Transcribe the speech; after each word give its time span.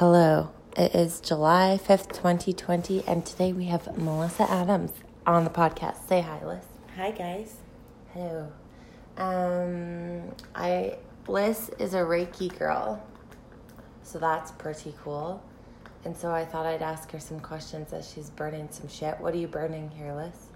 Hello, 0.00 0.48
it 0.78 0.94
is 0.94 1.20
July 1.20 1.78
5th, 1.78 2.08
2020, 2.14 3.04
and 3.06 3.26
today 3.26 3.52
we 3.52 3.66
have 3.66 3.98
Melissa 3.98 4.50
Adams 4.50 4.92
on 5.26 5.44
the 5.44 5.50
podcast. 5.50 6.08
Say 6.08 6.22
hi, 6.22 6.42
Liz. 6.42 6.64
Hi 6.96 7.10
guys. 7.10 7.56
Hello. 8.14 8.50
Um, 9.18 10.34
I 10.54 10.96
Liz 11.28 11.70
is 11.78 11.92
a 11.92 11.98
Reiki 11.98 12.58
girl, 12.58 13.06
so 14.02 14.18
that's 14.18 14.52
pretty 14.52 14.94
cool. 15.04 15.42
And 16.06 16.16
so 16.16 16.30
I 16.30 16.46
thought 16.46 16.64
I'd 16.64 16.80
ask 16.80 17.10
her 17.10 17.20
some 17.20 17.38
questions 17.38 17.92
as 17.92 18.10
she's 18.10 18.30
burning 18.30 18.68
some 18.70 18.88
shit. 18.88 19.20
What 19.20 19.34
are 19.34 19.36
you 19.36 19.48
burning 19.48 19.90
here, 19.90 20.14
Liz? 20.14 20.46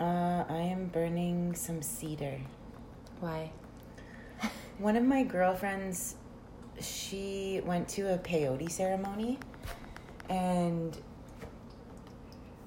Uh, 0.00 0.44
I 0.48 0.72
am 0.72 0.86
burning 0.86 1.54
some 1.54 1.82
cedar. 1.82 2.40
Why? 3.20 3.52
One 4.78 4.96
of 4.96 5.04
my 5.04 5.22
girlfriends, 5.22 6.14
she 6.80 7.60
went 7.64 7.88
to 7.90 8.12
a 8.14 8.18
peyote 8.18 8.70
ceremony, 8.70 9.38
and 10.28 10.96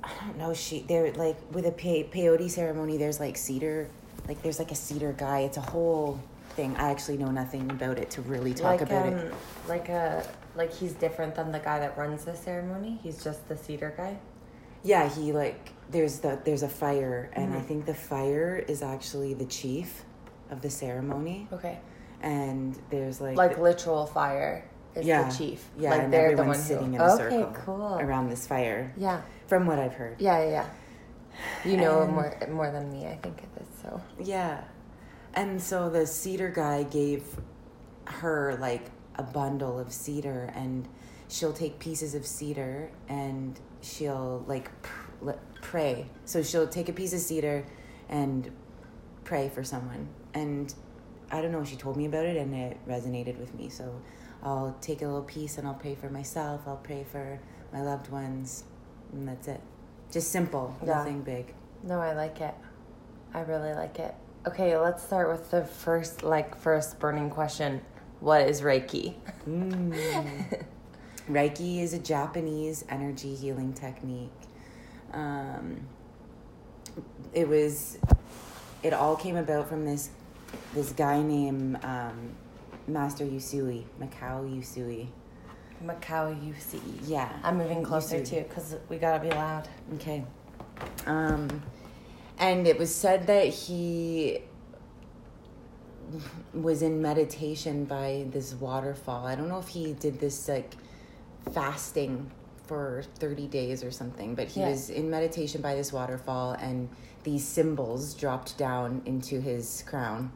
I 0.03 0.09
don't 0.25 0.37
know. 0.37 0.53
She 0.53 0.81
they're 0.87 1.11
like 1.13 1.37
with 1.51 1.65
a 1.65 1.71
pe- 1.71 2.09
peyote 2.09 2.49
ceremony. 2.49 2.97
There's 2.97 3.19
like 3.19 3.37
cedar, 3.37 3.89
like 4.27 4.41
there's 4.41 4.59
like 4.59 4.71
a 4.71 4.75
cedar 4.75 5.13
guy. 5.13 5.39
It's 5.41 5.57
a 5.57 5.61
whole 5.61 6.19
thing. 6.51 6.75
I 6.77 6.89
actually 6.91 7.17
know 7.17 7.31
nothing 7.31 7.69
about 7.69 7.97
it 7.97 8.09
to 8.11 8.21
really 8.23 8.53
talk 8.53 8.65
like 8.79 8.81
about 8.81 9.07
um, 9.07 9.13
it. 9.19 9.33
like 9.67 9.89
a 9.89 10.25
like 10.55 10.73
he's 10.73 10.93
different 10.93 11.35
than 11.35 11.51
the 11.51 11.59
guy 11.59 11.79
that 11.79 11.97
runs 11.97 12.25
the 12.25 12.35
ceremony. 12.35 12.99
He's 13.03 13.23
just 13.23 13.47
the 13.47 13.57
cedar 13.57 13.93
guy. 13.95 14.17
Yeah, 14.83 15.09
he 15.09 15.33
like 15.33 15.71
there's 15.91 16.19
the 16.19 16.39
there's 16.45 16.63
a 16.63 16.69
fire, 16.69 17.29
and 17.33 17.53
I 17.53 17.57
Mhm. 17.57 17.65
think 17.65 17.85
the 17.85 17.93
fire 17.93 18.55
is 18.67 18.81
actually 18.81 19.33
the 19.33 19.45
chief 19.45 20.03
of 20.49 20.61
the 20.61 20.69
ceremony, 20.69 21.47
Okay. 21.53 21.77
And 22.21 22.77
there's 22.89 23.21
like 23.21 23.37
Like 23.37 23.57
literal 23.57 24.05
fire 24.05 24.65
is 24.95 25.05
Yeah. 25.05 25.29
the 25.29 25.35
chief. 25.37 25.69
Yeah, 25.77 25.91
like 25.91 26.01
and 26.03 26.13
they're 26.13 26.27
the 26.35 26.41
everyone's 26.41 26.57
one 26.59 26.67
sitting 26.67 26.93
who... 26.93 26.95
in 26.95 27.01
a 27.01 27.13
okay, 27.13 27.29
circle 27.29 27.53
cool. 27.65 27.99
around 27.99 28.29
this 28.29 28.47
fire, 28.47 28.93
Yeah, 28.97 29.21
from 29.47 29.65
what 29.65 29.79
I've 29.79 29.93
heard. 29.93 30.19
yeah, 30.19 30.43
yeah. 30.43 30.49
yeah. 30.49 30.65
You 31.71 31.77
know 31.77 32.01
And- 32.01 32.13
more 32.13 32.37
more 32.51 32.71
than 32.71 32.91
me, 32.91 33.07
I 33.07 33.15
think 33.15 33.39
it 33.43 33.61
is. 33.61 33.67
So 33.81 34.01
Yeah. 34.19 34.63
And 35.35 35.61
so 35.61 35.89
the 35.89 36.05
cedar 36.07 36.49
guy 36.49 36.83
gave 36.83 37.23
her 38.05 38.57
like 38.59 38.89
a 39.15 39.23
bundle 39.23 39.77
of 39.79 39.93
cedar 39.93 40.51
and 40.55 40.87
she'll 41.27 41.53
take 41.53 41.77
pieces 41.79 42.15
of 42.15 42.25
cedar 42.25 42.89
and 43.07 43.59
she'll 43.81 44.43
like 44.47 44.69
pr- 44.81 45.31
pray. 45.61 46.07
So 46.25 46.41
she'll 46.41 46.67
take 46.67 46.89
a 46.89 46.93
piece 46.93 47.13
of 47.13 47.19
cedar 47.19 47.63
and 48.09 48.51
pray 49.23 49.49
for 49.49 49.63
someone. 49.63 50.07
And 50.33 50.73
I 51.31 51.41
don't 51.41 51.51
know, 51.51 51.63
she 51.63 51.75
told 51.75 51.95
me 51.97 52.05
about 52.05 52.25
it 52.25 52.37
and 52.37 52.53
it 52.55 52.77
resonated 52.87 53.37
with 53.39 53.53
me. 53.53 53.69
So 53.69 54.01
I'll 54.43 54.75
take 54.81 55.01
a 55.01 55.05
little 55.05 55.23
piece 55.23 55.57
and 55.57 55.67
I'll 55.67 55.73
pray 55.75 55.95
for 55.95 56.09
myself. 56.09 56.61
I'll 56.67 56.77
pray 56.77 57.03
for 57.11 57.39
my 57.71 57.81
loved 57.81 58.09
ones. 58.09 58.63
And 59.13 59.27
that's 59.27 59.47
it. 59.47 59.61
Just 60.11 60.31
simple, 60.31 60.75
Yeah. 60.81 60.95
nothing 60.95 61.21
big. 61.21 61.53
no, 61.83 61.99
I 61.99 62.13
like 62.13 62.41
it. 62.41 62.53
I 63.33 63.41
really 63.41 63.73
like 63.73 63.99
it. 63.99 64.15
Okay, 64.47 64.75
let's 64.77 65.03
start 65.03 65.29
with 65.29 65.51
the 65.51 65.63
first 65.65 66.23
like 66.23 66.55
first 66.57 66.97
burning 66.99 67.29
question. 67.29 67.81
What 68.21 68.41
is 68.41 68.61
Reiki? 68.61 69.13
Mm. 69.47 70.63
Reiki 71.29 71.79
is 71.81 71.93
a 71.93 71.99
Japanese 71.99 72.83
energy 72.89 73.35
healing 73.35 73.73
technique. 73.73 74.31
Um, 75.13 75.81
it 77.33 77.47
was, 77.47 77.99
it 78.81 78.93
all 78.93 79.15
came 79.15 79.35
about 79.37 79.69
from 79.69 79.85
this 79.85 80.09
this 80.73 80.91
guy 80.91 81.21
named 81.21 81.83
um, 81.83 82.31
Master 82.87 83.25
Yusui, 83.25 83.83
Mikao 83.99 84.47
Yusui. 84.49 85.07
Mikao 85.83 86.35
Yusui. 86.43 86.81
Yeah, 87.07 87.29
I'm 87.43 87.57
moving 87.57 87.83
closer 87.83 88.17
Usui. 88.17 88.29
too 88.29 88.45
because 88.47 88.75
we 88.89 88.97
gotta 88.97 89.19
be 89.23 89.29
loud. 89.29 89.67
Okay. 89.95 90.25
Um, 91.05 91.61
and 92.37 92.67
it 92.67 92.77
was 92.77 92.93
said 92.93 93.27
that 93.27 93.47
he 93.47 94.39
was 96.53 96.81
in 96.81 97.01
meditation 97.01 97.85
by 97.85 98.25
this 98.31 98.53
waterfall. 98.55 99.25
I 99.27 99.35
don't 99.35 99.47
know 99.47 99.59
if 99.59 99.67
he 99.67 99.93
did 99.93 100.19
this 100.19 100.47
like 100.47 100.73
fasting 101.53 102.31
for 102.65 103.03
30 103.19 103.47
days 103.47 103.83
or 103.83 103.91
something, 103.91 104.35
but 104.35 104.47
he 104.47 104.59
Yeah. 104.61 104.69
was 104.69 104.89
in 104.89 105.09
meditation 105.09 105.61
by 105.61 105.75
this 105.75 105.91
waterfall 105.93 106.53
and 106.53 106.89
these 107.23 107.43
symbols 107.45 108.13
dropped 108.13 108.57
down 108.57 109.01
into 109.05 109.39
his 109.41 109.83
crown. 109.87 110.31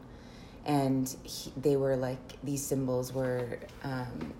And 0.66 1.14
he, 1.24 1.52
they 1.58 1.76
were 1.76 1.96
like, 1.96 2.42
these 2.44 2.66
symbols 2.66 3.14
were 3.14 3.60
um, 3.84 4.34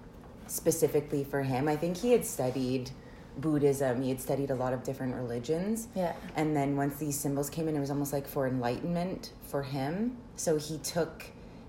specifically 0.48 1.24
for 1.24 1.42
him. 1.44 1.68
I 1.68 1.76
think 1.76 1.98
he 1.98 2.12
had 2.12 2.26
studied 2.26 2.92
Buddhism, 3.38 4.02
he 4.04 4.10
had 4.10 4.22
studied 4.22 4.52
a 4.52 4.56
lot 4.56 4.74
of 4.74 4.84
different 4.84 5.16
religions. 5.16 5.88
Yeah. 5.96 6.14
And 6.36 6.56
then 6.56 6.76
once 6.76 6.98
these 6.98 7.20
symbols 7.20 7.50
came 7.50 7.68
in, 7.68 7.76
it 7.76 7.80
was 7.80 7.90
almost 7.90 8.14
like 8.14 8.28
for 8.28 8.48
enlightenment 8.48 9.34
for 9.48 9.64
him. 9.64 10.18
So 10.36 10.58
he 10.58 10.78
took 10.78 11.26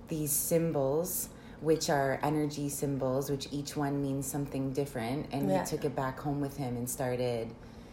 these 0.08 0.30
symbols, 0.30 1.30
which 1.60 1.88
are 1.88 2.20
energy 2.22 2.68
symbols, 2.68 3.30
which 3.30 3.48
each 3.50 3.76
one 3.76 4.02
means 4.02 4.26
something 4.26 4.72
different, 4.72 5.28
and 5.32 5.48
Yeah. 5.48 5.64
he 5.64 5.70
took 5.70 5.84
it 5.84 5.96
back 5.96 6.20
home 6.20 6.40
with 6.40 6.58
him 6.58 6.76
and 6.76 6.88
started 6.88 7.48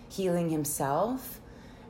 healing 0.09 0.49
himself 0.49 1.39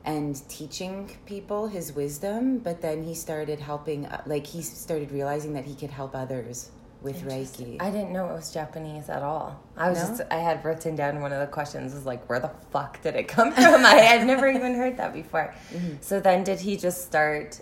and 0.06 0.42
teaching 0.50 1.10
people 1.26 1.68
his 1.68 1.94
wisdom. 1.94 2.58
But 2.60 2.82
then 2.82 3.04
he 3.04 3.14
started 3.14 3.60
helping, 3.60 4.06
uh, 4.06 4.22
like, 4.26 4.48
he 4.48 4.62
started 4.62 5.12
realizing 5.12 5.54
that 5.54 5.66
he 5.66 5.76
could 5.76 5.92
help 5.92 6.16
others 6.16 6.72
with 7.02 7.24
Reiki. 7.24 7.82
I 7.82 7.90
didn't 7.90 8.12
know 8.12 8.30
it 8.30 8.34
was 8.34 8.54
Japanese 8.54 9.10
at 9.10 9.24
all. 9.24 9.60
I 9.76 9.90
was 9.90 10.00
No? 10.02 10.08
just 10.18 10.22
I 10.32 10.38
had 10.38 10.64
written 10.64 10.96
down 10.96 11.20
one 11.22 11.32
of 11.34 11.40
the 11.40 11.48
questions 11.48 11.94
was 11.96 12.06
like, 12.06 12.28
where 12.30 12.40
the 12.40 12.52
fuck 12.72 13.02
did 13.02 13.16
it 13.16 13.28
come 13.28 13.52
from? 13.54 13.86
I 13.86 13.96
had 13.96 14.28
never 14.28 14.48
even 14.48 14.76
heard 14.76 14.98
that 14.98 15.12
before. 15.14 15.54
Mm-hmm. 15.74 15.96
So 16.02 16.20
then 16.20 16.44
did 16.44 16.60
he 16.60 16.78
just 16.78 17.04
start 17.06 17.60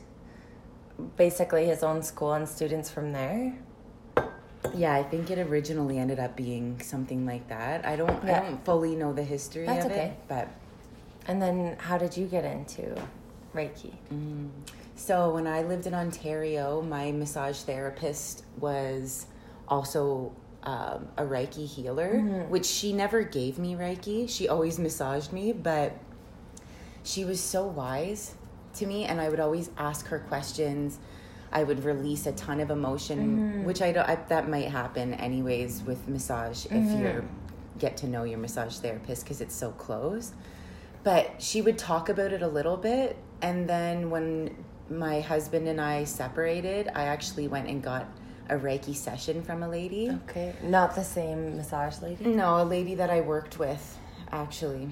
basically 1.16 1.66
his 1.66 1.84
own 1.84 2.04
school 2.04 2.34
and 2.34 2.48
students 2.48 2.90
from 2.90 3.14
there? 3.14 3.58
Yeah, 4.76 4.94
I 4.94 5.04
think 5.04 5.32
it 5.32 5.40
originally 5.40 5.98
ended 5.98 6.20
up 6.20 6.36
being 6.36 6.82
something 6.82 7.26
like 7.26 7.48
that. 7.48 7.86
I 7.86 7.96
don't 7.96 8.22
Yeah. 8.26 8.42
I 8.42 8.50
don't 8.50 8.66
fully 8.66 8.94
know 8.96 9.14
the 9.14 9.24
history 9.24 9.66
That's 9.66 9.86
of 9.86 9.92
okay. 9.92 10.08
it, 10.08 10.14
but 10.28 10.50
And 11.30 11.40
then 11.40 11.76
how 11.78 12.00
did 12.00 12.18
you 12.18 12.26
get 12.26 12.44
into 12.44 12.96
Reiki? 13.54 13.94
mm. 14.12 14.50
so 14.96 15.30
when 15.32 15.46
I 15.46 15.62
lived 15.62 15.86
in 15.86 15.94
Ontario, 15.94 16.82
my 16.82 17.12
massage 17.12 17.60
therapist 17.60 18.44
was 18.60 19.28
also 19.68 20.32
um, 20.64 21.08
a 21.18 21.24
Reiki 21.24 21.68
healer, 21.68 22.16
Mhm. 22.16 22.50
which 22.50 22.66
she 22.66 22.92
never 22.94 23.22
gave 23.22 23.60
me 23.60 23.76
Reiki. 23.76 24.28
She 24.28 24.50
always 24.50 24.80
massaged 24.80 25.32
me, 25.32 25.54
but 25.54 25.94
she 27.04 27.24
was 27.24 27.40
so 27.40 27.66
wise 27.68 28.34
to 28.74 28.86
me, 28.88 29.06
and 29.06 29.22
I 29.22 29.30
would 29.30 29.40
always 29.40 29.70
ask 29.78 30.08
her 30.08 30.20
questions. 30.20 30.98
I 31.52 31.64
would 31.64 31.84
release 31.86 32.26
a 32.26 32.32
ton 32.34 32.60
of 32.60 32.72
emotion, 32.72 33.20
Mhm. 33.62 33.64
which 33.66 33.82
I 33.84 33.92
don't. 33.92 34.10
I, 34.10 34.16
that 34.30 34.50
might 34.50 34.68
happen 34.70 35.14
anyways 35.14 35.84
with 35.84 36.08
massage 36.08 36.66
if 36.66 36.72
Mhm. 36.72 37.00
you 37.00 37.30
get 37.78 37.96
to 37.98 38.08
know 38.08 38.24
your 38.24 38.40
massage 38.40 38.78
therapist 38.80 39.24
because 39.24 39.42
it's 39.42 39.56
so 39.56 39.70
close. 39.72 40.34
But 41.04 41.42
she 41.42 41.62
would 41.62 41.78
talk 41.78 42.10
about 42.10 42.34
it 42.34 42.42
a 42.42 42.48
little 42.48 42.78
bit, 42.78 43.18
and 43.42 43.68
then 43.70 44.10
when 44.10 44.64
my 44.90 45.22
husband 45.22 45.68
and 45.68 45.80
I 45.80 46.04
separated, 46.04 46.90
I 46.94 47.04
actually 47.06 47.48
went 47.48 47.68
and 47.68 47.82
got 47.82 48.08
a 48.50 48.56
Reiki 48.58 48.96
session 48.96 49.44
from 49.44 49.64
a 49.64 49.70
lady. 49.70 50.10
Okay. 50.28 50.56
Not 50.64 50.96
the 50.96 51.04
same 51.04 51.56
massage 51.58 52.02
lady? 52.02 52.26
No, 52.26 52.62
a 52.62 52.66
lady 52.66 52.96
that 52.96 53.10
I 53.10 53.22
worked 53.22 53.60
with 53.60 53.98
actually 54.32 54.90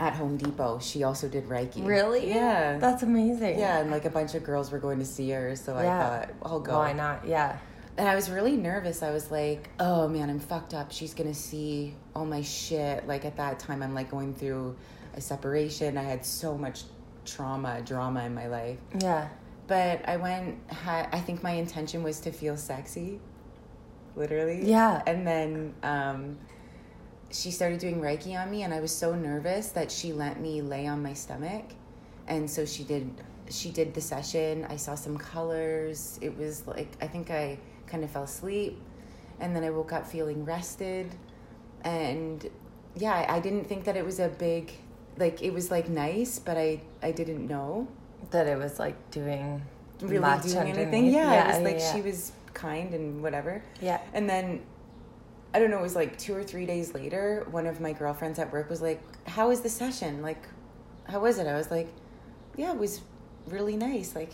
at 0.00 0.14
Home 0.14 0.36
Depot. 0.36 0.78
She 0.78 1.02
also 1.02 1.28
did 1.28 1.46
Reiki. 1.48 1.84
Really? 1.84 2.28
Yeah. 2.28 2.78
That's 2.78 3.02
amazing. 3.02 3.58
yeah, 3.58 3.80
and 3.80 3.90
like 3.90 4.04
a 4.04 4.10
bunch 4.10 4.34
of 4.34 4.44
girls 4.44 4.70
were 4.70 4.78
going 4.78 5.00
to 5.00 5.04
see 5.04 5.28
her, 5.30 5.56
so 5.56 5.78
Yeah. 5.80 5.98
I 5.98 6.26
thought 6.26 6.30
I'll 6.42 6.60
go. 6.60 6.78
Why 6.78 6.92
not? 6.92 7.26
Yeah. 7.26 7.58
And 7.96 8.08
I 8.08 8.14
was 8.14 8.30
really 8.30 8.56
nervous. 8.56 9.02
I 9.02 9.10
was 9.10 9.28
like, 9.32 9.70
"Oh 9.80 10.06
man, 10.06 10.30
I'm 10.30 10.38
fucked 10.38 10.72
up. 10.72 10.92
She's 10.92 11.14
gonna 11.14 11.34
see 11.34 11.96
all 12.14 12.24
my 12.24 12.42
shit." 12.42 13.08
Like 13.08 13.24
at 13.24 13.36
that 13.38 13.58
time, 13.58 13.82
I'm 13.82 13.92
like 13.92 14.08
going 14.08 14.34
through 14.34 14.76
a 15.14 15.20
separation. 15.20 15.96
I 15.96 16.02
had 16.02 16.24
so 16.24 16.56
much 16.56 16.82
trauma, 17.24 17.82
drama 17.82 18.24
in 18.24 18.34
my 18.34 18.46
life. 18.46 18.78
Yeah. 19.00 19.28
But 19.66 20.08
I 20.08 20.16
went. 20.16 20.58
I 20.86 21.20
think 21.20 21.42
my 21.42 21.52
intention 21.52 22.02
was 22.02 22.20
to 22.20 22.32
feel 22.32 22.56
sexy, 22.56 23.20
literally. 24.16 24.64
Yeah. 24.64 25.02
And 25.06 25.26
then 25.26 25.74
um, 25.82 26.38
she 27.30 27.50
started 27.50 27.78
doing 27.78 28.00
Reiki 28.00 28.40
on 28.40 28.50
me, 28.50 28.62
and 28.62 28.72
I 28.72 28.80
was 28.80 28.94
so 28.94 29.14
nervous 29.14 29.68
that 29.72 29.90
she 29.90 30.12
let 30.12 30.40
me 30.40 30.62
lay 30.62 30.86
on 30.86 31.02
my 31.02 31.12
stomach, 31.12 31.64
and 32.26 32.50
so 32.50 32.64
she 32.64 32.84
did. 32.84 33.10
She 33.50 33.70
did 33.70 33.94
the 33.94 34.00
session. 34.00 34.66
I 34.68 34.76
saw 34.76 34.94
some 34.94 35.16
colors. 35.16 36.18
It 36.22 36.36
was 36.36 36.66
like 36.66 36.96
I 37.02 37.06
think 37.06 37.30
I 37.30 37.58
kind 37.86 38.04
of 38.04 38.10
fell 38.10 38.24
asleep, 38.24 38.80
and 39.40 39.54
then 39.54 39.64
I 39.64 39.70
woke 39.70 39.92
up 39.92 40.06
feeling 40.06 40.46
rested, 40.46 41.14
and 41.84 42.48
yeah, 42.96 43.26
I 43.28 43.40
didn't 43.40 43.64
think 43.64 43.84
that 43.84 43.96
it 43.96 44.04
was 44.04 44.18
a 44.18 44.28
big, 44.28 44.72
like 45.18 45.42
it 45.42 45.52
was 45.52 45.70
like 45.70 45.88
nice, 45.88 46.38
but 46.38 46.56
I 46.56 46.80
I 47.02 47.12
didn't 47.12 47.46
know 47.46 47.88
That 48.30 48.46
it 48.46 48.58
was 48.58 48.78
like 48.78 49.10
doing 49.10 49.62
really 50.00 50.18
much 50.18 50.44
doing 50.44 50.56
anything. 50.58 51.06
underneath. 51.06 51.12
Yeah, 51.12 51.44
it 51.44 51.62
was 51.62 51.64
like 51.64 51.78
yeah. 51.80 51.94
she 51.94 52.00
was 52.02 52.32
kind 52.54 52.94
and 52.94 53.22
whatever. 53.22 53.62
Yeah. 53.80 54.00
And 54.14 54.28
then 54.28 54.62
I 55.54 55.58
don't 55.58 55.70
know, 55.70 55.78
it 55.78 55.82
was 55.82 55.96
like 55.96 56.18
two 56.18 56.34
or 56.34 56.44
three 56.44 56.66
days 56.66 56.92
later, 56.94 57.46
one 57.50 57.66
of 57.66 57.80
my 57.80 57.92
girlfriends 57.92 58.38
at 58.38 58.52
work 58.52 58.68
was 58.68 58.82
like, 58.82 59.00
How 59.26 59.48
was 59.48 59.60
the 59.60 59.68
session? 59.68 60.22
Like, 60.22 60.42
how 61.04 61.20
was 61.20 61.38
it? 61.38 61.46
I 61.46 61.54
was 61.54 61.70
like, 61.70 61.88
Yeah, 62.56 62.72
it 62.72 62.78
was 62.78 63.00
really 63.46 63.76
nice. 63.76 64.14
Like, 64.14 64.32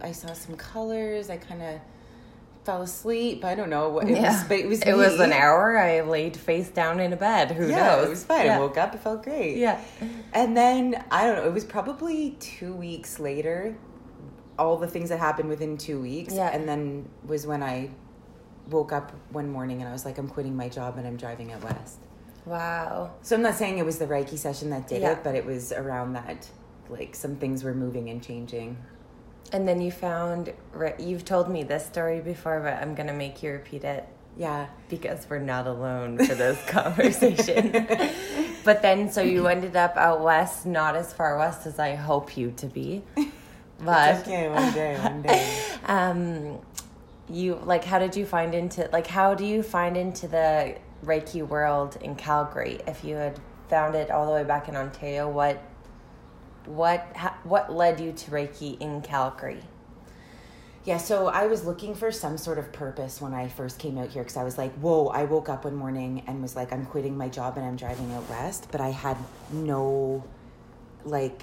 I 0.00 0.12
saw 0.12 0.32
some 0.32 0.56
colors. 0.56 1.30
I 1.30 1.36
kind 1.36 1.62
of 1.62 1.80
fell 2.66 2.82
asleep. 2.82 3.44
I 3.44 3.54
don't 3.54 3.70
know 3.70 3.98
it 4.00 4.08
yeah. 4.10 4.32
was, 4.32 4.44
but 4.48 4.58
it 4.58 4.66
was 4.68 4.82
it 4.82 4.94
was 4.94 5.18
an 5.20 5.32
hour. 5.32 5.78
I 5.78 6.00
laid 6.02 6.36
face 6.36 6.68
down 6.68 7.00
in 7.00 7.12
a 7.12 7.16
bed. 7.16 7.52
Who 7.52 7.68
Yeah, 7.68 7.86
knows? 7.96 8.06
it 8.06 8.10
was 8.10 8.24
fine. 8.24 8.46
Yeah. 8.46 8.56
I 8.56 8.60
woke 8.60 8.76
up, 8.76 8.94
it 8.94 9.00
felt 9.00 9.22
great. 9.22 9.56
Yeah. 9.56 9.80
And 10.34 10.56
then 10.56 11.02
I 11.10 11.24
don't 11.24 11.36
know, 11.36 11.44
it 11.46 11.54
was 11.54 11.64
probably 11.64 12.36
two 12.40 12.74
weeks 12.74 13.18
later, 13.18 13.76
all 14.58 14.76
the 14.76 14.88
things 14.88 15.08
that 15.10 15.18
happened 15.20 15.48
within 15.48 15.78
two 15.78 16.00
weeks. 16.02 16.34
Yeah. 16.34 16.48
And 16.54 16.68
then 16.68 17.08
was 17.24 17.46
when 17.46 17.62
I 17.62 17.90
woke 18.68 18.92
up 18.92 19.12
one 19.30 19.48
morning 19.48 19.80
and 19.80 19.88
I 19.88 19.92
was 19.92 20.04
like, 20.04 20.18
I'm 20.18 20.28
quitting 20.28 20.56
my 20.56 20.68
job 20.68 20.98
and 20.98 21.06
I'm 21.06 21.16
driving 21.16 21.52
out 21.52 21.62
west. 21.62 22.00
Wow. 22.44 23.12
So 23.22 23.36
I'm 23.36 23.42
not 23.42 23.54
saying 23.54 23.78
it 23.78 23.84
was 23.86 23.98
the 23.98 24.06
Reiki 24.06 24.36
session 24.36 24.70
that 24.70 24.88
did 24.88 25.02
Yeah. 25.02 25.12
it, 25.12 25.24
but 25.24 25.34
it 25.34 25.46
was 25.46 25.72
around 25.72 26.14
that 26.14 26.48
like 26.88 27.14
some 27.14 27.36
things 27.36 27.62
were 27.64 27.74
moving 27.74 28.10
and 28.10 28.22
changing. 28.22 28.76
And 29.52 29.66
then 29.66 29.80
you 29.80 29.90
found. 29.90 30.52
You've 30.98 31.24
told 31.24 31.48
me 31.48 31.62
this 31.62 31.86
story 31.86 32.20
before, 32.20 32.60
but 32.60 32.74
I'm 32.82 32.94
gonna 32.94 33.12
make 33.12 33.42
you 33.42 33.52
repeat 33.52 33.84
it 33.84 34.06
Yeah. 34.36 34.66
because 34.88 35.26
we're 35.30 35.38
not 35.38 35.66
alone 35.66 36.18
for 36.18 36.34
this 36.34 36.58
conversation. 36.68 37.70
but 38.64 38.82
then, 38.82 39.10
so 39.10 39.22
you 39.22 39.46
ended 39.46 39.76
up 39.76 39.96
out 39.96 40.20
west, 40.22 40.66
not 40.66 40.96
as 40.96 41.12
far 41.12 41.38
west 41.38 41.66
as 41.66 41.78
I 41.78 41.94
hope 41.94 42.36
you 42.36 42.52
to 42.58 42.66
be. 42.66 43.02
But 43.78 44.20
okay, 44.22 44.48
one 44.48 44.72
day, 44.72 44.98
one 44.98 45.20
day. 45.20 45.58
um, 45.84 46.58
you 47.28 47.56
like, 47.56 47.84
how 47.84 47.98
did 47.98 48.16
you 48.16 48.24
find 48.24 48.54
into 48.54 48.88
like, 48.90 49.06
how 49.06 49.34
do 49.34 49.44
you 49.44 49.62
find 49.62 49.98
into 49.98 50.26
the 50.26 50.76
Reiki 51.04 51.46
world 51.46 51.98
in 52.00 52.14
Calgary? 52.16 52.80
If 52.86 53.04
you 53.04 53.16
had 53.16 53.38
found 53.68 53.94
it 53.94 54.10
all 54.10 54.24
the 54.24 54.32
way 54.32 54.44
back 54.44 54.70
in 54.70 54.76
Ontario, 54.76 55.28
what, 55.28 55.62
what, 56.66 57.06
ha, 57.16 57.38
what 57.44 57.72
led 57.72 58.00
you 58.00 58.12
to 58.12 58.30
Reiki 58.30 58.80
in 58.80 59.02
Calgary? 59.02 59.62
Yeah, 60.84 60.98
so 60.98 61.26
I 61.26 61.46
was 61.48 61.64
looking 61.64 61.96
for 61.96 62.12
some 62.12 62.38
sort 62.38 62.58
of 62.58 62.72
purpose 62.72 63.20
when 63.20 63.34
I 63.34 63.48
first 63.48 63.80
came 63.80 63.98
out 63.98 64.08
here 64.10 64.22
because 64.22 64.36
I 64.36 64.44
was 64.44 64.56
like, 64.56 64.72
whoa, 64.74 65.08
I 65.08 65.24
woke 65.24 65.48
up 65.48 65.64
one 65.64 65.74
morning 65.74 66.22
and 66.28 66.40
was 66.40 66.54
like, 66.54 66.72
I'm 66.72 66.86
quitting 66.86 67.16
my 67.18 67.28
job 67.28 67.56
and 67.56 67.66
I'm 67.66 67.74
driving 67.74 68.12
out 68.14 68.28
west. 68.30 68.68
But 68.70 68.80
I 68.80 68.90
had 68.90 69.16
no, 69.52 70.22
like, 71.04 71.42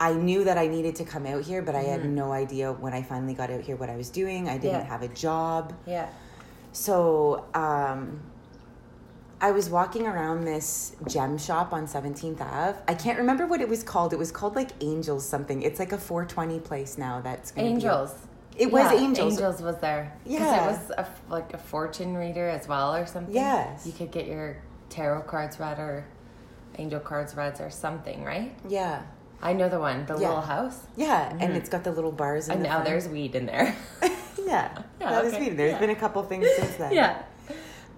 I 0.00 0.14
knew 0.14 0.44
that 0.44 0.56
I 0.56 0.68
needed 0.68 0.96
to 0.96 1.04
come 1.04 1.26
out 1.26 1.44
here, 1.44 1.60
but 1.60 1.74
I 1.74 1.82
had 1.82 2.06
no 2.06 2.32
idea 2.32 2.72
when 2.72 2.94
I 2.94 3.02
finally 3.02 3.34
got 3.34 3.50
out 3.50 3.60
here 3.60 3.76
what 3.76 3.90
I 3.90 3.96
was 3.96 4.08
doing. 4.08 4.48
I 4.48 4.56
didn't 4.56 4.80
Yeah. 4.80 4.86
have 4.86 5.02
a 5.02 5.08
job. 5.08 5.74
Yeah. 5.86 6.08
So 6.72 7.44
um, 7.52 8.20
I 9.42 9.50
was 9.50 9.68
walking 9.68 10.06
around 10.06 10.44
this 10.44 10.94
gem 11.08 11.36
shop 11.36 11.72
on 11.72 11.88
17th 11.88 12.40
Ave. 12.40 12.78
I 12.86 12.94
can't 12.94 13.18
remember 13.18 13.44
what 13.44 13.60
it 13.60 13.68
was 13.68 13.82
called. 13.82 14.12
It 14.12 14.18
was 14.18 14.30
called 14.30 14.54
like 14.54 14.70
Angels 14.80 15.28
something. 15.28 15.62
It's 15.62 15.80
like 15.80 15.90
a 15.90 15.98
420 15.98 16.60
place 16.60 16.96
now 16.96 17.20
that's 17.20 17.50
gonna 17.50 17.66
be- 17.66 17.74
Angels. 17.74 18.14
It 18.56 18.70
was 18.70 18.82
Yeah, 18.84 18.98
Angels. 19.00 19.32
Angels 19.32 19.60
was 19.60 19.78
there. 19.78 20.12
Because 20.22 20.40
it 20.40 20.66
was 20.70 20.90
a, 20.96 21.06
like 21.28 21.52
a 21.54 21.58
fortune 21.58 22.14
reader 22.16 22.48
as 22.48 22.68
well 22.68 22.94
or 22.94 23.04
something. 23.04 23.34
Yes. 23.34 23.84
You 23.84 23.92
could 23.92 24.12
get 24.12 24.26
your 24.26 24.58
tarot 24.90 25.22
cards 25.22 25.58
read 25.58 25.78
or 25.80 26.04
angel 26.78 27.00
cards 27.00 27.34
read 27.34 27.60
or 27.60 27.70
something, 27.70 28.22
right? 28.22 28.54
Yeah. 28.68 29.02
I 29.42 29.54
know 29.54 29.68
the 29.68 29.80
one, 29.80 30.06
the 30.06 30.14
Yeah. 30.18 30.28
little 30.28 30.42
house. 30.42 30.78
Yeah, 30.96 31.30
and 31.30 31.40
mm-hmm. 31.40 31.52
it's 31.54 31.68
got 31.68 31.82
the 31.82 31.90
little 31.90 32.12
bars 32.12 32.46
in 32.46 32.52
And 32.54 32.60
the 32.62 32.68
now 32.68 32.74
front. 32.74 32.84
there's 32.86 33.08
weed 33.08 33.34
in 33.34 33.46
there. 33.46 33.74
yeah, 34.46 34.82
Yeah, 35.00 35.18
okay. 35.18 35.36
sweet. 35.36 35.56
There's 35.56 35.72
Yeah. 35.72 35.80
been 35.80 35.90
a 35.90 35.96
couple 35.96 36.22
things 36.22 36.46
since 36.56 36.76
then. 36.76 36.92
yeah. 37.00 37.22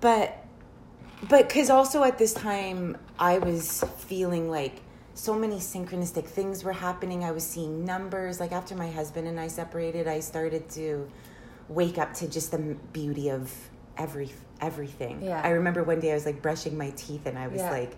but 0.00 0.38
but 1.29 1.49
because 1.49 1.71
also 1.71 2.03
at 2.05 2.19
this 2.19 2.35
time 2.35 2.97
I 3.19 3.38
was 3.38 3.85
feeling 3.99 4.50
like 4.50 4.81
so 5.15 5.35
many 5.35 5.56
synchronistic 5.56 6.25
things 6.26 6.65
were 6.65 6.73
happening. 6.73 7.23
I 7.25 7.31
was 7.31 7.44
seeing 7.44 7.85
numbers. 7.85 8.41
Like 8.41 8.53
after 8.53 8.75
my 8.75 8.91
husband 8.91 9.29
and 9.29 9.38
I 9.38 9.47
separated, 9.47 10.09
I 10.09 10.21
started 10.21 10.69
to 10.71 11.09
wake 11.69 11.99
up 11.99 12.12
to 12.15 12.29
just 12.29 12.50
the 12.50 12.59
beauty 12.93 13.31
of 13.31 13.53
every 13.97 14.31
everything. 14.61 15.23
Yeah. 15.23 15.41
I 15.43 15.50
remember 15.50 15.82
one 15.85 16.00
day 16.00 16.11
I 16.11 16.15
was 16.15 16.26
like 16.26 16.43
brushing 16.43 16.76
my 16.76 16.91
teeth 16.91 17.26
and 17.26 17.38
I 17.38 17.47
was 17.49 17.61
Yeah. 17.61 17.71
like 17.71 17.97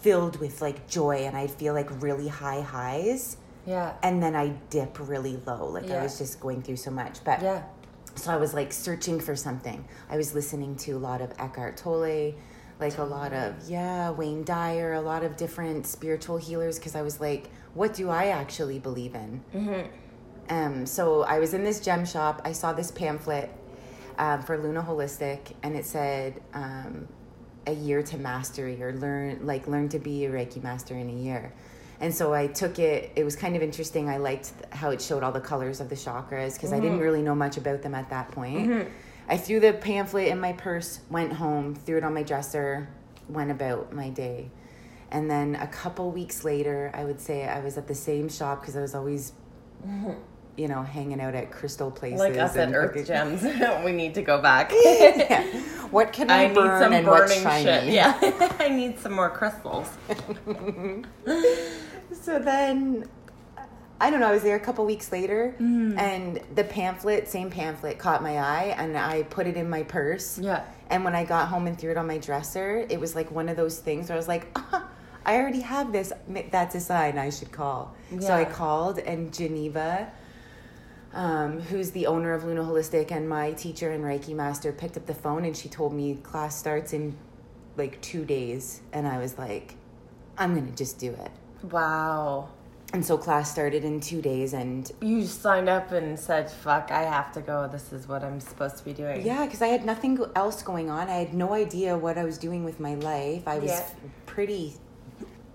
filled 0.00 0.38
with 0.40 0.60
like 0.60 0.88
joy 0.88 1.24
and 1.24 1.36
I'd 1.36 1.50
feel 1.50 1.74
like 1.74 1.88
really 2.02 2.28
high 2.28 2.60
highs 2.60 3.36
Yeah. 3.66 3.94
and 4.02 4.22
then 4.22 4.34
I 4.36 4.48
dip 4.68 4.98
really 5.00 5.40
low. 5.46 5.66
Like 5.66 5.86
Yeah. 5.88 6.00
I 6.00 6.02
was 6.02 6.18
just 6.18 6.40
going 6.40 6.60
through 6.62 6.76
so 6.76 6.90
much. 6.90 7.22
But 7.24 7.40
Yeah. 7.40 7.62
so 8.14 8.30
I 8.32 8.36
was 8.36 8.52
like 8.52 8.72
searching 8.72 9.20
for 9.20 9.36
something. 9.36 9.84
I 10.10 10.16
was 10.16 10.34
listening 10.34 10.76
to 10.76 10.92
a 10.92 10.98
lot 10.98 11.20
of 11.22 11.32
Eckhart 11.38 11.76
Tolle, 11.76 12.34
like 12.80 12.98
a 12.98 13.04
lot 13.04 13.32
of 13.32 13.54
yeah, 13.68 14.10
Wayne 14.10 14.44
Dyer, 14.44 14.94
a 14.94 15.00
lot 15.00 15.24
of 15.24 15.36
different 15.36 15.86
spiritual 15.86 16.36
healers 16.36 16.78
because 16.78 16.94
I 16.94 17.02
was 17.02 17.20
like, 17.20 17.50
what 17.74 17.94
do 17.94 18.10
I 18.10 18.26
actually 18.26 18.78
believe 18.78 19.14
in? 19.14 19.42
Mm-hmm. 19.54 20.52
Um, 20.52 20.86
so 20.86 21.22
I 21.22 21.38
was 21.38 21.54
in 21.54 21.64
this 21.64 21.80
gem 21.80 22.04
shop. 22.04 22.42
I 22.44 22.52
saw 22.52 22.72
this 22.72 22.90
pamphlet 22.90 23.50
um, 24.18 24.42
for 24.42 24.58
Luna 24.58 24.82
Holistic, 24.82 25.54
and 25.62 25.76
it 25.76 25.86
said 25.86 26.42
um, 26.52 27.08
a 27.66 27.72
year 27.72 28.02
to 28.02 28.18
mastery 28.18 28.82
or 28.82 28.92
learn 28.94 29.46
like 29.46 29.66
learn 29.66 29.88
to 29.90 29.98
be 29.98 30.24
a 30.24 30.30
Reiki 30.30 30.62
master 30.62 30.94
in 30.94 31.08
a 31.08 31.14
year. 31.14 31.52
And 32.00 32.12
so 32.12 32.34
I 32.34 32.48
took 32.48 32.80
it. 32.80 33.12
It 33.14 33.22
was 33.22 33.36
kind 33.36 33.54
of 33.54 33.62
interesting. 33.62 34.08
I 34.08 34.16
liked 34.16 34.52
how 34.70 34.90
it 34.90 35.00
showed 35.00 35.22
all 35.22 35.30
the 35.30 35.40
colors 35.40 35.80
of 35.80 35.88
the 35.88 35.94
chakras 35.94 36.54
because 36.54 36.72
I 36.72 36.80
didn't 36.80 36.98
really 36.98 37.22
know 37.22 37.34
much 37.34 37.56
about 37.56 37.82
them 37.82 37.94
at 37.94 38.10
that 38.10 38.32
point. 38.32 38.88
I 39.28 39.36
threw 39.36 39.60
the 39.60 39.72
pamphlet 39.72 40.28
in 40.28 40.40
my 40.40 40.52
purse, 40.52 41.00
went 41.10 41.32
home, 41.34 41.74
threw 41.74 41.98
it 41.98 42.04
on 42.04 42.14
my 42.14 42.22
dresser, 42.22 42.88
went 43.28 43.50
about 43.50 43.92
my 43.92 44.10
day. 44.10 44.50
And 45.10 45.30
then 45.30 45.54
a 45.56 45.66
couple 45.66 46.10
weeks 46.10 46.42
later, 46.44 46.90
I 46.94 47.04
would 47.04 47.20
say 47.20 47.46
I 47.46 47.60
was 47.60 47.76
at 47.78 47.86
the 47.86 47.94
same 47.94 48.28
shop 48.28 48.60
because 48.60 48.76
I 48.76 48.80
was 48.80 48.94
always, 48.94 49.32
you 50.56 50.68
know, 50.68 50.82
hanging 50.82 51.20
out 51.20 51.34
at 51.34 51.50
crystal 51.50 51.90
places. 51.90 52.20
Like 52.20 52.36
us 52.38 52.56
at 52.56 52.68
and 52.68 52.74
Earth 52.74 52.90
looking- 52.96 53.04
Gems. 53.06 53.42
we 53.84 53.92
need 53.92 54.14
to 54.14 54.22
go 54.22 54.40
back. 54.40 54.72
Yeah. 54.82 55.44
What 55.92 56.12
can 56.14 56.30
I, 56.30 56.44
I 56.44 56.46
need 56.46 56.54
burn 56.54 56.82
some 56.82 56.92
and 56.94 57.06
what's 57.06 57.34
shiny? 57.42 57.64
shit. 57.64 57.84
Yeah. 57.92 58.18
I 58.58 58.68
need 58.70 58.98
some 58.98 59.12
more 59.12 59.28
crystals. 59.28 59.88
So 62.12 62.38
then, 62.38 63.04
I 64.02 64.10
don't 64.10 64.18
know. 64.20 64.26
I 64.28 64.32
was 64.32 64.42
there 64.42 64.56
a 64.56 64.60
couple 64.60 64.84
weeks 64.84 65.12
later, 65.12 65.54
Mm. 65.60 65.96
and 65.98 66.40
the 66.56 66.64
pamphlet, 66.64 67.28
same 67.28 67.50
pamphlet, 67.50 67.98
caught 67.98 68.20
my 68.22 68.36
eye, 68.38 68.74
and 68.76 68.96
I 68.98 69.22
put 69.22 69.46
it 69.46 69.56
in 69.56 69.70
my 69.70 69.84
purse. 69.84 70.38
Yeah. 70.38 70.64
And 70.90 71.04
when 71.04 71.14
I 71.14 71.24
got 71.24 71.48
home 71.48 71.66
and 71.68 71.78
threw 71.78 71.90
it 71.92 71.96
on 71.96 72.06
my 72.08 72.18
dresser, 72.18 72.84
it 72.90 72.98
was 72.98 73.14
like 73.14 73.30
one 73.30 73.48
of 73.48 73.56
those 73.56 73.78
things 73.78 74.08
where 74.08 74.16
I 74.16 74.18
was 74.18 74.26
like, 74.28 74.48
ah, 74.56 74.88
I 75.24 75.36
already 75.36 75.60
have 75.60 75.92
this. 75.92 76.12
That's 76.50 76.74
a 76.74 76.80
sign 76.80 77.16
I 77.16 77.30
should 77.30 77.52
call. 77.52 77.94
Yeah. 78.10 78.20
So 78.20 78.34
I 78.34 78.44
called, 78.44 78.98
and 78.98 79.32
Geneva, 79.32 80.10
um, 81.14 81.60
who's 81.60 81.92
the 81.92 82.06
owner 82.08 82.32
of 82.34 82.42
Luna 82.44 82.62
Holistic 82.64 83.12
and 83.12 83.28
my 83.28 83.52
teacher 83.52 83.90
and 83.92 84.02
Reiki 84.02 84.34
master, 84.34 84.72
picked 84.72 84.96
up 84.96 85.06
the 85.06 85.14
phone 85.14 85.44
and 85.44 85.56
she 85.56 85.68
told 85.68 85.92
me 85.92 86.16
class 86.16 86.56
starts 86.58 86.92
in 86.92 87.16
like 87.76 88.00
two 88.00 88.24
days. 88.24 88.80
And 88.92 89.06
I 89.06 89.18
was 89.18 89.38
like, 89.38 89.76
I'm 90.36 90.54
going 90.54 90.66
to 90.66 90.76
just 90.76 90.98
do 90.98 91.12
it. 91.12 91.30
Wow. 91.70 92.48
And 92.94 93.04
so 93.04 93.16
class 93.16 93.50
started 93.50 93.84
in 93.84 94.00
two 94.00 94.20
days, 94.20 94.52
and 94.52 94.90
You 95.00 95.24
signed 95.24 95.68
up 95.70 95.92
and 95.92 96.18
said, 96.18 96.50
fuck, 96.50 96.90
I 96.90 97.02
have 97.04 97.32
to 97.32 97.40
go. 97.40 97.66
This 97.66 97.90
is 97.90 98.06
what 98.06 98.22
I'm 98.22 98.38
supposed 98.38 98.76
to 98.78 98.84
be 98.84 98.92
doing. 98.92 99.24
yeah, 99.24 99.46
because 99.46 99.62
I 99.62 99.68
had 99.68 99.86
nothing 99.86 100.18
else 100.36 100.62
going 100.62 100.90
on. 100.90 101.08
I 101.08 101.14
had 101.14 101.32
no 101.32 101.54
idea 101.54 101.96
what 101.96 102.18
I 102.18 102.24
was 102.24 102.36
doing 102.36 102.64
with 102.64 102.80
my 102.80 102.94
life. 102.96 103.48
I 103.48 103.58
was 103.58 103.70
Yeah. 103.70 103.88
pretty 104.26 104.74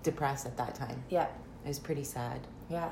depressed 0.02 0.46
at 0.46 0.56
that 0.56 0.74
time. 0.74 1.00
Yeah. 1.10 1.28
I 1.64 1.68
was 1.68 1.78
pretty 1.78 2.02
sad. 2.02 2.40
Yeah. 2.68 2.88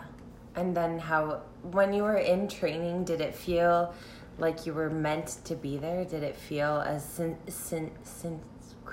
And 0.54 0.76
then 0.76 1.00
how, 1.00 1.42
when 1.72 1.92
you 1.92 2.04
were 2.04 2.18
in 2.18 2.46
training, 2.46 3.04
did 3.04 3.20
it 3.20 3.34
feel 3.34 3.92
like 4.38 4.64
you 4.64 4.72
were 4.74 4.90
meant 4.90 5.38
to 5.44 5.56
be 5.56 5.76
there? 5.76 6.04
Did 6.04 6.22
it 6.22 6.36
feel 6.36 6.84
as 6.86 7.04
sin 7.04 7.36
syn- 7.48 7.90
syn- 8.04 8.40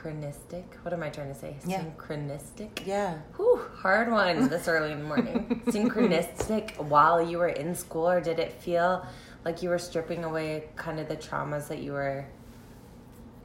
synchronistic? 0.03 0.63
What 0.83 0.93
am 0.93 1.03
I 1.03 1.09
trying 1.09 1.33
to 1.33 1.39
say? 1.39 1.55
Yeah. 1.65 1.83
Synchronistic? 1.83 2.85
Yeah. 2.85 3.19
Whew, 3.35 3.61
hard 3.75 4.11
one 4.11 4.49
this 4.49 4.67
early 4.67 4.91
in 4.91 4.99
the 4.99 5.05
morning. 5.05 5.61
Synchronistic 5.67 6.77
while 6.77 7.21
you 7.21 7.37
were 7.37 7.47
in 7.49 7.75
school, 7.75 8.09
or 8.09 8.21
did 8.21 8.39
it 8.39 8.53
feel 8.53 9.05
like 9.45 9.61
you 9.63 9.69
were 9.69 9.79
stripping 9.79 10.23
away 10.23 10.65
kind 10.75 10.99
of 10.99 11.07
the 11.07 11.15
traumas 11.17 11.67
that 11.67 11.79
you 11.79 11.93
were 11.93 12.25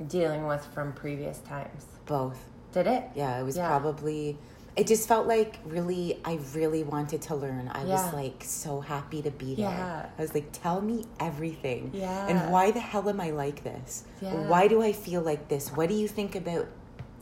dealing 0.06 0.46
with 0.46 0.64
from 0.74 0.92
previous 0.92 1.38
times? 1.38 1.84
Both. 2.06 2.38
Did 2.72 2.86
it? 2.86 3.04
Yeah, 3.14 3.38
it 3.40 3.44
was 3.44 3.56
Yeah. 3.56 3.68
probably. 3.68 4.38
It 4.78 4.86
just 4.86 5.08
felt 5.08 5.26
like 5.26 5.58
really, 5.66 6.20
I 6.24 6.38
really 6.54 6.84
wanted 6.84 7.20
to 7.22 7.34
learn. 7.34 7.68
I 7.68 7.84
Yeah. 7.84 7.88
was 7.94 8.14
like 8.14 8.44
so 8.44 8.80
happy 8.80 9.20
to 9.22 9.30
be 9.30 9.56
there. 9.56 9.66
Yeah. 9.70 10.06
I 10.16 10.22
was 10.22 10.32
like, 10.34 10.48
tell 10.52 10.80
me 10.80 11.04
everything. 11.18 11.90
Yeah. 11.92 12.28
And 12.28 12.52
why 12.52 12.70
the 12.70 12.80
hell 12.80 13.08
am 13.08 13.20
I 13.20 13.30
like 13.30 13.64
this? 13.64 14.04
Yeah. 14.22 14.34
Why 14.48 14.68
do 14.68 14.80
I 14.80 14.92
feel 14.92 15.20
like 15.20 15.48
this? 15.48 15.70
What 15.76 15.88
do 15.88 15.94
you 15.94 16.06
think 16.08 16.36
about 16.36 16.68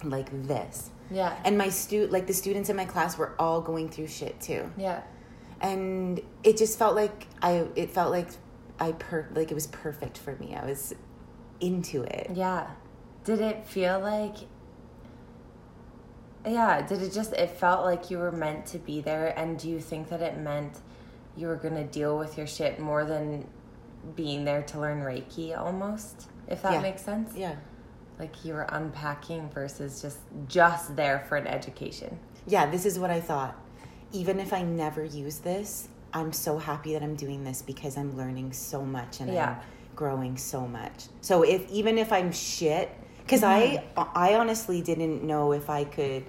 like 0.04 0.28
this? 0.46 0.90
Yeah. 1.10 1.34
And 1.44 1.56
my 1.56 1.70
stu 1.70 2.06
like 2.08 2.26
the 2.26 2.34
students 2.34 2.68
in 2.68 2.76
my 2.76 2.84
class 2.84 3.16
were 3.16 3.32
all 3.38 3.60
going 3.62 3.88
through 3.88 4.08
shit 4.08 4.38
too. 4.40 4.70
yeah. 4.76 5.00
and 5.62 6.20
it 6.44 6.58
just 6.58 6.78
felt 6.78 6.94
like 6.94 7.26
I 7.40 7.66
it 7.76 7.90
felt 7.90 8.10
like 8.10 8.28
I 8.78 8.92
per 8.92 9.26
like 9.34 9.50
it 9.50 9.54
was 9.54 9.68
perfect 9.68 10.18
for 10.18 10.36
me. 10.36 10.54
I 10.54 10.66
was 10.66 10.94
into 11.60 12.02
it. 12.02 12.32
Yeah. 12.34 12.66
Did 13.24 13.40
it 13.40 13.66
feel 13.66 13.98
like 14.00 14.36
Yeah, 16.46 16.86
did 16.86 17.02
it 17.02 17.12
just 17.12 17.32
it 17.32 17.50
felt 17.50 17.84
like 17.84 18.10
you 18.10 18.18
were 18.18 18.32
meant 18.32 18.66
to 18.66 18.78
be 18.78 19.00
there 19.00 19.36
and 19.38 19.58
do 19.58 19.68
you 19.68 19.80
think 19.80 20.08
that 20.10 20.22
it 20.22 20.38
meant 20.38 20.78
you 21.36 21.48
were 21.48 21.56
going 21.56 21.74
to 21.74 21.84
deal 21.84 22.16
with 22.16 22.38
your 22.38 22.46
shit 22.46 22.78
more 22.78 23.04
than 23.04 23.46
being 24.14 24.44
there 24.44 24.62
to 24.62 24.80
learn 24.80 25.02
Reiki 25.02 25.58
almost? 25.58 26.28
If 26.48 26.62
that 26.62 26.74
Yeah. 26.74 26.80
makes 26.80 27.02
sense? 27.02 27.34
Yeah. 27.36 27.56
Like 28.18 28.44
you 28.44 28.54
were 28.54 28.66
unpacking 28.70 29.50
versus 29.50 30.00
just 30.00 30.18
just 30.48 30.96
there 30.96 31.24
for 31.28 31.36
an 31.36 31.46
education. 31.46 32.18
Yeah, 32.46 32.66
this 32.70 32.86
is 32.86 32.98
what 32.98 33.10
I 33.10 33.20
thought. 33.20 33.56
Even 34.12 34.38
if 34.38 34.52
I 34.52 34.62
never 34.62 35.04
use 35.04 35.38
this, 35.38 35.88
I'm 36.14 36.32
so 36.32 36.58
happy 36.58 36.92
that 36.94 37.02
I'm 37.02 37.16
doing 37.16 37.44
this 37.44 37.60
because 37.60 37.96
I'm 37.96 38.16
learning 38.16 38.52
so 38.52 38.82
much 38.84 39.20
and 39.20 39.32
Yeah. 39.32 39.50
I'm 39.50 39.56
growing 39.96 40.36
so 40.36 40.66
much. 40.66 41.06
So 41.20 41.42
if 41.42 41.68
even 41.70 41.98
if 41.98 42.12
I'm 42.12 42.30
shit, 42.32 42.90
because 43.18 43.42
I 43.42 43.84
mm-hmm. 43.96 44.10
I 44.14 44.34
honestly 44.34 44.80
didn't 44.80 45.24
know 45.24 45.52
if 45.52 45.68
I 45.68 45.84
could. 45.84 46.24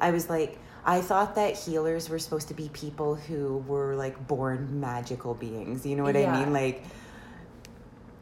I 0.00 0.10
was 0.10 0.28
like, 0.28 0.58
I 0.84 1.00
thought 1.00 1.34
that 1.34 1.56
healers 1.56 2.08
were 2.08 2.18
supposed 2.18 2.48
to 2.48 2.54
be 2.54 2.70
people 2.72 3.14
who 3.14 3.58
were 3.68 3.94
like 3.94 4.26
born 4.26 4.80
magical 4.80 5.34
beings. 5.34 5.84
You 5.84 5.96
know 5.96 6.02
what 6.02 6.14
Yeah. 6.14 6.32
I 6.32 6.40
mean? 6.40 6.52
Like 6.52 6.82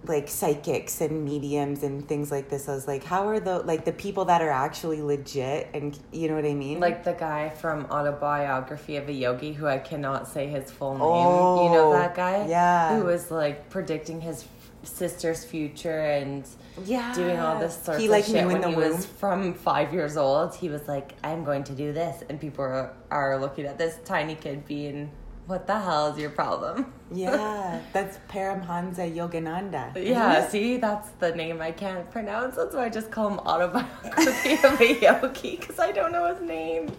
like 0.07 0.29
psychics 0.29 1.01
and 1.01 1.25
mediums 1.25 1.83
and 1.83 2.07
things 2.07 2.31
like 2.31 2.49
this. 2.49 2.69
I 2.69 2.75
was 2.75 2.87
like, 2.87 3.05
how 3.05 3.29
are 3.29 3.41
the 3.41 3.59
like 3.61 3.85
the 3.85 3.93
people 3.93 4.25
that 4.27 4.41
are 4.41 4.51
actually 4.51 5.03
legit 5.03 5.69
and 5.75 5.99
you 6.13 6.29
know 6.29 6.35
what 6.37 6.45
I 6.45 6.55
mean? 6.55 6.81
Like 6.81 7.05
the 7.05 7.13
guy 7.13 7.51
from 7.51 7.87
Autobiography 7.87 8.97
of 8.97 9.09
a 9.09 9.13
Yogi, 9.13 9.53
who 9.53 9.67
I 9.67 9.79
cannot 9.79 10.29
say 10.29 10.47
his 10.47 10.71
full 10.71 10.95
name. 10.95 11.03
Oh, 11.03 11.65
you 11.65 11.73
know 11.73 11.89
oh, 11.89 11.93
that 11.93 12.15
guy? 12.15 12.47
yeah. 12.49 12.97
Who 12.97 13.05
was 13.05 13.31
like 13.31 13.71
predicting 13.71 14.21
his 14.21 14.45
sister's 14.89 15.45
future 15.45 16.01
and 16.01 16.45
yeah, 16.85 17.15
doing 17.15 17.39
all 17.39 17.59
this 17.59 17.77
sort 17.83 17.99
he 17.99 18.07
of 18.07 18.11
like 18.13 18.25
shit 18.25 18.47
when 18.47 18.63
he 18.63 18.75
womb. 18.75 18.93
was 18.93 19.07
from 19.07 19.55
five 19.55 19.93
years 19.93 20.17
old. 20.17 20.55
He 20.55 20.69
was 20.69 20.87
like, 20.89 21.15
"I'm 21.25 21.45
going 21.45 21.65
to 21.65 21.75
do 21.75 21.93
this," 21.93 22.23
and 22.29 22.41
people 22.41 22.65
are, 22.65 22.93
are 23.11 23.39
looking 23.39 23.67
at 23.67 23.79
this 23.79 23.99
tiny 24.05 24.35
kid 24.35 24.67
being, 24.67 25.11
"What 25.47 25.67
the 25.67 25.79
hell 25.81 26.09
is 26.13 26.19
your 26.19 26.31
problem?" 26.31 26.93
Yeah, 27.13 27.81
that's 27.93 28.19
Paramhansa 28.29 29.15
Yogananda. 29.15 29.93
Yeah, 29.97 30.47
see, 30.49 30.77
that's 30.77 31.09
the 31.19 31.35
name 31.35 31.61
I 31.63 31.73
can't 31.73 32.09
pronounce. 32.11 32.57
That's 32.57 32.75
why 32.75 32.85
I 32.87 32.89
just 32.91 33.11
call 33.11 33.29
him 33.31 33.39
Autobiography 33.41 34.55
of 34.67 34.81
a 34.81 35.01
Yogi 35.03 35.57
because 35.57 35.79
I 35.79 35.91
don't 35.93 36.13
know 36.13 36.33
his 36.33 36.43
name. 36.47 36.93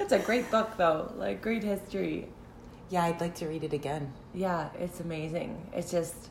It's 0.00 0.12
a 0.12 0.18
great 0.18 0.50
book, 0.50 0.76
though. 0.76 1.12
Like, 1.16 1.40
great 1.42 1.62
history. 1.64 2.28
yeah, 2.90 3.04
I'd 3.04 3.20
like 3.20 3.34
to 3.36 3.46
read 3.46 3.64
it 3.64 3.72
again. 3.72 4.12
Yeah, 4.34 4.68
it's 4.78 5.00
amazing. 5.00 5.70
It's 5.72 5.90
just, 5.90 6.28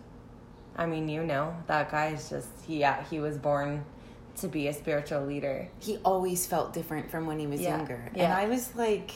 I 0.75 0.85
mean, 0.85 1.09
you 1.09 1.23
know, 1.23 1.55
that 1.67 1.91
guy 1.91 2.07
is 2.07 2.29
just, 2.29 2.49
he, 2.65 2.79
yeah, 2.79 3.03
he 3.09 3.19
was 3.19 3.37
born 3.37 3.83
to 4.37 4.47
be 4.47 4.67
a 4.67 4.73
spiritual 4.73 5.25
leader. 5.25 5.67
He 5.79 5.97
always 5.97 6.45
felt 6.47 6.73
different 6.73 7.11
from 7.11 7.25
when 7.27 7.39
he 7.39 7.47
was 7.47 7.61
Yeah, 7.61 7.77
younger, 7.77 8.11
and. 8.15 8.33
I 8.33 8.47
was 8.47 8.75
like, 8.75 9.11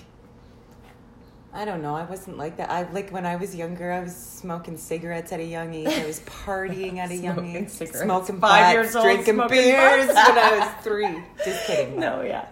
I 1.53 1.63
don't 1.63 1.81
know, 1.81 1.95
I 1.95 2.03
wasn't 2.03 2.37
like 2.37 2.57
that. 2.57 2.69
I 2.69 2.91
like 2.91 3.11
when 3.11 3.25
I 3.25 3.37
was 3.37 3.55
younger, 3.55 3.89
I 3.89 4.01
was 4.01 4.13
smoking 4.13 4.75
cigarettes 4.75 5.31
at 5.31 5.39
a 5.39 5.43
young 5.45 5.73
age. 5.73 5.87
I 5.87 6.05
was 6.05 6.19
partying 6.45 6.97
at 6.97 7.11
a 7.11 7.15
young 7.15 7.45
age, 7.55 7.69
cigarettes. 7.69 8.01
smoking 8.01 8.39
Five 8.41 8.73
years 8.73 8.93
old, 8.95 9.05
drinking 9.05 9.37
beers 9.47 10.07
when 10.07 10.17
I 10.17 10.57
was 10.59 10.69
three. 10.83 11.23
Just 11.45 11.65
kidding. 11.65 11.97
No, 11.97 12.21
yeah. 12.21 12.47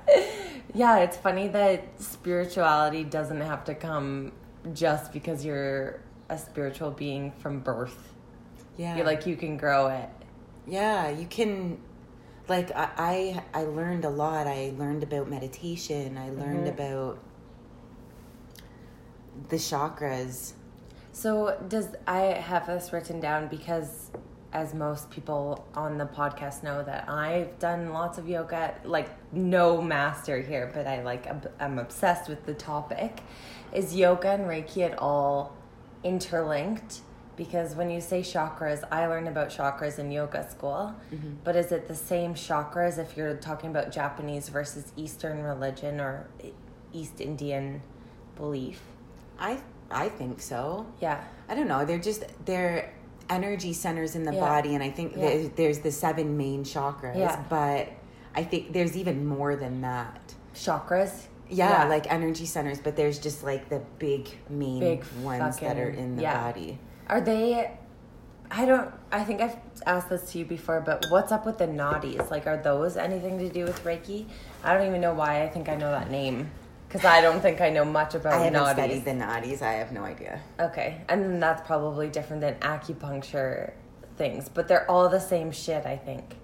Yeah, 0.73 0.99
it's 0.99 1.17
funny 1.17 1.49
that 1.49 2.01
spirituality 2.01 3.03
doesn't 3.03 3.41
have 3.41 3.65
to 3.65 3.75
come 3.75 4.31
just 4.73 5.11
because 5.11 5.43
you're 5.43 5.99
a 6.29 6.37
spiritual 6.37 6.91
being 6.91 7.31
from 7.33 7.59
birth. 7.59 8.13
Yeah, 8.77 8.95
You're 8.97 9.05
like, 9.05 9.25
you 9.27 9.35
can 9.35 9.57
grow 9.57 9.87
it. 9.87 10.09
Yeah, 10.65 11.09
you 11.09 11.25
can. 11.27 11.77
Like 12.47 12.71
I, 12.75 13.41
I, 13.53 13.61
I 13.61 13.63
learned 13.63 14.03
a 14.05 14.09
lot. 14.09 14.47
I 14.47 14.73
learned 14.77 15.03
about 15.03 15.29
meditation. 15.29 16.17
I 16.17 16.29
learned 16.31 16.67
Mhm. 16.67 16.73
about 16.73 17.19
the 19.49 19.55
chakras. 19.57 20.53
So 21.11 21.57
does 21.67 21.89
I 22.07 22.19
have 22.21 22.67
this 22.67 22.91
written 22.91 23.19
down 23.19 23.47
because 23.47 24.09
as 24.51 24.73
most 24.73 25.09
people 25.09 25.65
on 25.73 25.97
the 25.97 26.05
podcast 26.05 26.63
know 26.63 26.83
that 26.83 27.09
I've 27.09 27.57
done 27.59 27.91
lots 27.91 28.17
of 28.17 28.27
yoga 28.29 28.75
like 28.83 29.09
no 29.33 29.81
master 29.81 30.41
here 30.41 30.69
but 30.73 30.85
I 30.85 31.01
like 31.01 31.25
I'm 31.59 31.79
obsessed 31.79 32.29
with 32.29 32.45
the 32.45 32.53
topic 32.53 33.21
is 33.71 33.95
yoga 33.95 34.29
and 34.29 34.43
reiki 34.43 34.83
at 34.83 34.99
all 34.99 35.55
interlinked 36.03 37.01
because 37.35 37.75
when 37.75 37.89
you 37.89 37.99
say 38.01 38.21
chakras 38.21 38.83
I 38.91 39.07
learned 39.07 39.27
about 39.27 39.49
chakras 39.49 39.99
in 39.99 40.11
yoga 40.11 40.49
school 40.49 40.95
mm-hmm. 41.13 41.33
but 41.43 41.55
is 41.55 41.71
it 41.71 41.87
the 41.87 41.95
same 41.95 42.33
chakras 42.35 42.97
if 42.97 43.17
you're 43.17 43.35
talking 43.35 43.69
about 43.69 43.91
Japanese 43.91 44.49
versus 44.49 44.91
eastern 44.95 45.43
religion 45.43 45.99
or 45.99 46.27
East 46.93 47.19
Indian 47.21 47.81
belief 48.35 48.81
I, 49.39 49.59
I 49.89 50.09
think 50.09 50.41
so. 50.41 50.85
yeah 51.01 51.23
I 51.49 51.55
don't 51.55 51.67
know. 51.67 51.85
They're 51.85 51.99
just 51.99 52.23
they're 52.45 52.93
energy 53.29 53.73
centers 53.73 54.15
in 54.15 54.23
the 54.23 54.33
Yeah. 54.33 54.39
body, 54.39 54.75
and 54.75 54.83
I 54.83 54.89
think 54.89 55.13
Yeah. 55.15 55.21
there, 55.21 55.47
there's 55.49 55.79
the 55.79 55.91
seven 55.91 56.37
main 56.37 56.63
chakras. 56.63 57.17
Yeah. 57.17 57.41
But 57.49 57.89
I 58.35 58.43
think 58.43 58.73
there's 58.73 58.97
even 58.97 59.25
more 59.25 59.55
than 59.55 59.81
that. 59.81 60.33
chakras 60.55 61.27
Yeah, 61.49 61.85
like 61.85 62.11
energy 62.11 62.45
centers, 62.45 62.79
but 62.79 62.95
there's 62.95 63.19
just 63.19 63.43
like 63.43 63.69
the 63.69 63.81
big 63.99 64.29
main 64.49 64.79
Big 64.79 65.03
ones 65.21 65.59
that 65.59 65.77
are 65.77 65.89
in 65.89 66.15
the 66.15 66.23
yeah. 66.23 66.41
body. 66.43 66.79
Are 67.07 67.21
they? 67.21 67.71
I 68.51 68.65
don't. 68.65 68.91
I 69.11 69.23
think 69.23 69.41
I've 69.41 69.57
asked 69.85 70.09
this 70.09 70.31
to 70.31 70.39
you 70.39 70.45
before, 70.45 70.81
but 70.81 71.05
what's 71.09 71.31
up 71.31 71.45
with 71.45 71.57
the 71.57 71.67
nadis? 71.67 72.29
Like, 72.29 72.47
are 72.47 72.57
those 72.57 72.97
anything 72.97 73.39
to 73.39 73.49
do 73.49 73.63
with 73.63 73.83
Reiki? 73.83 74.25
I 74.63 74.73
don't 74.73 74.87
even 74.87 75.01
know 75.01 75.13
why 75.13 75.43
I 75.43 75.49
think 75.49 75.69
I 75.69 75.75
know 75.75 75.91
that 75.91 76.09
name 76.11 76.49
because 76.87 77.05
I 77.05 77.21
don't 77.21 77.41
think 77.41 77.59
I 77.61 77.69
know 77.71 77.85
much 77.85 78.13
about 78.13 78.33
I 78.33 78.45
haven't 78.45 78.61
nadis. 78.61 78.73
studied 78.73 79.05
the 79.05 79.11
nadis. 79.11 79.61
I 79.61 79.73
have 79.73 79.91
no 79.91 80.03
idea. 80.03 80.39
Okay, 80.59 81.01
and 81.09 81.41
that's 81.41 81.65
probably 81.65 82.09
different 82.09 82.41
than 82.41 82.55
acupuncture 82.55 83.73
things, 84.17 84.49
but 84.49 84.67
they're 84.67 84.89
all 84.89 85.09
the 85.09 85.19
same 85.19 85.51
shit. 85.51 85.85
I 85.85 85.97
think. 85.97 86.35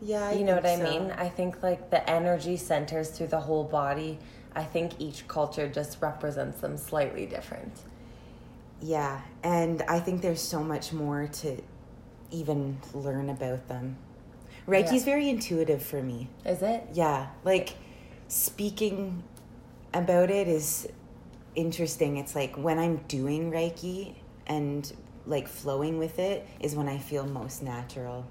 Yeah, 0.00 0.32
you 0.32 0.44
know 0.44 0.54
what 0.54 0.66
I 0.66 0.76
mean? 0.76 1.10
I 1.16 1.28
think 1.28 1.62
like 1.62 1.90
the 1.90 2.08
energy 2.08 2.56
centers 2.56 3.10
through 3.10 3.28
the 3.28 3.40
whole 3.40 3.64
body. 3.64 4.18
I 4.54 4.62
think 4.64 4.92
each 5.00 5.26
culture 5.28 5.68
just 5.68 6.00
represents 6.00 6.60
them 6.60 6.76
slightly 6.76 7.26
different. 7.26 7.72
Yeah, 8.80 9.20
and 9.42 9.82
I 9.88 10.00
think 10.00 10.22
there's 10.22 10.40
so 10.42 10.62
much 10.62 10.92
more 10.92 11.26
to 11.28 11.56
even 12.30 12.78
learn 12.92 13.30
about 13.30 13.68
them. 13.68 13.96
Reiki's 14.68 15.06
Yeah. 15.06 15.12
very 15.12 15.28
intuitive 15.28 15.82
for 15.82 16.02
me. 16.02 16.28
Is 16.44 16.62
it? 16.62 16.86
Yeah, 16.92 17.28
like 17.44 17.74
speaking 18.28 19.22
about 19.94 20.30
it 20.30 20.48
is 20.48 20.88
interesting. 21.54 22.16
It's 22.18 22.34
like 22.34 22.56
when 22.56 22.78
I'm 22.78 22.96
doing 23.08 23.50
Reiki 23.50 24.14
and 24.46 24.92
like 25.26 25.48
flowing 25.48 25.98
with 25.98 26.18
it 26.18 26.46
is 26.60 26.74
when 26.76 26.88
I 26.88 26.98
feel 26.98 27.24
most 27.26 27.62
natural. 27.62 28.24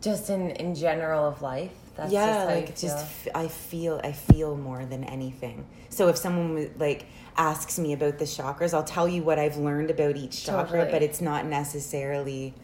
Just 0.00 0.30
in 0.30 0.50
in 0.50 0.74
general 0.74 1.24
of 1.28 1.42
life. 1.42 1.70
That's 1.94 2.12
yeah, 2.12 2.26
just 2.26 2.46
like 2.48 2.76
just 2.76 2.98
f- 2.98 3.28
I 3.34 3.48
feel 3.48 4.00
I 4.02 4.12
feel 4.12 4.56
more 4.56 4.84
than 4.84 5.04
anything. 5.04 5.66
So 5.90 6.08
if 6.08 6.16
someone 6.16 6.70
like 6.78 7.06
asks 7.36 7.78
me 7.78 7.92
about 7.92 8.18
the 8.18 8.24
chakras, 8.24 8.74
I'll 8.74 8.82
tell 8.84 9.08
you 9.08 9.22
what 9.22 9.38
I've 9.38 9.56
learned 9.56 9.90
about 9.90 10.16
each 10.16 10.44
chakra, 10.44 10.78
Totally. 10.80 10.90
but 10.90 11.02
it's 11.02 11.20
not 11.20 11.46
necessarily 11.46 12.54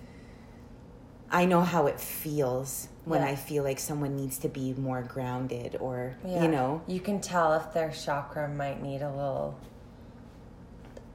I 1.30 1.44
know 1.44 1.60
how 1.60 1.86
it 1.86 2.00
feels 2.00 2.88
when 3.04 3.20
Yeah. 3.22 3.28
I 3.28 3.36
feel 3.36 3.62
like 3.62 3.78
someone 3.78 4.16
needs 4.16 4.36
to 4.38 4.48
be 4.48 4.74
more 4.74 5.02
grounded 5.02 5.76
or 5.80 6.16
Yeah. 6.24 6.42
you 6.42 6.48
know. 6.48 6.82
you 6.88 6.98
can 7.00 7.20
tell 7.20 7.52
if 7.54 7.72
their 7.72 7.90
chakra 7.92 8.48
might 8.48 8.82
need 8.82 9.00
a 9.00 9.10
little 9.10 9.54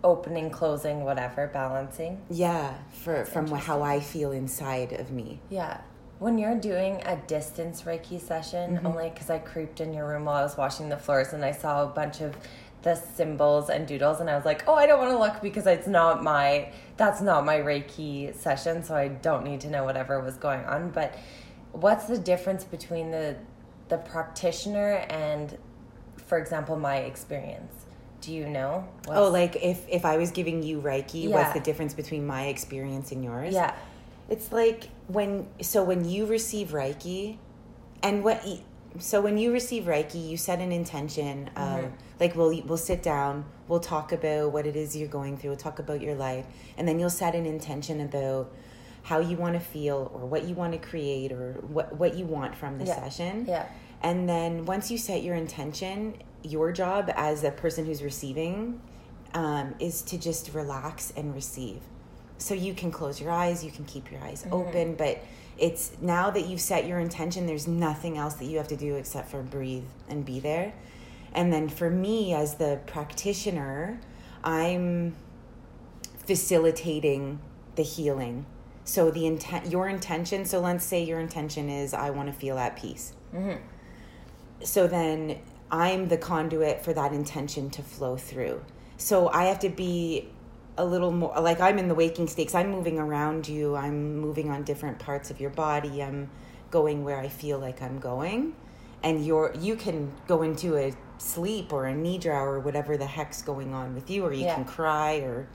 opening, 0.03 0.49
closing, 0.51 1.03
whatever, 1.03 1.47
balancing. 1.47 2.21
Yeah, 2.29 2.75
for 2.91 3.25
from 3.25 3.47
how 3.47 3.81
I 3.81 3.99
feel 3.99 4.31
inside 4.31 4.93
of 4.93 5.11
me. 5.11 5.39
Yeah. 5.49 5.81
When 6.19 6.37
you're 6.37 6.55
doing 6.55 7.01
a 7.05 7.17
distance 7.27 7.81
Reiki 7.83 8.19
session, 8.21 8.77
Mm-hmm. 8.77 8.87
only 8.87 9.09
because 9.09 9.29
I 9.29 9.37
creeped 9.39 9.81
in 9.81 9.93
your 9.93 10.07
room 10.07 10.25
while 10.25 10.37
I 10.37 10.43
was 10.43 10.55
washing 10.57 10.89
the 10.89 10.97
floors 10.97 11.33
and 11.33 11.43
I 11.43 11.51
saw 11.51 11.83
a 11.83 11.87
bunch 11.87 12.21
of 12.21 12.35
the 12.83 12.95
symbols 12.95 13.69
and 13.69 13.87
doodles 13.87 14.19
and 14.21 14.29
I 14.29 14.35
was 14.35 14.45
like, 14.45 14.63
oh, 14.67 14.75
I 14.75 14.85
don't 14.85 14.99
want 14.99 15.11
to 15.11 15.17
look 15.17 15.41
because 15.41 15.65
it's 15.67 15.87
not 15.87 16.23
my, 16.23 16.71
that's 16.97 17.19
not 17.21 17.43
my 17.45 17.57
Reiki 17.57 18.33
session, 18.35 18.83
so 18.83 18.95
I 18.95 19.07
don't 19.09 19.43
need 19.43 19.59
to 19.61 19.69
know 19.69 19.83
whatever 19.83 20.19
was 20.21 20.35
going 20.37 20.63
on. 20.65 20.91
But 20.91 21.15
what's 21.71 22.05
the 22.05 22.17
difference 22.17 22.63
between 22.63 23.11
the 23.11 23.35
the 23.87 23.97
practitioner 23.97 25.05
and, 25.11 25.55
for 26.17 26.37
example, 26.39 26.75
my 26.75 26.97
experience? 26.97 27.71
Do 28.21 28.33
you 28.33 28.47
know? 28.47 28.87
Oh, 29.07 29.29
like 29.29 29.57
if 29.61 29.87
if 29.89 30.05
I 30.05 30.17
was 30.17 30.31
giving 30.31 30.63
you 30.63 30.79
Reiki, 30.81 31.23
Yeah. 31.23 31.35
what's 31.35 31.53
the 31.53 31.59
difference 31.59 31.93
between 31.93 32.25
my 32.25 32.47
experience 32.47 33.11
and 33.11 33.23
yours? 33.23 33.53
yeah, 33.53 33.75
It's 34.29 34.51
like 34.51 34.89
when 35.07 35.47
so 35.61 35.83
when 35.83 36.05
you 36.05 36.25
receive 36.25 36.69
Reiki, 36.69 37.37
and 38.01 38.23
what 38.23 38.43
so 38.99 39.21
when 39.21 39.37
you 39.37 39.51
receive 39.51 39.83
Reiki, 39.83 40.29
you 40.29 40.37
set 40.37 40.59
an 40.59 40.71
intention 40.71 41.49
of 41.55 41.83
Mhm. 41.85 41.91
like 42.19 42.35
we'll 42.35 42.61
we'll 42.65 42.77
sit 42.77 43.03
down, 43.03 43.45
we'll 43.67 43.79
talk 43.79 44.11
about 44.11 44.51
what 44.51 44.65
it 44.65 44.75
is 44.75 44.95
you're 44.95 45.07
going 45.07 45.37
through, 45.37 45.51
we'll 45.51 45.57
talk 45.57 45.79
about 45.79 46.01
your 46.01 46.15
life, 46.15 46.45
and 46.77 46.87
then 46.87 46.99
you'll 46.99 47.09
set 47.09 47.35
an 47.35 47.45
intention 47.45 48.01
about 48.01 48.51
how 49.03 49.19
you 49.19 49.37
want 49.37 49.53
to 49.53 49.59
feel 49.59 50.09
or 50.15 50.25
what 50.25 50.45
you 50.45 50.55
want 50.55 50.73
to 50.73 50.79
create 50.79 51.31
or 51.31 51.53
what, 51.67 51.95
what 51.95 52.15
you 52.15 52.25
want 52.25 52.55
from 52.55 52.79
the 52.79 52.85
Yeah. 52.85 52.95
session. 53.03 53.45
Yeah. 53.47 53.65
And 54.01 54.27
then 54.27 54.65
once 54.65 54.89
you 54.89 54.97
set 54.97 55.21
your 55.21 55.35
intention, 55.35 56.15
your 56.41 56.71
job 56.71 57.11
as 57.15 57.43
a 57.43 57.51
person 57.51 57.85
who's 57.85 58.01
receiving 58.01 58.81
um, 59.35 59.75
is 59.79 60.01
to 60.03 60.17
just 60.17 60.53
relax 60.55 61.11
and 61.15 61.35
receive. 61.35 61.81
So 62.37 62.53
you 62.53 62.73
can 62.73 62.91
close 62.91 63.19
your 63.21 63.31
eyes, 63.31 63.63
you 63.63 63.71
can 63.71 63.85
keep 63.85 64.11
your 64.11 64.21
eyes 64.21 64.43
Mm-hmm. 64.43 64.53
open, 64.53 64.95
but 64.95 65.23
it's 65.57 65.93
now 66.01 66.29
that 66.31 66.47
you've 66.47 66.59
set 66.61 66.85
your 66.85 66.99
intention, 66.99 67.45
there's 67.47 67.67
nothing 67.67 68.17
else 68.17 68.33
that 68.35 68.45
you 68.45 68.57
have 68.57 68.67
to 68.69 68.75
do 68.75 68.95
except 68.95 69.29
for 69.29 69.41
breathe 69.41 69.85
and 70.09 70.25
be 70.25 70.39
there. 70.39 70.73
And 71.33 71.51
then 71.51 71.69
for 71.69 71.89
me, 71.89 72.33
as 72.33 72.55
the 72.55 72.79
practitioner, 72.87 73.99
I'm 74.43 75.15
facilitating 76.25 77.39
the 77.75 77.83
healing. 77.83 78.45
So 78.83 79.11
the 79.11 79.25
intent, 79.25 79.67
your 79.71 79.87
intention. 79.87 80.45
So 80.45 80.59
let's 80.59 80.85
say 80.85 81.03
your 81.03 81.19
intention 81.19 81.69
is, 81.69 81.93
I 81.93 82.09
want 82.11 82.27
to 82.27 82.33
feel 82.33 82.57
at 82.57 82.75
peace. 82.75 83.13
So 84.63 84.87
then 84.87 85.39
I'm 85.71 86.07
the 86.07 86.17
conduit 86.17 86.83
for 86.83 86.93
that 86.93 87.11
intention 87.11 87.69
to 87.71 87.81
flow 87.81 88.15
through. 88.17 88.63
So 88.97 89.29
I 89.29 89.45
have 89.45 89.59
to 89.59 89.69
be 89.69 90.29
a 90.77 90.85
little 90.85 91.11
more 91.11 91.33
like 91.41 91.59
I'm 91.59 91.77
in 91.79 91.87
the 91.87 91.95
waking 91.95 92.27
stakes. 92.27 92.53
I'm 92.55 92.69
moving 92.69 92.99
around 92.99 93.47
you. 93.47 93.75
I'm 93.75 94.17
moving 94.17 94.49
on 94.49 94.63
different 94.63 94.99
parts 94.99 95.31
of 95.31 95.39
your 95.39 95.49
body. 95.51 96.03
I'm 96.03 96.29
going 96.71 97.03
where 97.03 97.19
I 97.19 97.29
feel 97.29 97.59
like 97.59 97.81
I'm 97.81 97.99
going. 97.99 98.55
And 99.03 99.25
you're 99.25 99.53
you 99.59 99.75
can 99.75 100.11
go 100.27 100.41
into 100.41 100.75
a 100.77 100.93
sleep 101.17 101.71
or 101.71 101.85
a 101.87 101.93
nidra 101.93 102.35
or 102.41 102.59
whatever 102.59 102.97
the 102.97 103.05
heck's 103.05 103.41
going 103.41 103.73
on 103.73 103.95
with 103.95 104.09
you, 104.09 104.25
or 104.25 104.33
you 104.33 104.45
Yeah. 104.45 104.55
can 104.55 104.65
cry 104.65 105.17
or 105.17 105.47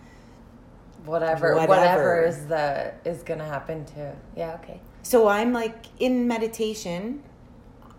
Whatever, 1.06 1.54
Whatever. 1.54 1.68
whatever 1.68 2.24
is 2.26 2.46
the 2.46 2.92
is 3.06 3.22
gonna 3.22 3.46
happen 3.46 3.86
too. 3.86 4.10
Yeah. 4.36 4.58
Okay. 4.62 4.80
So 5.02 5.28
I'm 5.28 5.50
like 5.52 5.86
in 5.98 6.28
meditation 6.28 7.22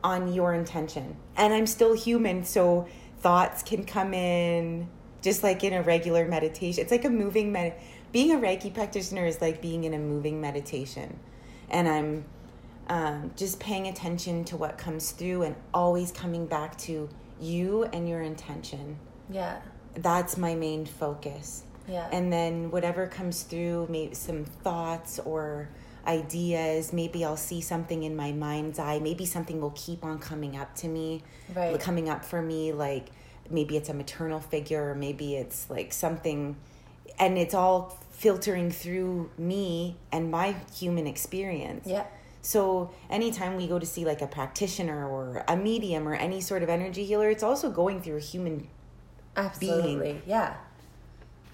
on 0.04 0.32
your 0.32 0.54
intention. 0.54 1.16
And 1.36 1.52
I'm 1.52 1.66
still 1.66 1.94
human, 1.94 2.44
so 2.44 2.86
thoughts 3.20 3.64
can 3.64 3.86
come 3.86 4.14
in 4.14 4.88
just 5.22 5.44
like 5.44 5.64
in 5.64 5.74
a 5.74 5.82
regular 5.82 6.28
meditation. 6.28 6.82
It's 6.82 6.92
like 6.92 7.06
a 7.06 7.10
moving 7.10 7.52
med 7.52 7.74
being 8.12 8.32
a 8.32 8.36
Reiki 8.36 8.74
practitioner 8.74 9.26
is 9.26 9.40
like 9.40 9.62
being 9.62 9.84
in 9.86 9.94
a 9.94 10.00
moving 10.00 10.42
meditation. 10.42 11.18
And 11.70 11.88
I'm 11.88 12.26
um, 12.90 13.32
just 13.38 13.60
paying 13.60 13.88
attention 13.88 14.44
to 14.46 14.58
what 14.58 14.78
comes 14.78 15.12
through 15.12 15.44
and 15.44 15.56
always 15.74 16.12
coming 16.12 16.46
back 16.46 16.78
to 16.80 17.08
you 17.40 17.84
and 17.86 18.10
your 18.10 18.22
intention. 18.22 18.98
Yeah. 19.30 19.62
That's 19.96 20.38
my 20.38 20.56
main 20.56 20.86
focus 20.86 21.64
Yeah. 21.88 22.08
and 22.12 22.32
then 22.32 22.72
whatever 22.72 23.08
comes 23.08 23.44
through 23.44 23.88
maybe 23.90 24.14
some 24.16 24.46
thoughts 24.46 25.20
or 25.20 25.70
ideas 26.08 26.92
maybe 26.94 27.24
i'll 27.24 27.38
see 27.38 27.62
something 27.62 28.04
in 28.04 28.16
my 28.16 28.32
mind's 28.32 28.80
eye 28.80 29.00
maybe 29.00 29.26
something 29.26 29.62
will 29.62 29.74
keep 29.76 30.04
on 30.04 30.18
coming 30.18 30.58
up 30.58 30.74
to 30.76 30.88
me 30.88 31.22
Right. 31.56 31.80
coming 31.80 32.10
up 32.10 32.26
for 32.26 32.42
me 32.42 32.72
like 32.74 33.10
maybe 33.52 33.78
it's 33.78 33.90
a 33.90 33.94
maternal 33.94 34.40
figure 34.40 34.92
or 34.92 34.96
maybe 34.96 35.36
it's 35.36 35.70
like 35.70 35.94
something 35.94 36.56
and 37.20 37.38
it's 37.38 37.54
all 37.54 37.98
filtering 38.12 38.72
through 38.72 39.30
me 39.38 39.98
and 40.12 40.32
my 40.32 40.56
human 40.76 41.08
experience 41.08 41.88
yeah. 41.88 42.06
so 42.42 42.92
anytime 43.10 43.56
we 43.58 43.68
go 43.68 43.80
to 43.80 43.86
see 43.86 44.06
like 44.06 44.22
a 44.22 44.28
practitioner 44.28 45.08
or 45.08 45.44
a 45.48 45.56
medium 45.56 46.08
or 46.08 46.14
any 46.14 46.40
sort 46.40 46.64
of 46.64 46.70
energy 46.70 47.04
healer 47.06 47.30
it's 47.30 47.44
also 47.44 47.70
going 47.72 48.02
through 48.02 48.18
a 48.18 48.22
human 48.22 48.68
Absolutely. 49.36 50.22
Yeah. 50.26 50.56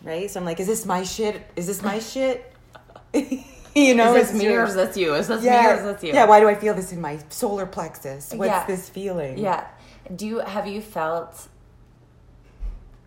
right? 0.03 0.29
So 0.29 0.39
I'm 0.39 0.45
like, 0.45 0.59
is 0.59 0.67
this 0.67 0.85
my 0.85 1.03
shit? 1.03 1.41
Is 1.55 1.67
this 1.67 1.81
my 1.81 1.99
shit? 1.99 2.53
you 3.13 3.95
know, 3.95 4.15
is 4.15 4.23
this 4.23 4.29
it's 4.31 4.39
me 4.39 4.47
or 4.47 4.63
is 4.63 4.75
this 4.75 4.97
you? 4.97 5.13
Is 5.13 5.27
this 5.27 5.43
yeah, 5.43 5.61
me 5.61 5.67
or 5.67 5.73
is 5.75 5.83
this 5.83 6.03
you? 6.03 6.13
yeah. 6.13 6.25
Why 6.25 6.39
do 6.39 6.47
I 6.47 6.55
feel 6.55 6.73
this 6.73 6.91
in 6.91 7.01
my 7.01 7.19
solar 7.29 7.65
plexus? 7.65 8.33
What's 8.33 8.49
Yeah. 8.49 8.65
this 8.65 8.89
feeling? 8.89 9.37
Yeah. 9.37 9.67
Do 10.15 10.25
you 10.25 10.39
have 10.39 10.67
you 10.67 10.81
felt 10.81 11.47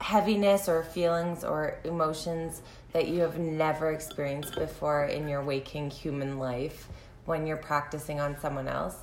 heaviness 0.01 0.69
or 0.69 0.83
feelings 0.83 1.45
or 1.45 1.79
emotions 1.85 2.63
that 2.93 3.09
you 3.09 3.21
have 3.21 3.39
never 3.39 3.93
experienced 3.93 4.55
before 4.55 5.05
in 5.05 5.29
your 5.29 5.43
waking 5.43 5.91
human 5.91 6.39
life 6.39 6.89
when 7.27 7.47
you're 7.47 7.57
practicing 7.57 8.19
on 8.19 8.39
someone 8.41 8.67
else? 8.67 8.97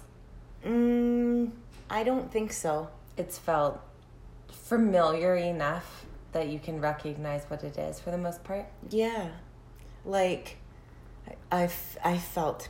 Mm, 0.66 1.52
I 1.90 2.04
don't 2.04 2.32
think 2.32 2.52
so. 2.52 2.90
It's 3.16 3.38
felt 3.38 3.80
familiar 4.52 5.36
enough 5.36 6.06
that 6.34 6.48
you 6.48 6.60
can 6.60 6.82
recognize 6.82 7.46
what 7.48 7.64
it 7.64 7.78
is 7.78 8.00
for 8.00 8.12
the 8.12 8.18
most 8.18 8.44
part. 8.44 8.66
Yeah, 8.90 9.30
like 10.04 10.58
I've 11.52 11.98
I 12.04 12.18
felt 12.18 12.70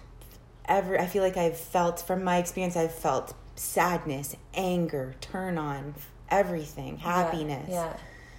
ever. 0.65 0.99
I 0.99 1.05
feel 1.07 1.23
like 1.23 1.37
I've 1.37 1.57
felt 1.57 2.01
from 2.01 2.23
my 2.23 2.37
experience. 2.37 2.75
I've 2.75 2.93
felt 2.93 3.33
sadness, 3.55 4.35
anger, 4.53 5.15
turn 5.21 5.57
on, 5.57 5.95
everything, 6.29 6.97
happiness. 6.97 7.69
Yeah. 7.71 7.97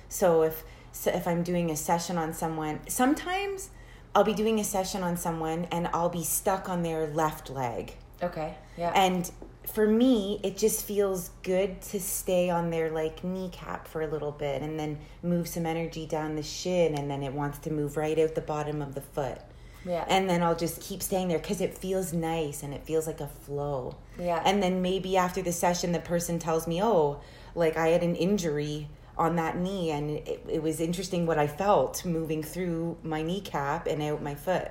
So 0.09 0.42
if 0.42 0.64
so 0.92 1.11
if 1.11 1.29
I'm 1.29 1.42
doing 1.42 1.71
a 1.71 1.77
session 1.77 2.16
on 2.18 2.33
someone, 2.33 2.81
sometimes 2.88 3.71
I'll 4.14 4.25
be 4.25 4.35
doing 4.35 4.59
a 4.59 4.64
session 4.64 5.03
on 5.03 5.16
someone 5.16 5.66
and 5.71 5.88
I'll 5.88 6.09
be 6.09 6.25
stuck 6.25 6.68
on 6.68 6.83
their 6.83 7.07
left 7.07 7.51
leg. 7.51 7.94
Okay. 8.23 8.55
Yeah. 8.77 8.90
And 8.94 9.31
for 9.66 9.87
me, 9.87 10.40
it 10.42 10.57
just 10.57 10.85
feels 10.85 11.31
good 11.42 11.81
to 11.83 12.01
stay 12.01 12.49
on 12.49 12.71
their 12.71 12.90
like 12.90 13.23
kneecap 13.23 13.87
for 13.87 14.01
a 14.01 14.07
little 14.07 14.33
bit 14.33 14.62
and 14.62 14.81
then 14.81 14.99
move 15.23 15.47
some 15.47 15.66
energy 15.66 16.07
down 16.07 16.35
the 16.37 16.42
shin 16.42 16.94
and 16.94 17.11
then 17.11 17.23
it 17.23 17.33
wants 17.33 17.59
to 17.61 17.71
move 17.71 17.97
right 17.97 18.18
out 18.18 18.35
the 18.35 18.40
bottom 18.40 18.81
of 18.81 18.94
the 18.94 19.03
foot. 19.03 19.38
yeah. 19.85 20.05
And 20.09 20.29
then 20.29 20.42
I'll 20.42 20.57
just 20.57 20.81
keep 20.81 21.03
staying 21.03 21.29
there 21.29 21.38
because 21.38 21.61
it 21.61 21.77
feels 21.77 22.12
nice 22.12 22.62
and 22.62 22.73
it 22.75 22.85
feels 22.85 23.07
like 23.07 23.21
a 23.21 23.29
flow. 23.29 23.97
Yeah. 24.18 24.42
And 24.44 24.62
then 24.62 24.81
maybe 24.83 25.16
after 25.18 25.42
the 25.42 25.53
session, 25.53 25.92
the 25.92 26.01
person 26.01 26.38
tells 26.38 26.66
me, 26.66 26.83
oh, 26.83 27.21
like 27.55 27.77
I 27.77 27.88
had 27.88 28.03
an 28.03 28.16
injury 28.16 28.88
on 29.18 29.37
that 29.37 29.59
knee 29.59 29.90
and 29.90 30.11
it, 30.11 30.44
it 30.48 30.62
was 30.62 30.81
interesting 30.81 31.26
what 31.26 31.38
I 31.38 31.46
felt 31.48 32.04
moving 32.04 32.42
through 32.42 32.96
my 33.02 33.20
kneecap 33.22 33.87
and 33.87 34.00
out 34.02 34.22
my 34.22 34.35
foot. 34.35 34.68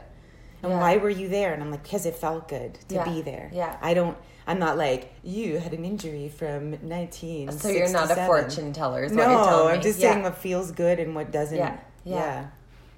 And 0.63 0.71
Yeah. 0.71 0.79
why 0.79 0.97
were 0.97 1.09
you 1.09 1.27
there? 1.27 1.53
And 1.53 1.61
I'm 1.61 1.69
like, 1.69 1.83
because 1.83 2.05
it 2.05 2.15
felt 2.15 2.47
good 2.47 2.75
to 2.89 2.95
Yeah. 2.95 3.03
be 3.03 3.21
there. 3.21 3.49
Yeah. 3.53 3.75
I 3.81 3.93
don't, 3.93 4.17
I'm 4.47 4.57
not 4.59 4.77
like, 4.77 5.13
you 5.23 5.59
had 5.59 5.73
an 5.73 5.83
injury 5.83 6.29
from 6.29 6.77
19. 6.87 7.51
so 7.51 7.67
you're 7.67 7.89
not 7.89 8.09
a 8.09 8.15
fortune 8.25 8.71
teller, 8.73 9.03
is 9.03 9.11
what 9.11 9.19
you're 9.29 9.29
No, 9.33 9.67
I'm 9.67 9.77
me. 9.77 9.83
just 9.83 9.99
Yeah. 9.99 10.11
saying 10.13 10.23
what 10.23 10.37
feels 10.37 10.71
good 10.71 10.99
and 10.99 11.13
what 11.13 11.31
doesn't. 11.31 11.57
Yeah, 11.57 11.77
yeah. 12.05 12.15
yeah. 12.15 12.45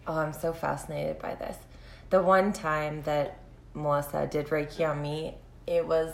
Oh, 0.07 0.13
I'm 0.17 0.33
so 0.33 0.53
fascinated 0.53 1.19
by 1.19 1.35
this. 1.35 1.57
The 2.11 2.21
one 2.21 2.53
time 2.53 3.01
that 3.03 3.39
Melissa 3.73 4.27
did 4.27 4.47
Reiki 4.49 4.87
on 4.89 5.01
me, 5.01 5.35
it 5.67 5.87
was, 5.87 6.13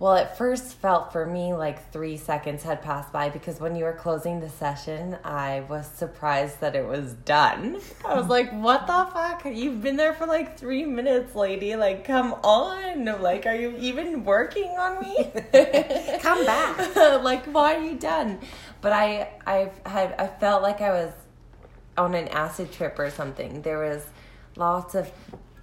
well, 0.00 0.14
it 0.14 0.34
first 0.38 0.76
felt 0.76 1.12
for 1.12 1.26
me 1.26 1.52
like 1.52 1.92
three 1.92 2.16
seconds 2.16 2.62
had 2.62 2.80
passed 2.80 3.12
by 3.12 3.28
because 3.28 3.60
when 3.60 3.76
you 3.76 3.84
were 3.84 3.92
closing 3.92 4.40
the 4.40 4.48
session, 4.48 5.18
I 5.22 5.60
was 5.68 5.86
surprised 5.86 6.60
that 6.60 6.74
it 6.74 6.86
was 6.86 7.12
done. 7.12 7.78
I 8.02 8.14
was 8.14 8.26
like, 8.28 8.50
what 8.50 8.86
the 8.86 9.06
fuck? 9.12 9.44
You've 9.44 9.82
been 9.82 9.96
there 9.96 10.14
for 10.14 10.24
like 10.24 10.58
three 10.58 10.86
minutes, 10.86 11.34
lady. 11.34 11.76
Like, 11.76 12.06
come 12.06 12.32
on. 12.42 13.04
Like, 13.20 13.44
are 13.44 13.54
you 13.54 13.76
even 13.76 14.24
working 14.24 14.70
on 14.70 15.00
me? 15.02 15.30
Come 16.22 16.46
back. 16.46 16.96
like, 17.22 17.44
why 17.44 17.74
are 17.74 17.82
you 17.82 17.98
done? 17.98 18.38
But 18.80 18.94
I, 18.94 19.28
I 19.46 19.70
had, 19.84 20.14
I 20.18 20.28
felt 20.28 20.62
like 20.62 20.80
I 20.80 20.92
was 20.92 21.12
on 21.98 22.14
an 22.14 22.28
acid 22.28 22.72
trip 22.72 22.98
or 22.98 23.10
something. 23.10 23.60
There 23.60 23.78
was 23.78 24.06
lots 24.56 24.94
of 24.94 25.10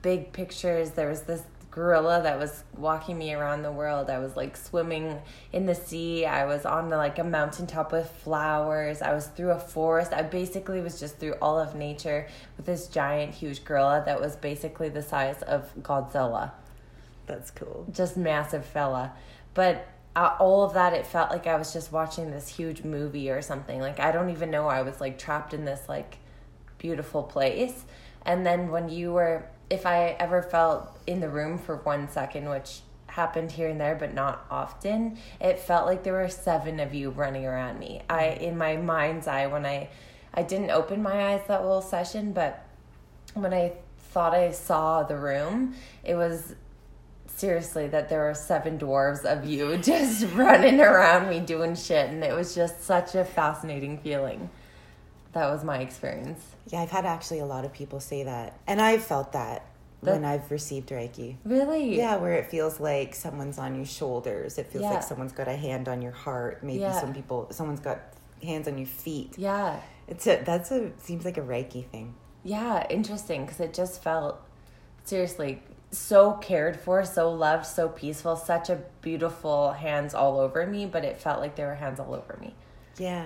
big 0.04 0.32
pictures. 0.32 0.92
There 0.92 1.10
was 1.10 1.22
this 1.24 1.42
gorilla 1.78 2.24
that 2.24 2.40
was 2.40 2.64
walking 2.76 3.20
me 3.20 3.32
around 3.36 3.62
the 3.62 3.72
world. 3.72 4.10
I 4.10 4.18
was 4.18 4.36
like 4.36 4.58
swimming 4.58 5.20
in 5.54 5.68
the 5.68 5.76
sea. 5.76 6.26
I 6.26 6.46
was 6.46 6.66
on 6.66 6.90
the, 6.90 6.98
like 6.98 7.20
a 7.20 7.24
mountaintop 7.24 7.92
with 7.92 8.10
flowers. 8.10 9.04
I 9.04 9.14
was 9.14 9.28
through 9.28 9.52
a 9.52 9.60
forest. 9.60 10.12
I 10.12 10.24
basically 10.24 10.82
was 10.82 11.00
just 11.00 11.20
through 11.20 11.36
all 11.40 11.60
of 11.60 11.76
nature 11.76 12.28
with 12.58 12.66
this 12.66 12.88
giant, 12.88 13.36
huge 13.36 13.64
gorilla 13.64 14.02
that 14.08 14.20
was 14.20 14.36
basically 14.36 14.90
the 14.90 15.04
size 15.04 15.44
of 15.44 15.72
Godzilla 15.84 16.54
That's 17.28 17.52
cool. 17.52 17.86
just 17.92 18.18
massive 18.18 18.66
fella. 18.66 19.14
But 19.54 19.88
uh, 20.16 20.36
all 20.40 20.64
of 20.64 20.74
that, 20.74 20.94
it 20.94 21.06
felt 21.06 21.30
like 21.30 21.46
I 21.46 21.58
was 21.58 21.72
just 21.74 21.92
watching 21.92 22.32
this 22.32 22.48
huge 22.48 22.84
movie 22.84 23.30
or 23.30 23.44
something. 23.44 23.80
Like 23.80 24.00
I 24.00 24.12
don't 24.12 24.32
even 24.32 24.50
know. 24.50 24.68
I 24.68 24.82
was 24.82 25.00
like 25.00 25.20
trapped 25.20 25.54
in 25.54 25.64
this 25.64 25.88
like 25.88 26.18
beautiful 26.80 27.22
place. 27.22 27.86
And 28.26 28.44
then 28.48 28.72
when 28.72 28.90
you 28.90 29.14
were, 29.14 29.46
if 29.70 29.86
I 29.86 30.16
ever 30.20 30.42
felt 30.42 30.98
in 31.06 31.20
the 31.20 31.30
room 31.30 31.58
for 31.58 31.78
one 31.78 32.10
second, 32.10 32.50
which 32.50 32.80
happened 33.08 33.52
here 33.52 33.68
and 33.68 33.80
there, 33.80 33.96
but 33.96 34.14
not 34.14 34.46
often, 34.50 35.18
it 35.42 35.60
felt 35.60 35.86
like 35.86 36.04
there 36.04 36.14
were 36.14 36.30
seven 36.30 36.80
of 36.80 36.94
you 36.94 37.10
running 37.10 37.46
around 37.46 37.80
me. 37.80 38.02
I, 38.10 38.24
mm-hmm. 38.24 38.44
in 38.44 38.58
my 38.58 38.78
mind's 38.78 39.28
eye, 39.28 39.48
when 39.48 39.66
I, 39.66 39.90
I 40.34 40.44
didn't 40.44 40.72
open 40.72 41.02
my 41.02 41.34
eyes 41.34 41.42
that 41.48 41.62
whole 41.62 41.82
session, 41.82 42.32
but 42.32 42.66
when 43.34 43.54
I 43.54 43.74
thought 43.98 44.34
I 44.34 44.52
saw 44.52 45.04
the 45.04 45.18
room, 45.18 45.76
it 46.04 46.16
was 46.16 46.56
seriously 47.28 47.88
that 47.88 48.10
there 48.10 48.24
were 48.24 48.34
seven 48.34 48.80
dwarves 48.80 49.24
of 49.26 49.46
you 49.46 49.78
just 49.84 50.26
running 50.34 50.80
around 50.80 51.30
me 51.30 51.40
doing 51.40 51.76
shit 51.76 52.10
and 52.10 52.24
it 52.24 52.34
was 52.34 52.56
just 52.56 52.84
such 52.84 53.14
a 53.14 53.24
fascinating 53.24 54.00
feeling 54.00 54.50
that 55.38 55.52
was 55.52 55.64
my 55.64 55.80
experience 55.80 56.44
Yeah, 56.68 56.82
I've 56.82 56.92
had 56.92 57.06
actually 57.06 57.40
a 57.40 57.46
lot 57.46 57.64
of 57.66 57.74
people 57.74 58.00
say 58.00 58.24
that. 58.24 58.60
And 58.68 58.82
I've 58.82 59.04
felt 59.04 59.32
that. 59.34 59.64
when 60.02 60.24
I've 60.26 60.52
received 60.52 60.90
Reiki. 60.90 61.38
Really? 61.44 61.98
Yeah, 61.98 62.18
where 62.18 62.34
it 62.34 62.46
feels 62.52 62.80
like 62.80 63.16
someone's 63.16 63.58
on 63.58 63.76
your 63.76 63.86
shoulders. 63.86 64.58
It 64.60 64.68
feels 64.68 64.84
Yeah. 64.84 64.92
like 64.92 65.04
someone's 65.04 65.32
got 65.34 65.48
a 65.48 65.56
hand 65.56 65.90
on 65.90 66.02
your 66.04 66.12
heart. 66.12 66.64
Maybe 66.64 66.80
Yeah. 66.82 67.00
some 67.02 67.14
people, 67.16 67.48
someone's 67.50 67.80
got 67.80 68.00
hands 68.44 68.68
on 68.68 68.78
your 68.78 68.86
feet. 68.88 69.34
Yeah. 69.38 69.80
It's 70.08 70.28
a 70.28 70.36
that's 70.44 70.70
a 70.72 70.92
seems 71.00 71.26
like 71.26 71.38
a 71.38 71.42
Reiki 71.42 71.84
thing. 71.88 72.14
Yeah, 72.44 72.86
interesting 72.90 73.46
because 73.46 73.60
it 73.60 73.74
just 73.74 74.04
felt 74.04 74.40
seriously 75.04 75.62
so 75.92 76.34
cared 76.34 76.80
for, 76.80 77.04
so 77.04 77.32
loved, 77.32 77.66
so 77.66 77.90
peaceful, 77.90 78.36
such 78.36 78.70
a 78.70 78.80
beautiful 79.02 79.72
hands 79.72 80.14
all 80.14 80.40
over 80.40 80.68
me, 80.68 80.86
but 80.86 81.04
it 81.06 81.18
felt 81.20 81.40
like 81.40 81.56
there 81.56 81.68
were 81.68 81.76
hands 81.76 82.00
all 82.00 82.14
over 82.14 82.38
me. 82.40 82.54
Yeah. 82.98 83.26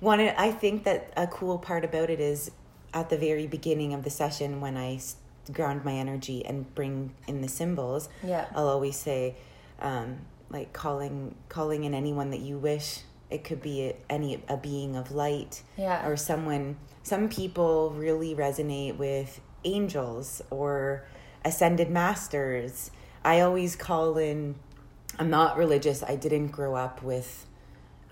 One, 0.00 0.20
I 0.20 0.52
think 0.52 0.84
that 0.84 1.12
a 1.16 1.26
cool 1.26 1.58
part 1.58 1.84
about 1.84 2.10
it 2.10 2.20
is 2.20 2.50
at 2.94 3.10
the 3.10 3.18
very 3.18 3.46
beginning 3.46 3.92
of 3.94 4.04
the 4.04 4.10
session 4.10 4.60
when 4.60 4.76
i 4.76 4.98
ground 5.52 5.84
my 5.84 5.94
energy 5.94 6.44
and 6.44 6.72
bring 6.74 7.14
in 7.26 7.40
the 7.40 7.48
symbols. 7.48 8.08
Yeah. 8.22 8.46
I'll 8.54 8.68
always 8.68 8.96
say, 8.96 9.34
um, 9.80 10.18
like 10.50 10.72
calling 10.72 11.34
calling 11.48 11.84
in 11.84 11.94
anyone 11.94 12.30
that 12.30 12.40
you 12.40 12.58
wish. 12.58 13.00
It 13.30 13.44
could 13.44 13.60
be 13.62 13.88
a, 13.88 13.96
any 14.08 14.42
a 14.48 14.56
being 14.56 14.96
of 14.96 15.10
light, 15.10 15.62
Yeah. 15.76 16.06
or 16.06 16.16
someone. 16.16 16.76
Some 17.02 17.28
people 17.28 17.90
really 17.90 18.34
resonate 18.34 18.96
with 18.98 19.40
angels 19.64 20.40
or 20.50 21.04
ascended 21.44 21.90
masters. 21.90 22.90
I 23.24 23.40
always 23.40 23.74
call 23.76 24.16
in. 24.18 24.54
I'm 25.18 25.30
not 25.30 25.56
religious. 25.56 26.02
I 26.02 26.16
didn't 26.16 26.48
grow 26.48 26.74
up 26.74 27.02
with 27.02 27.46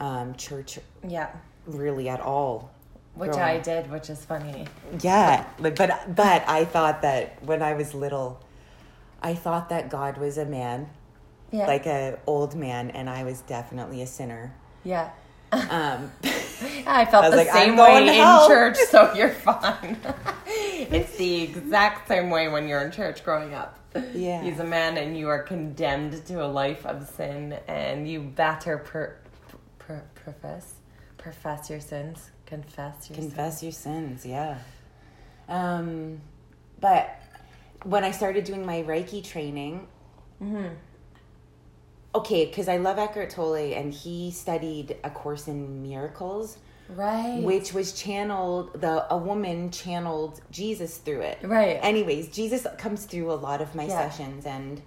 um, 0.01 0.35
church 0.37 0.79
Yeah. 1.07 1.31
Really 1.67 2.09
at 2.09 2.21
all. 2.21 2.71
Which 3.15 3.31
growing 3.33 3.43
I 3.45 3.59
did, 3.61 3.91
which 3.91 4.11
is 4.11 4.25
funny. 4.25 4.67
Yeah, 5.01 5.47
but 5.59 5.77
but 6.15 6.45
I 6.47 6.65
thought 6.67 7.03
that 7.03 7.43
when 7.43 7.63
I 7.63 7.73
was 7.75 7.95
little, 7.95 8.41
I 9.23 9.35
thought 9.35 9.71
that 9.71 9.89
God 9.89 10.19
was 10.19 10.37
a 10.37 10.45
man, 10.45 10.91
Yeah. 11.51 11.67
like 11.67 11.87
a 11.87 12.19
old 12.27 12.55
man, 12.55 12.91
and 12.91 13.09
I 13.09 13.25
was 13.25 13.41
definitely 13.43 14.03
a 14.03 14.07
sinner. 14.07 14.53
yeah. 14.85 15.11
Um, 15.53 16.13
I 16.87 17.07
felt 17.07 17.25
I 17.27 17.31
the 17.31 17.37
like, 17.37 17.51
same 17.51 17.77
way 17.77 18.03
in 18.03 18.09
hell. 18.09 18.49
church, 18.49 18.77
so 18.91 19.15
you're 19.17 19.31
fine. 19.31 19.97
it's 20.47 21.17
the 21.17 21.43
exact 21.45 22.09
same 22.09 22.31
way 22.31 22.49
when 22.49 22.67
you're 22.69 22.83
in 22.83 22.91
church 22.91 23.23
growing 23.25 23.55
up. 23.55 23.79
Yeah. 24.13 24.43
He's 24.43 24.59
a 24.59 24.65
man 24.65 24.99
and 24.99 25.17
you 25.17 25.29
are 25.29 25.39
condemned 25.43 26.27
to 26.27 26.45
a 26.45 26.49
life 26.49 26.85
of 26.85 27.09
sin 27.09 27.57
and 27.69 28.09
you 28.11 28.21
better 28.21 28.77
per, 28.79 29.17
per, 29.79 30.03
profess 30.17 30.75
profess 31.31 31.69
your 31.69 31.81
sins, 31.81 32.31
confess 32.47 33.11
your 33.11 33.17
sins. 33.17 33.19
confess 33.19 33.61
your 33.61 33.73
sins, 33.73 34.25
yeah. 34.25 34.59
Um, 35.49 36.21
but 36.81 37.19
when 37.83 38.05
I 38.05 38.13
started 38.13 38.45
doing 38.45 38.65
my 38.65 38.83
Reiki 38.85 39.25
training, 39.25 39.89
Mm-hmm. 40.41 40.69
okay, 42.15 42.45
because 42.47 42.69
I 42.69 42.77
love 42.77 42.99
Eckhart 42.99 43.31
Tolle, 43.31 43.73
and 43.75 43.93
he 43.93 44.31
studied 44.31 44.97
A 45.03 45.11
Course 45.11 45.49
in 45.49 45.83
Miracles. 45.83 46.59
Right. 46.89 47.43
which 47.43 47.73
was 47.75 47.93
channeled 47.93 48.81
the 48.81 49.13
a 49.13 49.19
woman 49.19 49.73
channeled 49.73 50.41
jesus 50.53 50.99
through 50.99 51.23
it 51.23 51.39
Right. 51.43 51.81
anyways 51.83 52.29
jesus 52.29 52.65
comes 52.79 53.07
through 53.07 53.33
a 53.33 53.35
lot 53.35 53.61
of 53.61 53.75
my 53.75 53.87
Yeah. 53.87 54.09
sessions 54.09 54.47
and 54.47 54.81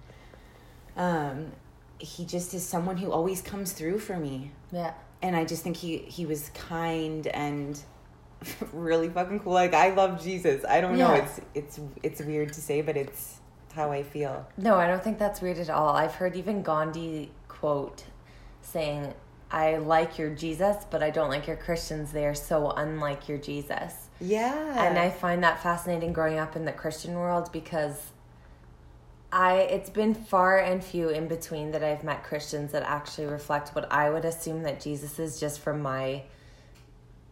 um 0.96 1.52
he 1.98 2.24
just 2.24 2.54
is 2.54 2.64
someone 2.64 2.96
who 2.96 3.12
always 3.12 3.42
comes 3.42 3.72
through 3.72 3.98
for 3.98 4.16
me 4.16 4.50
yeah. 4.72 4.94
And 5.22 5.36
i 5.36 5.44
just 5.44 5.62
think 5.62 5.76
he 5.76 5.98
he 5.98 6.26
was 6.26 6.50
kind 6.54 7.26
and 7.28 7.80
really 8.72 9.08
fucking 9.08 9.40
cool 9.40 9.52
like 9.52 9.74
i 9.74 9.92
love 9.94 10.22
jesus 10.22 10.64
i 10.68 10.80
don't 10.80 10.96
know 10.96 11.12
it's 11.14 11.40
it's 11.54 11.80
it's 12.02 12.20
weird 12.22 12.52
to 12.52 12.60
say 12.60 12.80
but 12.80 12.96
it's 12.96 13.40
how 13.74 13.92
i 13.92 14.02
feel 14.02 14.46
No, 14.56 14.76
I 14.76 14.86
don't 14.88 15.02
think 15.04 15.18
that's 15.18 15.40
weird 15.40 15.58
at 15.58 15.70
all. 15.70 15.90
I've 15.94 16.14
heard 16.16 16.34
even 16.36 16.62
Gandhi 16.62 17.30
quote 17.46 18.02
saying, 18.62 19.14
I 19.50 19.76
like 19.76 20.18
your 20.18 20.30
Jesus, 20.30 20.76
but 20.90 21.02
I 21.04 21.10
don't 21.10 21.28
like 21.30 21.46
your 21.46 21.56
Christians. 21.56 22.10
They 22.12 22.26
are 22.26 22.34
so 22.34 22.70
unlike 22.70 23.28
your 23.28 23.38
Jesus. 23.38 23.94
yeah 24.20 24.84
and 24.86 24.98
I 24.98 25.08
find 25.10 25.42
that 25.44 25.62
fascinating 25.62 26.12
growing 26.12 26.38
up 26.38 26.56
in 26.56 26.64
the 26.64 26.72
Christian 26.72 27.14
world 27.14 27.50
because 27.52 27.96
I 29.32 29.58
it's 29.58 29.90
been 29.90 30.14
far 30.14 30.58
and 30.58 30.82
few 30.82 31.08
in 31.08 31.28
between 31.28 31.70
that 31.72 31.84
I've 31.84 32.02
met 32.02 32.24
Christians 32.24 32.72
that 32.72 32.82
actually 32.82 33.26
reflect 33.26 33.70
what 33.70 33.90
I 33.92 34.10
would 34.10 34.24
assume 34.24 34.62
that 34.64 34.80
Jesus 34.80 35.18
is 35.18 35.38
just 35.38 35.60
from 35.60 35.82
my 35.82 36.22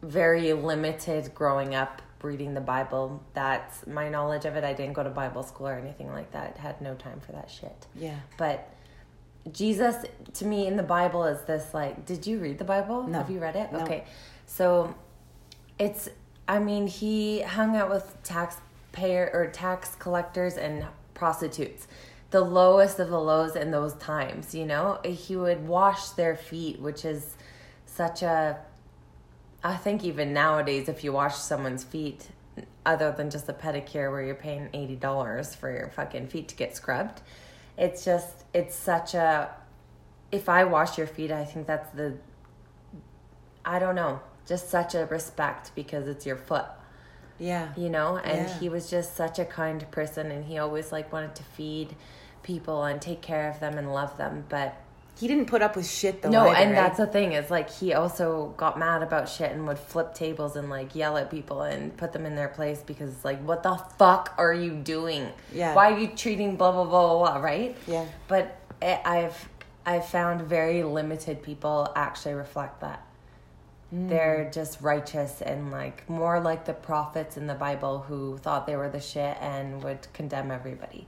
very 0.03 0.53
limited 0.53 1.35
growing 1.35 1.75
up 1.75 2.03
reading 2.23 2.55
the 2.55 2.61
Bible. 2.61 3.23
That's 3.35 3.87
my 3.87 4.09
knowledge 4.09 4.45
of 4.45 4.57
it. 4.57 4.65
I 4.65 4.73
didn't 4.73 4.93
go 4.93 5.03
to 5.03 5.11
Bible 5.11 5.43
school 5.43 5.69
or 5.69 5.75
anything 5.75 6.13
like 6.13 6.31
that. 6.33 6.57
Had 6.57 6.81
no 6.81 6.95
time 6.95 7.21
for 7.21 7.33
that 7.33 7.51
shit. 7.51 7.87
yeah 7.97 8.17
But 8.37 8.73
Jesus 9.53 9.97
to 10.35 10.45
me 10.45 10.67
in 10.67 10.77
the 10.77 10.83
Bible 10.83 11.25
is 11.25 11.41
this 11.43 11.75
like 11.75 12.07
did 12.07 12.27
you 12.27 12.39
read 12.39 12.59
the 12.59 12.65
Bible? 12.65 13.09
No. 13.09 13.19
Have 13.19 13.31
you 13.31 13.41
read 13.41 13.57
it? 13.57 13.73
No. 13.73 13.81
Okay. 13.81 14.05
So 14.47 14.95
it's 15.79 16.09
I 16.49 16.59
mean, 16.59 16.87
he 16.87 17.43
hung 17.43 17.77
out 17.77 17.91
with 17.91 18.17
taxpayer 18.23 19.31
or 19.35 19.49
tax 19.49 19.95
collectors 19.97 20.57
and 20.57 20.87
prostitutes. 21.19 21.87
The 22.31 22.41
lowest 22.41 22.99
of 22.99 23.11
the 23.11 23.21
lows 23.21 23.57
in 23.57 23.71
those 23.71 23.95
times, 23.95 24.55
you 24.55 24.65
know? 24.65 25.01
He 25.05 25.37
would 25.37 25.67
wash 25.67 26.11
their 26.11 26.37
feet, 26.37 26.81
which 26.81 27.05
is 27.05 27.37
such 27.87 28.23
a 28.23 28.59
I 29.63 29.77
think 29.77 30.05
even 30.05 30.33
nowadays 30.33 30.89
if 30.89 31.03
you 31.03 31.13
wash 31.13 31.35
someone's 31.37 31.83
feet 31.83 32.29
other 32.87 33.11
than 33.13 33.29
just 33.29 33.49
a 33.49 33.53
pedicure 33.53 34.11
where 34.11 34.23
you're 34.23 34.35
paying 34.35 34.69
$80 34.73 35.57
for 35.57 35.71
your 35.71 35.89
fucking 35.89 36.29
feet 36.29 36.49
to 36.49 36.55
get 36.57 36.77
scrubbed, 36.77 37.21
it's 37.77 38.05
just 38.05 38.45
it's 38.55 38.77
such 38.77 39.15
a 39.15 39.51
if 40.31 40.49
I 40.49 40.65
wash 40.65 40.99
your 40.99 41.07
feet, 41.07 41.33
I 41.33 41.45
think 41.45 41.67
that's 41.67 41.91
the 41.91 42.17
I 43.65 43.79
don't 43.79 43.97
know, 43.97 44.21
just 44.47 44.71
such 44.71 44.95
a 44.95 45.07
respect 45.07 45.73
because 45.75 46.07
it's 46.07 46.25
your 46.25 46.37
foot, 46.37 46.67
yeah 47.39 47.69
you 47.77 47.89
know? 47.89 48.17
And 48.19 48.49
Yeah. 48.49 48.59
he 48.59 48.69
was 48.69 48.91
just 48.91 49.17
such 49.17 49.39
a 49.39 49.45
kind 49.45 49.89
person 49.91 50.31
and 50.31 50.45
he 50.45 50.59
always 50.59 50.93
like 50.93 51.13
wanted 51.13 51.35
to 51.37 51.43
feed 51.43 51.95
people 52.43 52.85
and 52.85 53.01
take 53.01 53.21
care 53.21 53.49
of 53.51 53.61
them 53.61 53.77
and 53.79 53.93
love 53.93 54.17
them, 54.17 54.45
but 54.49 54.75
he 55.19 55.27
didn't 55.27 55.47
put 55.47 55.63
up 55.63 55.75
with 55.75 55.89
shit 55.89 56.23
though 56.23 56.31
no, 56.31 56.49
either, 56.49 56.57
and 56.57 56.71
right? 56.71 56.77
that's 56.77 56.97
the 56.99 57.07
thing 57.07 57.33
is 57.33 57.51
like 57.51 57.69
he 57.69 57.93
also 57.93 58.55
got 58.57 58.79
mad 58.79 59.03
about 59.03 59.29
shit 59.29 59.51
and 59.51 59.67
would 59.67 59.79
flip 59.79 60.15
tables 60.15 60.55
and 60.55 60.71
like 60.71 60.95
yell 60.95 61.17
at 61.17 61.29
people 61.29 61.63
and 61.63 61.97
put 61.97 62.13
them 62.13 62.25
in 62.25 62.37
their 62.37 62.47
place 62.49 62.83
because 62.87 63.25
like 63.25 63.41
what 63.43 63.65
the 63.65 63.77
fuck 63.99 64.33
are 64.39 64.55
you 64.55 64.73
doing? 64.75 65.29
Yeah. 65.53 65.75
Why 65.75 65.91
are 65.93 65.99
you 65.99 66.09
treating 66.09 66.57
blah 66.57 66.71
blah 66.71 66.85
blah 66.85 67.09
blah, 67.19 67.33
blah 67.33 67.43
right? 67.43 67.77
Yeah. 67.89 68.07
But 68.29 68.57
it, 68.81 69.01
I've 69.05 69.49
I've 69.85 70.07
found 70.07 70.43
very 70.43 70.83
limited 70.85 71.43
people 71.43 71.93
actually 71.97 72.35
reflect 72.35 72.81
that. 72.83 73.05
Mm. 73.95 74.09
They're 74.09 74.51
just 74.53 74.81
righteous 74.81 75.41
and 75.41 75.71
like 75.71 76.09
more 76.11 76.41
like 76.41 76.65
the 76.67 76.75
prophets 76.75 77.37
in 77.37 77.47
the 77.47 77.55
Bible 77.55 78.01
who 78.01 78.37
thought 78.39 78.67
they 78.67 78.77
were 78.77 78.89
the 78.91 79.01
shit 79.01 79.37
and 79.41 79.83
would 79.83 80.07
condemn 80.13 80.51
everybody. 80.51 81.07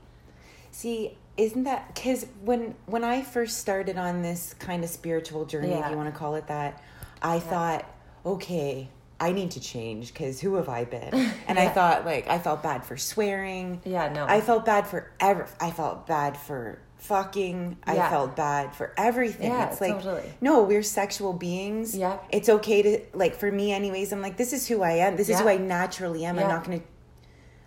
See, 0.71 1.17
isn't 1.37 1.63
that 1.63 1.93
because 1.93 2.25
when 2.43 2.75
when 2.87 3.03
I 3.03 3.21
first 3.21 3.57
started 3.59 3.97
on 3.97 4.21
this 4.21 4.53
kind 4.55 4.83
of 4.83 4.89
spiritual 4.89 5.45
journey, 5.45 5.69
Yeah. 5.69 5.85
if 5.85 5.91
you 5.91 5.97
want 5.97 6.11
to 6.13 6.17
call 6.17 6.35
it 6.35 6.47
that, 6.47 6.81
I 7.21 7.39
thought, 7.39 7.85
okay, 8.25 8.89
I 9.19 9.31
need 9.31 9.51
to 9.51 9.59
change 9.59 10.07
because 10.11 10.41
who 10.41 10.55
have 10.55 10.67
I 10.67 10.85
been? 10.85 11.13
And 11.47 11.59
I 11.59 11.67
thought 11.69 12.05
like 12.05 12.27
I 12.27 12.39
felt 12.39 12.63
bad 12.63 12.83
for 12.83 12.97
swearing. 12.97 13.81
Yeah, 13.85 14.11
no. 14.11 14.25
I 14.25 14.41
felt 14.41 14.65
bad 14.65 14.87
for 14.87 15.11
ever. 15.19 15.47
I 15.59 15.69
felt 15.69 16.07
bad 16.07 16.35
for 16.37 16.79
fucking. 17.01 17.77
I 17.83 17.95
Yeah. 17.95 18.09
felt 18.09 18.35
bad 18.35 18.75
for 18.75 18.93
everything. 18.95 19.51
Yeah, 19.51 19.69
it's 19.69 19.81
like 19.81 19.95
totally. 19.95 20.31
no, 20.39 20.63
we're 20.63 20.83
sexual 20.83 21.33
beings. 21.33 21.97
Yeah. 21.97 22.19
it's 22.29 22.47
okay 22.47 22.81
to 22.83 22.99
like 23.13 23.35
for 23.35 23.51
me, 23.51 23.73
anyways. 23.73 24.13
I'm 24.13 24.21
like 24.21 24.37
this 24.37 24.53
is 24.53 24.67
who 24.67 24.83
I 24.83 24.91
am. 24.91 25.17
This 25.17 25.27
is 25.27 25.39
who 25.39 25.49
I 25.49 25.57
naturally 25.57 26.25
am. 26.25 26.39
I'm 26.39 26.47
not 26.47 26.63
gonna. 26.63 26.81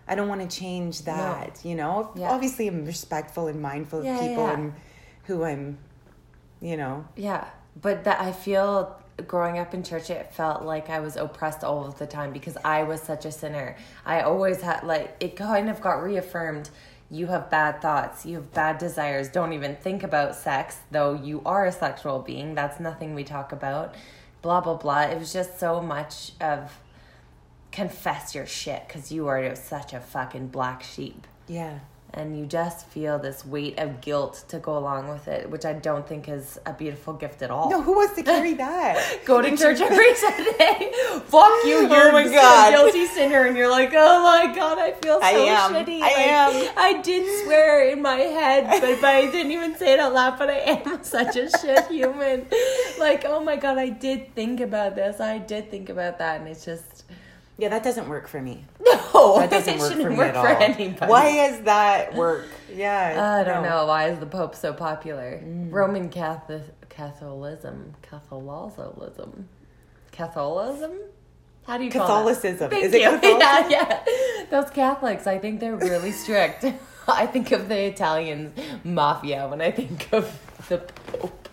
I 0.07 0.15
don't 0.15 0.27
want 0.29 0.49
to 0.49 0.59
change 0.59 1.01
that, 1.03 1.59
you 1.63 1.75
know. 1.75 2.11
Yeah. 2.15 2.29
Obviously, 2.29 2.67
I'm 2.67 2.85
respectful 2.85 3.47
and 3.47 3.61
mindful 3.61 3.99
of 3.99 4.05
people 4.05 4.45
yeah. 4.45 4.53
and 4.53 4.73
who 5.23 5.43
I'm, 5.43 5.79
you 6.61 6.77
know. 6.77 7.05
Yeah, 7.15 7.45
but 7.81 8.03
that 8.05 8.21
I 8.21 8.31
feel 8.31 9.01
growing 9.27 9.57
up 9.57 9.73
in 9.73 9.83
church, 9.83 10.09
it 10.09 10.33
felt 10.33 10.63
like 10.63 10.89
I 10.89 10.99
was 10.99 11.15
oppressed 11.17 11.63
all 11.63 11.85
of 11.85 11.97
the 11.97 12.05
time 12.05 12.31
because 12.31 12.57
I 12.63 12.83
was 12.83 13.01
such 13.01 13.25
a 13.25 13.31
sinner. 13.31 13.75
I 14.05 14.21
always 14.21 14.61
had 14.61 14.83
like 14.83 15.15
it 15.19 15.35
kind 15.35 15.69
of 15.69 15.81
got 15.81 16.03
reaffirmed. 16.03 16.69
You 17.15 17.27
have 17.27 17.49
bad 17.49 17.81
thoughts. 17.81 18.25
You 18.25 18.35
have 18.35 18.53
bad 18.53 18.77
desires. 18.77 19.29
Don't 19.29 19.53
even 19.53 19.77
think 19.77 20.03
about 20.03 20.35
sex, 20.35 20.79
though 20.91 21.13
you 21.13 21.41
are 21.45 21.65
a 21.65 21.71
sexual 21.71 22.19
being. 22.19 22.55
That's 22.55 22.77
nothing 22.77 23.15
we 23.15 23.23
talk 23.23 23.53
about. 23.53 23.95
Blah 24.41 24.59
blah 24.59 24.75
blah. 24.75 25.03
It 25.03 25.17
was 25.17 25.31
just 25.31 25.57
so 25.57 25.81
much 25.81 26.33
of 26.41 26.77
confess 27.71 28.35
your 28.35 28.45
shit 28.45 28.83
because 28.85 29.13
you 29.13 29.27
are 29.27 29.55
such 29.55 29.93
a 29.93 30.01
fucking 30.01 30.47
black 30.47 30.83
sheep. 30.83 31.25
Yeah. 31.47 31.79
And 32.15 32.39
you 32.39 32.45
just 32.45 32.87
feel 32.87 33.19
this 33.19 33.45
weight 33.45 33.77
of 33.77 33.99
guilt 34.01 34.45
to 34.47 34.57
go 34.57 34.77
along 34.77 35.09
with 35.09 35.27
it, 35.27 35.49
which 35.49 35.65
I 35.65 35.73
don't 35.73 36.07
think 36.07 36.27
is 36.29 36.57
a 36.65 36.71
beautiful 36.73 37.13
gift 37.13 37.41
at 37.41 37.51
all. 37.51 37.69
No, 37.69 37.81
who 37.81 37.91
wants 37.93 38.15
to 38.15 38.23
carry 38.31 38.53
that? 38.53 39.19
Go 39.25 39.41
to 39.41 39.49
church 39.57 39.81
every 39.81 40.15
Sunday. 40.25 40.91
Fuck 41.25 41.51
you, 41.65 41.75
Oh 41.75 41.89
you're 41.93 42.11
my 42.13 42.23
a 42.23 42.31
God. 42.31 42.71
guilty 42.71 43.05
sinner, 43.05 43.41
and 43.45 43.57
you're 43.57 43.69
like, 43.69 43.91
oh 43.93 44.23
my 44.23 44.55
god, 44.55 44.79
I 44.79 44.93
feel 44.93 45.19
so 45.19 45.25
I 45.25 45.31
am. 45.31 45.73
shitty. 45.73 45.99
I 46.01 46.07
Like, 46.07 46.17
am. 46.17 46.73
I 46.77 47.01
did 47.01 47.43
swear 47.43 47.89
in 47.89 48.01
my 48.01 48.15
head, 48.15 48.65
but, 48.81 49.01
but 49.01 49.09
I 49.09 49.29
didn't 49.29 49.51
even 49.51 49.75
say 49.75 49.93
it 49.93 49.99
out 49.99 50.13
loud. 50.13 50.39
But 50.39 50.49
I 50.49 50.59
am 50.59 51.03
such 51.03 51.35
a 51.35 51.49
shit 51.59 51.85
human. 51.87 52.47
Like, 52.97 53.25
oh 53.25 53.43
my 53.43 53.57
god, 53.57 53.77
I 53.77 53.89
did 53.89 54.33
think 54.33 54.61
about 54.61 54.95
this. 54.95 55.19
I 55.19 55.37
did 55.39 55.69
think 55.69 55.89
about 55.89 56.17
that, 56.19 56.39
and 56.39 56.47
it's 56.49 56.63
just 56.63 56.94
Yeah, 57.57 57.69
that 57.69 57.83
doesn't 57.83 58.09
work 58.09 58.27
for 58.27 58.41
me. 58.41 58.65
no, 58.81 59.39
That 59.39 59.49
doesn't 59.49 59.75
it 59.75 59.79
work 59.79 59.91
for 59.91 59.95
shouldn't 59.97 60.11
me 60.11 60.17
work 60.17 60.29
at 60.29 60.35
all. 60.35 60.43
for 60.43 60.49
anybody. 60.49 61.09
Why 61.11 61.31
does 61.49 61.61
that 61.61 62.13
work? 62.13 62.47
Yeah. 62.73 63.39
I 63.41 63.43
don't 63.49 63.63
no. 63.63 63.69
know. 63.69 63.85
Why 63.85 64.09
is 64.09 64.19
the 64.19 64.25
Pope 64.25 64.55
so 64.55 64.73
popular? 64.73 65.41
Mm. 65.43 65.71
Roman 65.71 66.09
Catholic, 66.09 66.63
Catholicism, 66.89 67.95
Catholicism, 68.01 69.47
Catholicism. 70.11 70.91
How 71.65 71.77
do 71.77 71.85
you? 71.85 71.89
Catholicism. 71.91 72.69
Thank 72.69 72.85
Is 72.85 72.93
it 72.93 73.01
you. 73.01 73.09
Catholicism? 73.09 73.39
Yeah, 73.71 74.03
yeah. 74.05 74.45
Those 74.51 74.69
Catholics, 74.69 75.25
I 75.25 75.39
think 75.39 75.59
they're 75.59 75.75
really 75.75 76.11
strict. 76.11 76.65
I 77.07 77.25
think 77.25 77.51
of 77.51 77.69
the 77.69 77.85
Italian 77.85 78.53
mafia 78.83 79.47
when 79.47 79.61
I 79.61 79.71
think 79.71 80.09
of 80.11 80.37
the 80.69 80.79
Pope. 80.79 81.49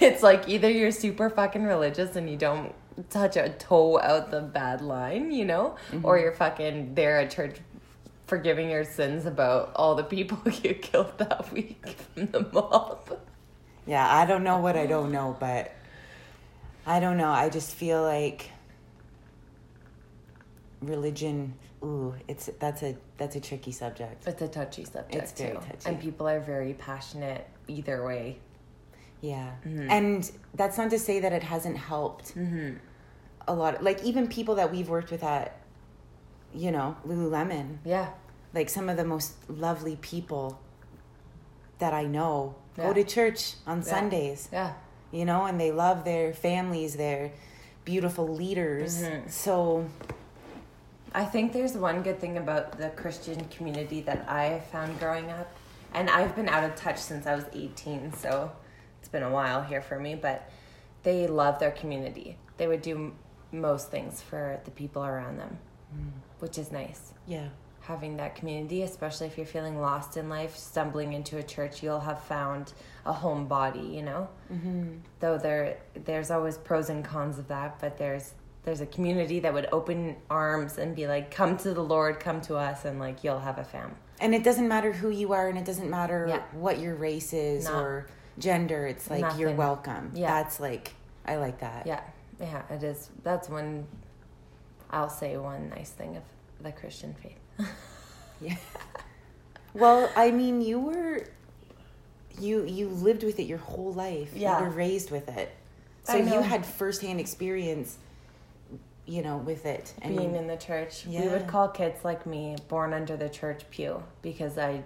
it's 0.00 0.22
like 0.22 0.48
either 0.48 0.70
you're 0.70 0.90
super 0.92 1.30
fucking 1.30 1.64
religious 1.64 2.16
and 2.16 2.28
you 2.28 2.36
don't 2.36 2.74
touch 3.10 3.36
a 3.36 3.50
toe 3.50 4.00
out 4.00 4.30
the 4.30 4.40
bad 4.40 4.80
line, 4.80 5.30
you 5.30 5.44
know, 5.44 5.76
or 6.02 6.14
mm-hmm. 6.16 6.24
you're 6.24 6.32
fucking 6.32 6.94
there 6.94 7.18
at 7.18 7.30
church 7.30 7.58
forgiving 8.26 8.70
your 8.70 8.84
sins 8.84 9.26
about 9.26 9.72
all 9.76 9.94
the 9.94 10.04
people 10.04 10.38
you 10.62 10.74
killed 10.74 11.18
that 11.18 11.52
week 11.52 11.86
from 12.14 12.26
the 12.26 12.40
mob. 12.52 13.18
Yeah, 13.86 14.08
I 14.08 14.24
don't 14.26 14.44
know 14.44 14.58
what 14.58 14.76
I 14.76 14.86
don't 14.86 15.12
know, 15.12 15.36
but 15.38 15.72
I 16.86 17.00
don't 17.00 17.16
know. 17.16 17.30
I 17.30 17.48
just 17.48 17.74
feel 17.74 18.02
like 18.02 18.50
religion. 20.80 21.54
Ooh, 21.82 22.14
it's 22.28 22.48
that's 22.60 22.82
a 22.82 22.96
that's 23.18 23.34
a 23.36 23.40
tricky 23.40 23.72
subject. 23.72 24.26
It's 24.26 24.40
a 24.40 24.48
touchy 24.48 24.84
subject 24.84 25.14
It's 25.14 25.32
very 25.32 25.52
too, 25.52 25.58
touchy. 25.58 25.86
and 25.86 26.00
people 26.00 26.28
are 26.28 26.40
very 26.40 26.74
passionate 26.74 27.46
either 27.66 28.04
way. 28.04 28.38
Yeah, 29.22 29.52
Mm-hmm. 29.64 29.90
and 29.90 30.30
that's 30.54 30.76
not 30.76 30.90
to 30.90 30.98
say 30.98 31.20
that 31.20 31.32
it 31.32 31.42
hasn't 31.44 31.78
helped 31.78 32.34
Mm-hmm. 32.36 32.76
a 33.48 33.54
lot. 33.54 33.82
Like 33.82 34.02
even 34.04 34.26
people 34.28 34.56
that 34.56 34.70
we've 34.70 34.88
worked 34.90 35.10
with 35.10 35.22
at, 35.24 35.56
you 36.54 36.70
know, 36.72 36.96
Lululemon, 37.06 37.78
Yeah, 37.84 38.08
like 38.52 38.68
some 38.68 38.88
of 38.90 38.96
the 38.98 39.04
most 39.04 39.34
lovely 39.48 39.96
people 39.96 40.58
that 41.78 41.94
I 41.94 42.04
know 42.04 42.56
Yeah. 42.76 42.88
go 42.88 42.92
to 42.94 43.04
church 43.04 43.54
on 43.66 43.78
Yeah. 43.78 43.84
Sundays. 43.84 44.48
yeah, 44.52 44.72
you 45.12 45.24
know, 45.24 45.46
and 45.46 45.58
they 45.60 45.70
love 45.72 46.04
their 46.04 46.32
families, 46.34 46.96
their 46.96 47.30
beautiful 47.84 48.26
leaders. 48.28 49.02
Mhm. 49.02 49.30
So, 49.30 49.86
I 51.14 51.24
think 51.24 51.52
there's 51.52 51.74
one 51.76 52.02
good 52.02 52.18
thing 52.20 52.36
about 52.38 52.78
the 52.78 52.88
Christian 52.90 53.44
community 53.56 54.00
that 54.02 54.24
I 54.28 54.60
found 54.72 54.98
growing 54.98 55.30
up, 55.30 55.48
and 55.94 56.08
I've 56.10 56.34
been 56.34 56.48
out 56.48 56.64
of 56.64 56.74
touch 56.74 56.98
since 56.98 57.26
I 57.26 57.34
was 57.36 57.44
18, 57.52 58.12
so 58.14 58.50
been 59.12 59.22
a 59.22 59.30
while 59.30 59.62
here 59.62 59.80
for 59.82 59.98
me, 59.98 60.14
but 60.16 60.48
they 61.02 61.26
love 61.26 61.58
their 61.58 61.70
community. 61.70 62.36
They 62.56 62.66
would 62.66 62.82
do 62.82 62.94
m- 62.96 63.14
most 63.52 63.90
things 63.90 64.20
for 64.22 64.60
the 64.64 64.70
people 64.70 65.04
around 65.04 65.38
them, 65.38 65.58
which 66.40 66.58
is 66.58 66.72
nice. 66.72 67.12
yeah. 67.26 67.48
Having 67.86 68.18
that 68.18 68.36
community, 68.36 68.82
especially 68.84 69.26
if 69.26 69.36
you're 69.36 69.44
feeling 69.44 69.80
lost 69.80 70.16
in 70.16 70.28
life, 70.28 70.56
stumbling 70.56 71.14
into 71.14 71.38
a 71.38 71.42
church, 71.42 71.82
you'll 71.82 71.98
have 71.98 72.22
found 72.22 72.72
a 73.04 73.12
home 73.12 73.48
body, 73.48 73.80
you 73.80 74.02
know? 74.02 74.28
Mm-hmm. 74.52 74.98
though 75.18 75.36
there 75.36 75.78
there's 76.04 76.30
always 76.30 76.56
pros 76.58 76.90
and 76.90 77.04
cons 77.04 77.38
of 77.40 77.48
that 77.48 77.80
but 77.80 77.98
there's 77.98 78.34
there's 78.62 78.80
a 78.80 78.86
community 78.86 79.40
that 79.40 79.52
would 79.52 79.66
open 79.72 80.14
arms 80.30 80.78
and 80.78 80.94
be 80.94 81.08
like 81.08 81.32
come 81.32 81.56
to 81.56 81.74
the 81.74 81.82
lord 81.82 82.20
come 82.20 82.40
to 82.42 82.54
us 82.54 82.84
and 82.84 83.00
like 83.00 83.24
you'll 83.24 83.40
have 83.40 83.58
a 83.58 83.64
fam 83.64 83.96
And 84.20 84.32
it 84.32 84.44
doesn't 84.44 84.68
matter 84.68 84.92
who 84.92 85.10
you 85.10 85.32
are, 85.32 85.48
and 85.48 85.58
it 85.58 85.64
doesn't 85.64 85.90
matter 85.90 86.26
Yeah. 86.28 86.42
what 86.52 86.78
your 86.78 86.94
race 86.94 87.32
is 87.32 87.64
Not- 87.64 87.82
or 87.82 88.06
gender. 88.38 88.86
It's 88.86 89.10
like 89.10 89.38
you're 89.38 89.52
welcome. 89.52 90.12
Yeah. 90.14 90.42
That's 90.42 90.60
like, 90.60 90.94
I 91.26 91.36
like 91.36 91.60
that. 91.60 91.86
yeah 91.86 92.00
yeah 92.40 92.62
it 92.70 92.82
is 92.82 93.10
that's 93.22 93.48
one 93.48 93.86
i'll 94.90 95.08
say 95.10 95.36
one 95.36 95.68
nice 95.68 95.90
thing 95.90 96.16
of 96.16 96.22
the 96.60 96.72
christian 96.72 97.14
faith 97.22 97.68
Yeah. 98.42 98.56
well, 99.74 100.10
I 100.16 100.30
mean, 100.30 100.60
you 100.60 100.80
were, 100.80 101.24
you 102.40 102.64
you 102.64 102.88
lived 102.88 103.22
with 103.22 103.38
it 103.38 103.44
your 103.44 103.58
whole 103.58 103.92
life. 103.92 104.32
Yeah. 104.34 104.58
You 104.58 104.64
were 104.64 104.70
raised 104.70 105.10
with 105.10 105.28
it, 105.28 105.54
so 106.04 106.16
you 106.16 106.40
had 106.40 106.66
firsthand 106.66 107.20
experience, 107.20 107.98
you 109.06 109.22
know, 109.22 109.36
with 109.36 109.64
it. 109.66 109.94
And 110.02 110.16
being 110.16 110.34
in 110.34 110.46
the 110.46 110.56
church 110.56 111.04
we 111.06 111.28
would 111.28 111.46
call 111.46 111.68
kids 111.68 112.04
like 112.04 112.26
me 112.26 112.56
born 112.68 112.92
under 112.92 113.16
the 113.16 113.28
church 113.28 113.62
pew 113.70 114.02
because 114.22 114.58
i 114.58 114.82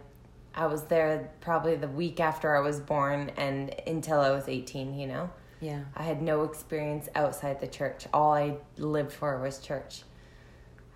i 0.57 0.67
was 0.67 0.83
there 0.85 1.31
probably 1.41 1.77
the 1.77 1.89
week 1.89 2.19
after 2.21 2.57
i 2.57 2.61
was 2.61 2.81
born 2.81 3.31
and 3.37 3.75
until 3.87 4.21
i 4.21 4.31
was 4.31 4.49
18 4.49 4.99
you 4.99 5.07
know 5.07 5.31
yeah, 5.59 5.85
I 5.97 6.03
had 6.03 6.21
no 6.21 6.43
experience 6.43 7.09
outside 7.15 7.61
the 7.61 7.67
church. 7.67 8.07
All 8.13 8.35
I 8.35 8.59
lived 8.77 9.11
for 9.11 9.41
was 9.41 9.59
church. 9.59 10.03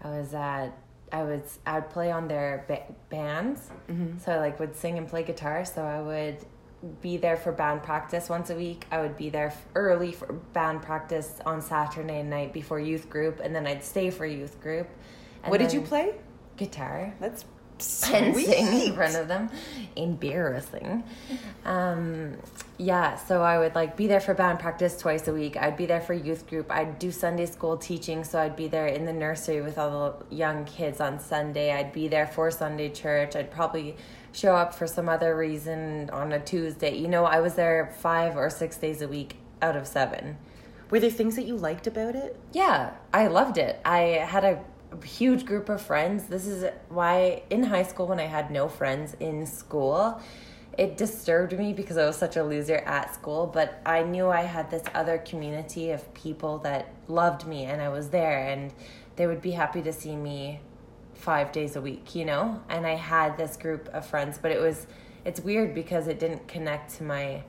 I 0.03 0.11
was 0.11 0.35
at 0.35 0.77
I 1.11 1.23
was 1.23 1.59
I 1.66 1.77
would 1.77 1.88
play 1.88 2.11
on 2.12 2.29
their 2.29 2.66
ba- 2.68 2.94
bands, 3.09 3.70
Mm-hmm. 3.88 4.18
so 4.18 4.33
I 4.33 4.38
like 4.38 4.61
would 4.61 4.77
sing 4.77 4.99
and 4.99 5.09
play 5.09 5.23
guitar. 5.23 5.64
So 5.64 5.83
I 5.83 6.03
would 6.03 6.44
be 7.01 7.16
there 7.16 7.38
for 7.38 7.53
band 7.53 7.83
practice 7.83 8.29
once 8.29 8.51
a 8.51 8.55
week. 8.55 8.85
I 8.90 9.01
would 9.01 9.16
be 9.16 9.31
there 9.31 9.51
early 9.75 10.12
for 10.12 10.31
band 10.53 10.83
practice 10.83 11.40
on 11.46 11.62
Saturday 11.62 12.23
night 12.23 12.53
before 12.53 12.79
youth 12.79 13.09
group, 13.09 13.40
and 13.42 13.55
then 13.57 13.66
I'd 13.66 13.83
stay 13.83 14.11
for 14.11 14.27
youth 14.27 14.61
group. 14.61 14.88
What 15.46 15.57
did 15.59 15.73
you 15.73 15.81
play? 15.81 16.16
Guitar 16.59 17.14
That's 17.18 17.46
and 18.12 18.37
in 18.37 18.95
front 18.95 19.16
of 19.16 19.29
them. 19.29 19.51
Embarrassing. 19.97 21.05
Um, 21.64 22.37
yeah, 22.79 23.16
so 23.16 23.43
I 23.43 23.59
would 23.59 23.75
like 23.75 23.97
be 23.97 24.07
there 24.07 24.21
for 24.21 24.33
band 24.33 24.59
practice 24.59 24.97
twice 24.97 25.29
a 25.29 25.33
week. 25.35 25.57
I'd 25.57 25.77
be 25.77 25.87
there 25.87 26.01
for 26.01 26.14
youth 26.14 26.49
group. 26.49 26.71
I'd 26.71 26.99
do 26.99 27.12
Sunday 27.12 27.47
school 27.47 27.77
teaching, 27.77 28.25
so 28.25 28.38
I'd 28.38 28.57
be 28.57 28.69
there 28.69 28.87
in 28.87 29.05
the 29.05 29.12
nursery 29.12 29.61
with 29.61 29.77
all 29.77 30.25
the 30.29 30.35
young 30.35 30.64
kids 30.64 31.01
on 31.01 31.21
Sunday. 31.21 31.73
I'd 31.73 31.93
be 31.93 32.09
there 32.09 32.27
for 32.27 32.51
Sunday 32.51 32.88
church. 32.88 33.37
I'd 33.37 33.51
probably 33.51 33.97
show 34.33 34.57
up 34.57 34.75
for 34.75 34.87
some 34.87 35.09
other 35.09 35.37
reason 35.37 36.09
on 36.11 36.33
a 36.33 36.40
Tuesday. 36.40 36.97
You 36.97 37.09
know, 37.09 37.25
I 37.25 37.40
was 37.40 37.55
there 37.55 37.95
five 37.99 38.37
or 38.37 38.49
six 38.49 38.79
days 38.79 39.03
a 39.03 39.09
week 39.09 39.37
out 39.61 39.77
of 39.77 39.87
seven. 39.87 40.38
Were 40.90 41.01
there 41.01 41.11
things 41.11 41.37
that 41.37 41.45
you 41.45 41.57
liked 41.57 41.87
about 41.87 42.16
it? 42.16 42.37
Yeah, 42.53 42.93
I 43.12 43.29
loved 43.29 43.59
it. 43.59 43.81
I 43.85 44.01
had 44.27 44.45
a 44.45 44.64
huge 45.03 45.44
group 45.44 45.68
of 45.68 45.81
friends. 45.81 46.24
This 46.24 46.46
is 46.46 46.70
why 46.88 47.42
in 47.50 47.64
high 47.64 47.83
school, 47.83 48.07
when 48.07 48.20
I 48.20 48.26
had 48.26 48.50
no 48.50 48.68
friends 48.68 49.16
in 49.20 49.46
school, 49.46 50.20
it 50.79 50.96
disturbed 50.96 51.57
me 51.59 51.72
because 51.72 51.96
I 51.96 52.07
was 52.07 52.16
such 52.16 52.37
a 52.37 52.44
loser 52.44 52.76
at 52.76 53.14
school. 53.14 53.46
But 53.46 53.81
I 53.85 54.03
knew 54.03 54.29
I 54.29 54.42
had 54.42 54.70
this 54.70 54.83
other 54.94 55.18
community 55.18 55.90
of 55.90 56.12
people 56.14 56.59
that 56.59 56.92
loved 57.09 57.46
me, 57.46 57.64
and 57.64 57.83
I 57.83 57.88
was 57.88 58.11
there, 58.11 58.48
and 58.48 58.72
they 59.16 59.26
would 59.26 59.42
be 59.42 59.50
happy 59.53 59.83
to 59.83 59.92
see 59.92 60.16
me 60.16 60.61
five 61.14 61.53
days 61.53 61.76
a 61.76 61.81
week, 61.81 62.14
you 62.14 62.24
know? 62.24 62.62
And 62.68 62.87
I 62.87 62.94
had 62.94 63.37
this 63.37 63.57
group 63.57 63.88
of 63.92 64.07
friends, 64.07 64.38
but 64.38 64.50
it 64.50 64.61
was, 64.61 64.87
it's 65.24 65.40
weird 65.40 65.74
because 65.74 66.09
it 66.09 66.18
didn't 66.18 66.48
connect 66.48 66.94
to 66.96 67.05
my 67.05 67.42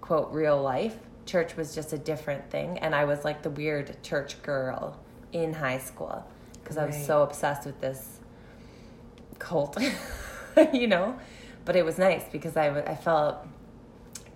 quote 0.00 0.30
real 0.30 0.60
life. 0.60 0.98
Church 1.24 1.56
was 1.56 1.74
just 1.74 1.94
a 1.94 1.98
different 1.98 2.50
thing, 2.50 2.78
and 2.78 2.94
I 2.94 3.06
was 3.06 3.24
like 3.24 3.42
the 3.42 3.50
weird 3.50 4.02
church 4.02 4.42
girl 4.42 5.00
in 5.32 5.54
high 5.54 5.78
school 5.78 6.24
because 6.64 6.76
I 6.78 6.86
was 6.86 6.96
Right. 6.96 7.04
so 7.06 7.22
obsessed 7.22 7.66
with 7.66 7.80
this 7.80 8.18
cult, 9.38 9.76
you 10.72 10.86
know? 10.88 11.16
But 11.64 11.76
it 11.76 11.84
was 11.84 11.98
nice 11.98 12.24
because 12.32 12.56
I, 12.56 12.68
I 12.80 12.94
felt 12.96 13.36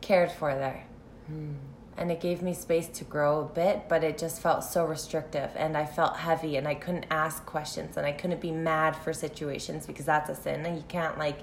cared 0.00 0.30
for 0.30 0.54
there. 0.54 0.84
Hmm. 1.26 1.54
And 1.96 2.12
it 2.12 2.20
gave 2.20 2.42
me 2.42 2.54
space 2.54 2.86
to 2.88 3.04
grow 3.04 3.40
a 3.40 3.44
bit, 3.44 3.88
but 3.88 4.04
it 4.04 4.18
just 4.18 4.40
felt 4.40 4.62
so 4.62 4.84
restrictive. 4.84 5.50
And 5.56 5.76
I 5.76 5.84
felt 5.84 6.16
heavy, 6.16 6.56
and 6.56 6.68
I 6.68 6.74
couldn't 6.76 7.06
ask 7.10 7.44
questions, 7.44 7.96
and 7.96 8.06
I 8.06 8.12
couldn't 8.12 8.40
be 8.40 8.52
mad 8.52 8.94
for 8.94 9.12
situations 9.12 9.84
because 9.84 10.04
that's 10.06 10.30
a 10.30 10.34
sin. 10.36 10.64
And 10.64 10.76
you 10.76 10.84
can't, 10.86 11.18
like, 11.18 11.40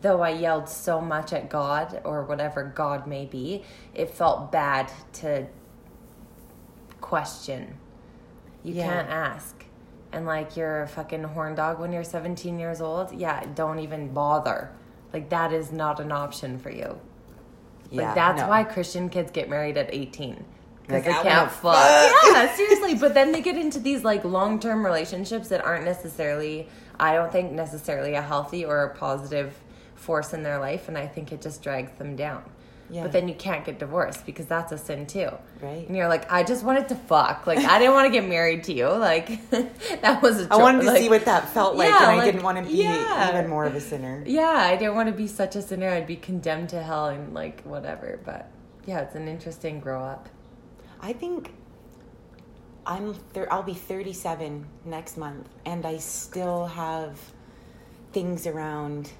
though 0.00 0.22
I 0.22 0.30
yelled 0.30 0.70
so 0.70 0.98
much 1.00 1.34
at 1.34 1.50
God 1.50 2.00
or 2.04 2.24
whatever 2.24 2.64
God 2.64 3.06
may 3.06 3.26
be, 3.26 3.64
it 3.94 4.08
felt 4.10 4.50
bad 4.50 4.90
to 5.20 5.46
question. 7.02 7.76
You 8.64 8.74
Yeah. 8.74 8.86
can't 8.88 9.10
ask. 9.10 9.64
And 10.12 10.26
like 10.26 10.56
you're 10.56 10.82
a 10.82 10.88
fucking 10.88 11.22
horn 11.22 11.54
dog 11.54 11.78
when 11.80 11.92
you're 11.92 12.04
17 12.04 12.58
years 12.58 12.80
old. 12.80 13.12
Yeah, 13.14 13.44
don't 13.54 13.78
even 13.78 14.12
bother. 14.12 14.70
Like 15.12 15.30
that 15.30 15.52
is 15.52 15.72
not 15.72 16.00
an 16.00 16.12
option 16.12 16.58
for 16.58 16.70
you. 16.70 16.98
Like 17.90 18.14
that's 18.14 18.40
no. 18.42 18.48
why 18.48 18.64
Christian 18.64 19.08
kids 19.08 19.30
get 19.30 19.48
married 19.48 19.76
at 19.76 19.92
18. 19.92 20.44
because 20.86 20.94
Like, 20.94 21.04
they 21.04 21.10
I 21.10 21.22
can't 21.22 21.50
fuck. 21.50 21.76
fuck. 21.76 22.12
Yeah, 22.26 22.54
seriously. 22.54 22.94
But 22.94 23.14
then 23.14 23.32
they 23.32 23.40
get 23.42 23.56
into 23.56 23.78
these 23.80 24.04
like 24.04 24.24
long 24.24 24.58
term 24.60 24.84
relationships 24.84 25.48
that 25.48 25.64
aren't 25.64 25.84
necessarily, 25.84 26.68
I 26.98 27.14
don't 27.14 27.30
think 27.30 27.52
necessarily 27.52 28.14
a 28.14 28.22
healthy 28.22 28.64
or 28.64 28.84
a 28.84 28.94
positive 28.94 29.54
force 29.94 30.32
in 30.32 30.42
their 30.42 30.58
life, 30.58 30.88
and 30.88 30.98
I 30.98 31.06
think 31.06 31.32
it 31.32 31.40
just 31.40 31.62
drags 31.62 31.92
them 31.98 32.16
down. 32.16 32.42
Yeah. 32.92 33.02
But 33.04 33.12
then 33.12 33.26
you 33.26 33.34
can't 33.34 33.64
get 33.64 33.78
divorced 33.78 34.26
because 34.26 34.44
that's 34.46 34.70
a 34.70 34.76
sin 34.76 35.06
too. 35.06 35.30
Right. 35.62 35.86
And 35.88 35.96
you're 35.96 36.08
like, 36.08 36.30
I 36.30 36.42
just 36.42 36.62
wanted 36.62 36.88
to 36.90 36.94
fuck. 36.94 37.46
Like 37.46 37.58
I 37.58 37.78
didn't 37.78 37.94
want 37.94 38.06
to 38.06 38.12
get 38.12 38.28
married 38.28 38.64
to 38.64 38.72
you. 38.74 38.86
Like 38.88 39.48
that 40.02 40.20
was 40.22 40.42
a 40.42 40.48
I 40.52 40.56
wanted 40.56 40.82
to 40.82 40.88
like- 40.88 40.98
see 41.00 41.08
what 41.08 41.24
that 41.24 41.48
felt 41.48 41.74
like, 41.76 41.88
Yeah, 41.88 41.96
and 42.02 42.06
I 42.12 42.16
like, 42.16 42.24
didn't 42.26 42.42
want 42.42 42.58
to 42.58 42.64
be 42.70 42.76
yeah. 42.82 43.30
even 43.30 43.48
more 43.48 43.64
of 43.64 43.74
a 43.74 43.80
sinner. 43.80 44.22
Yeah, 44.26 44.42
I 44.46 44.76
didn't 44.76 44.94
want 44.94 45.08
to 45.08 45.14
be 45.14 45.26
such 45.26 45.56
a 45.56 45.62
sinner. 45.62 45.88
I'd 45.88 46.06
be 46.06 46.16
condemned 46.16 46.68
to 46.70 46.82
hell 46.82 47.06
and 47.06 47.32
like 47.32 47.62
whatever. 47.62 48.20
But 48.24 48.50
yeah, 48.84 49.00
it's 49.00 49.14
an 49.14 49.26
interesting 49.26 49.80
grow 49.80 50.04
up. 50.04 50.28
I 51.00 51.14
think 51.14 51.50
I'm 52.84 53.14
thir- 53.14 53.48
I'll 53.50 53.62
be 53.62 53.74
37 53.74 54.66
next 54.84 55.16
month, 55.16 55.48
and 55.64 55.86
I 55.86 55.96
still 55.98 56.66
have 56.66 57.18
things 58.12 58.46
around 58.46 59.10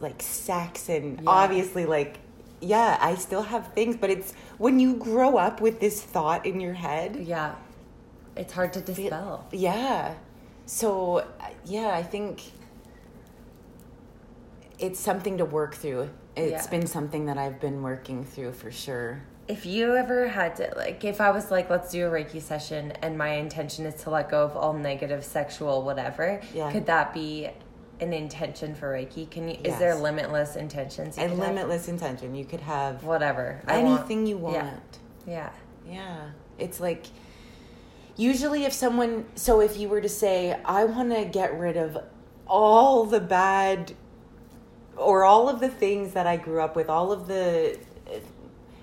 like 0.00 0.20
sex 0.22 0.88
and 0.88 1.18
Yeah. 1.20 1.28
obviously 1.30 1.86
like 1.86 2.18
yeah, 2.60 2.98
I 3.00 3.14
still 3.14 3.42
have 3.42 3.72
things, 3.72 3.96
but 3.96 4.10
it's 4.10 4.32
when 4.58 4.78
you 4.80 4.96
grow 4.96 5.36
up 5.36 5.60
with 5.60 5.80
this 5.80 6.02
thought 6.02 6.44
in 6.46 6.60
your 6.60 6.74
head. 6.74 7.16
Yeah, 7.16 7.54
it's 8.36 8.52
hard 8.52 8.72
to 8.74 8.80
dispel. 8.80 9.46
Yeah. 9.52 10.14
So, 10.66 11.26
yeah, 11.64 11.88
I 11.88 12.02
think 12.02 12.42
it's 14.78 15.00
something 15.00 15.38
to 15.38 15.44
work 15.44 15.74
through. 15.74 16.10
It's 16.36 16.64
Yeah. 16.64 16.70
been 16.70 16.86
something 16.86 17.26
that 17.26 17.36
I've 17.38 17.60
been 17.60 17.82
working 17.82 18.24
through 18.24 18.52
for 18.52 18.70
sure. 18.70 19.22
If 19.48 19.66
you 19.66 19.96
ever 19.96 20.28
had 20.28 20.54
to, 20.56 20.72
like, 20.76 21.04
if 21.04 21.20
I 21.20 21.32
was 21.32 21.50
like, 21.50 21.68
let's 21.68 21.90
do 21.90 22.06
a 22.06 22.10
Reiki 22.10 22.40
session 22.40 22.92
and 23.02 23.18
my 23.18 23.30
intention 23.30 23.84
is 23.84 24.00
to 24.04 24.10
let 24.10 24.28
go 24.30 24.44
of 24.44 24.56
all 24.56 24.72
negative 24.72 25.24
sexual 25.24 25.82
whatever, 25.82 26.40
Yeah. 26.54 26.70
could 26.70 26.86
that 26.86 27.12
be 27.12 27.50
an 28.00 28.12
intention 28.12 28.74
for 28.74 28.92
Reiki? 28.92 29.30
Can 29.30 29.48
you, 29.48 29.58
is 29.62 29.78
there 29.78 29.94
limitless 29.94 30.56
intentions? 30.56 31.18
And 31.18 31.30
could 31.30 31.38
have? 31.38 31.48
limitless 31.48 31.88
intention. 31.88 32.34
You 32.34 32.44
could 32.44 32.60
have 32.60 33.04
Whatever. 33.04 33.62
I 33.66 33.82
want- 33.82 34.00
anything 34.00 34.26
you 34.26 34.38
want. 34.38 34.54
Yeah. 34.56 34.72
Yeah. 35.26 35.50
Yeah. 35.86 36.30
It's 36.58 36.80
like 36.80 37.06
usually 38.16 38.64
if 38.64 38.72
someone 38.72 39.24
so 39.34 39.60
if 39.60 39.78
you 39.78 39.88
were 39.88 40.00
to 40.00 40.08
say 40.08 40.58
I 40.64 40.84
want 40.84 41.10
to 41.14 41.24
get 41.24 41.58
rid 41.58 41.76
of 41.76 41.96
all 42.46 43.04
the 43.04 43.20
bad 43.20 43.94
or 44.96 45.24
all 45.24 45.48
of 45.48 45.60
the 45.60 45.68
things 45.68 46.12
that 46.12 46.26
I 46.26 46.36
grew 46.36 46.60
up 46.60 46.76
with, 46.76 46.90
all 46.90 47.12
of 47.12 47.26
the 47.26 47.78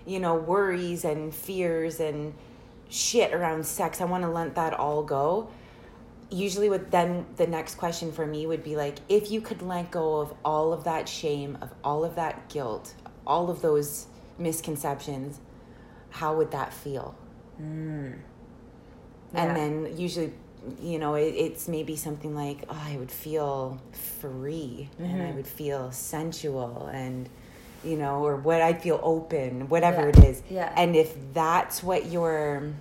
you 0.08 0.19
know, 0.19 0.36
worries 0.36 1.03
and 1.03 1.36
fears 1.36 1.99
and 1.99 2.34
shit 2.89 3.34
around 3.34 3.65
sex, 3.65 3.99
I 3.99 4.06
want 4.06 4.23
to 4.23 4.30
let 4.30 4.56
that 4.56 4.73
all 4.73 5.03
go. 5.03 5.49
Usually 6.30 6.70
what 6.70 6.92
then 6.92 7.26
the 7.38 7.48
next 7.48 7.76
question 7.76 8.12
for 8.12 8.26
me 8.26 8.46
would 8.46 8.63
be 8.63 8.76
like 8.76 8.98
if 9.08 9.32
you 9.32 9.40
could 9.40 9.62
let 9.62 9.92
go 9.92 10.20
of 10.20 10.34
all 10.44 10.74
of 10.74 10.84
that 10.84 11.08
shame, 11.08 11.58
of 11.62 11.72
all 11.84 12.04
of 12.04 12.16
that 12.16 12.50
guilt, 12.50 12.94
all 13.26 13.50
of 13.50 13.62
those 13.62 14.08
misconceptions, 14.38 15.40
how 16.10 16.36
would 16.36 16.52
that 16.52 16.74
feel? 16.74 17.16
Hmm. 17.58 18.12
Yeah. 19.34 19.44
And 19.44 19.56
then 19.56 19.98
usually, 19.98 20.34
you 20.82 21.00
know, 21.00 21.16
it, 21.16 21.34
it's 21.36 21.68
maybe 21.68 21.96
something 21.96 22.36
like, 22.36 22.63
oh, 22.70 22.82
I 22.82 22.98
would 22.98 23.12
feel 23.12 23.82
free 24.20 24.90
and 25.00 25.22
I 25.22 25.26
mm-hmm. 25.26 25.36
would 25.38 25.48
feel 25.48 25.92
sensual 25.92 26.90
and, 26.94 27.30
you 27.84 27.98
know, 27.98 28.26
or 28.26 28.36
what 28.38 28.62
I'd 28.62 28.82
feel 28.82 29.00
open, 29.04 29.70
whatever 29.70 30.02
Yeah. 30.02 30.08
it 30.08 30.18
is. 30.20 30.44
Yeah. 30.50 30.74
And 30.76 30.96
if 30.96 31.16
that's 31.34 31.84
what 31.84 32.06
your, 32.06 32.74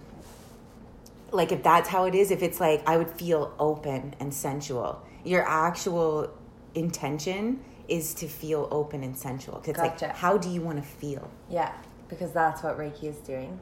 like, 1.33 1.53
if 1.53 1.63
that's 1.63 1.89
how 1.89 2.05
it 2.05 2.15
is, 2.15 2.31
if 2.31 2.43
it's 2.43 2.61
like, 2.61 2.83
I 2.89 2.97
would 2.97 3.11
feel 3.11 3.55
open 3.59 4.15
and 4.21 4.33
sensual, 4.33 5.03
your 5.25 5.43
actual 5.47 6.31
intention 6.75 7.61
is 7.89 8.15
to 8.15 8.27
feel 8.29 8.69
open 8.71 9.03
and 9.03 9.17
sensual. 9.17 9.55
'Cause 9.57 9.69
It's 9.69 9.79
Gotcha. 9.81 10.07
like, 10.07 10.17
how 10.17 10.37
do 10.39 10.49
you 10.49 10.61
want 10.63 10.79
to 10.79 10.83
feel? 10.85 11.29
Yeah. 11.49 11.73
Because 12.09 12.33
that's 12.33 12.63
what 12.63 12.79
Reiki 12.79 13.05
is 13.05 13.17
doing. 13.19 13.59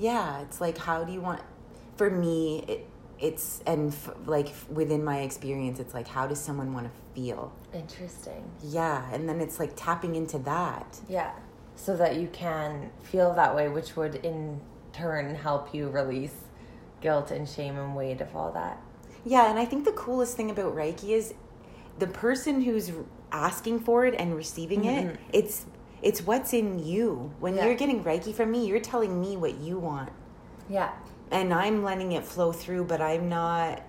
yeah 0.00 0.38
it's 0.42 0.60
like 0.60 0.78
how 0.78 1.02
do 1.02 1.10
you 1.10 1.20
want 1.20 1.40
for 1.96 2.08
me 2.08 2.64
it, 2.68 2.86
it's 3.18 3.60
and 3.66 3.92
f- 3.92 4.10
like 4.26 4.50
within 4.70 5.02
my 5.02 5.22
experience 5.22 5.80
it's 5.80 5.92
like 5.92 6.06
how 6.06 6.24
does 6.24 6.40
someone 6.40 6.72
want 6.72 6.86
to 6.86 6.92
feel 7.16 7.50
Interesting. 7.74 8.44
yeah 8.62 9.12
and 9.12 9.28
then 9.28 9.40
it's 9.40 9.58
like 9.58 9.72
tapping 9.74 10.14
into 10.14 10.38
that 10.40 11.00
Yeah. 11.08 11.32
So 11.74 11.96
that 11.96 12.14
you 12.16 12.28
can 12.28 12.90
feel 13.02 13.34
that 13.34 13.56
way, 13.56 13.68
which 13.68 13.96
would 13.96 14.14
in 14.16 14.60
turn 14.92 15.34
help 15.34 15.74
you 15.74 15.88
release 15.88 16.34
guilt 17.00 17.30
and 17.30 17.48
shame 17.48 17.76
and 17.78 17.94
weight 17.96 18.20
of 18.20 18.34
all 18.36 18.52
that. 18.52 18.78
yeah 19.24 19.50
and 19.50 19.58
i 19.58 19.64
think 19.64 19.84
the 19.84 19.92
coolest 19.92 20.36
thing 20.36 20.50
about 20.50 20.74
reiki 20.74 21.10
is 21.10 21.34
the 21.98 22.06
person 22.06 22.62
who's 22.62 22.92
asking 23.32 23.78
for 23.80 24.06
it 24.06 24.14
and 24.18 24.34
receiving 24.36 24.82
Mhm. 24.82 25.10
it 25.10 25.20
it's 25.32 25.66
it's 26.02 26.22
what's 26.22 26.52
in 26.54 26.78
you 26.78 27.32
when 27.40 27.56
Yeah. 27.56 27.66
you're 27.66 27.74
getting 27.74 28.02
reiki 28.04 28.32
from 28.32 28.50
me 28.52 28.66
you're 28.66 28.80
telling 28.80 29.20
me 29.20 29.36
what 29.36 29.54
you 29.58 29.78
want 29.78 30.10
Yeah. 30.68 30.90
and 31.30 31.52
i'm 31.52 31.82
letting 31.84 32.12
it 32.12 32.24
flow 32.24 32.52
through 32.52 32.84
but 32.84 33.00
i'm 33.00 33.28
not 33.28 33.82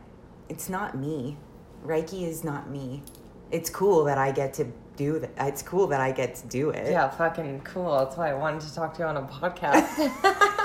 it's 0.50 0.68
not 0.70 0.98
me 0.98 1.38
reiki 1.86 2.24
is 2.28 2.44
not 2.44 2.70
me 2.70 3.04
it's 3.52 3.70
cool 3.70 4.04
that 4.06 4.18
i 4.18 4.32
get 4.32 4.54
to 4.56 4.66
do 4.98 5.20
that 5.20 5.32
it's 5.48 5.62
cool 5.62 5.88
that 5.88 6.02
i 6.02 6.12
get 6.12 6.36
to 6.36 6.48
do 6.48 6.72
it 6.72 6.92
Yeah, 6.92 7.08
fucking 7.10 7.62
cool. 7.62 7.98
That's 8.00 8.18
why 8.18 8.32
I 8.32 8.34
wanted 8.34 8.62
to 8.68 8.76
talk 8.76 8.94
to 8.96 9.04
you 9.04 9.08
on 9.08 9.16
a 9.16 9.22
podcast. 9.22 9.88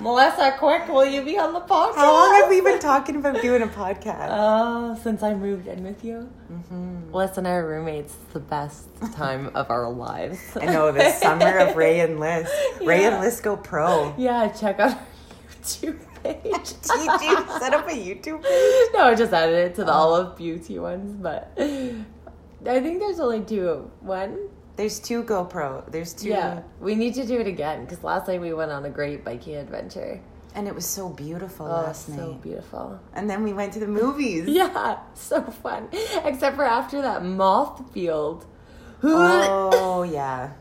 Melissa, 0.00 0.54
quick, 0.58 0.88
will 0.88 1.04
you 1.04 1.22
be 1.22 1.38
on 1.38 1.52
the 1.52 1.60
podcast? 1.60 1.94
how 1.96 2.12
long 2.12 2.34
have 2.40 2.48
we 2.48 2.60
been 2.62 2.78
talking 2.78 3.16
about 3.16 3.40
doing 3.42 3.60
a 3.62 3.66
podcast 3.66 4.28
Oh, 4.30 4.98
since 5.02 5.22
I 5.22 5.34
moved 5.34 5.66
in 5.66 5.82
with 5.84 6.02
you. 6.04 6.30
Mm-hmm. 6.50 7.12
Listen, 7.12 7.44
our 7.46 7.66
roommates, 7.66 8.14
the 8.32 8.40
best 8.40 8.88
time 9.12 9.50
of 9.54 9.70
our 9.70 9.90
lives. 9.90 10.56
i 10.60 10.64
know 10.64 10.90
the 10.90 11.10
summer 11.12 11.58
of 11.58 11.76
ray 11.76 12.00
and 12.00 12.18
liz 12.18 12.48
ray 12.84 13.04
and 13.04 13.20
liz 13.20 13.40
go 13.40 13.56
pro 13.58 14.14
Yeah, 14.16 14.48
check 14.48 14.80
out 14.80 14.92
our 14.92 15.06
YouTube 15.62 15.98
page. 16.22 16.42
did 16.42 17.20
you 17.22 17.36
set 17.58 17.74
up 17.74 17.86
a 17.88 17.92
youtube 17.92 18.42
page 18.42 18.88
no, 18.94 19.04
I 19.04 19.14
just 19.14 19.32
added 19.34 19.56
it 19.70 19.74
to 19.76 19.84
the 19.84 19.92
Olive 19.92 20.36
Beauty 20.36 20.78
ones, 20.78 21.14
but 21.20 21.52
I 21.58 22.80
think 22.80 23.00
there's 23.00 23.20
only 23.20 23.42
two. 23.42 23.90
One? 24.00 24.48
There's 24.80 24.98
two 24.98 25.22
gopro 25.22 25.68
there's 25.92 26.12
two 26.14 26.30
Yeah. 26.30 26.62
We 26.80 26.94
need 26.94 27.14
to 27.20 27.26
do 27.26 27.36
it 27.38 27.46
again 27.46 27.84
because 27.84 28.02
last 28.02 28.24
night 28.28 28.40
we 28.40 28.54
went 28.54 28.70
on 28.72 28.82
a 28.86 28.90
great 28.98 29.20
biking 29.26 29.56
adventure. 29.56 30.12
and 30.54 30.66
it 30.66 30.74
was 30.74 30.86
so 30.86 31.04
beautiful 31.10 31.66
Oh, 31.66 31.82
last 31.86 32.06
so 32.06 32.12
night 32.12 32.18
So 32.20 32.32
beautiful. 32.48 32.86
and 33.16 33.28
then 33.30 33.40
we 33.48 33.52
went 33.52 33.74
to 33.74 33.80
the 33.86 33.92
movies 34.02 34.44
Yeah, 34.60 34.98
so 35.14 35.42
fun. 35.64 35.82
Except 36.24 36.56
for 36.56 36.64
after 36.64 36.98
that 37.02 37.20
moth 37.24 37.76
field. 37.92 38.46
oh 39.02 40.02
yeah 40.18 40.52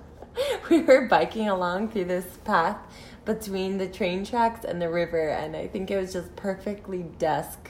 we 0.69 0.81
were 0.81 1.07
biking 1.07 1.47
along 1.49 1.89
through 1.91 2.05
this 2.15 2.27
path 2.43 2.77
between 3.25 3.77
the 3.77 3.87
train 3.87 4.25
tracks 4.25 4.65
and 4.65 4.81
the 4.81 4.89
river, 4.89 5.25
and 5.29 5.55
I 5.55 5.67
think 5.67 5.91
it 5.91 5.97
was 5.97 6.11
just 6.13 6.35
perfectly 6.35 7.03
dusk. 7.19 7.61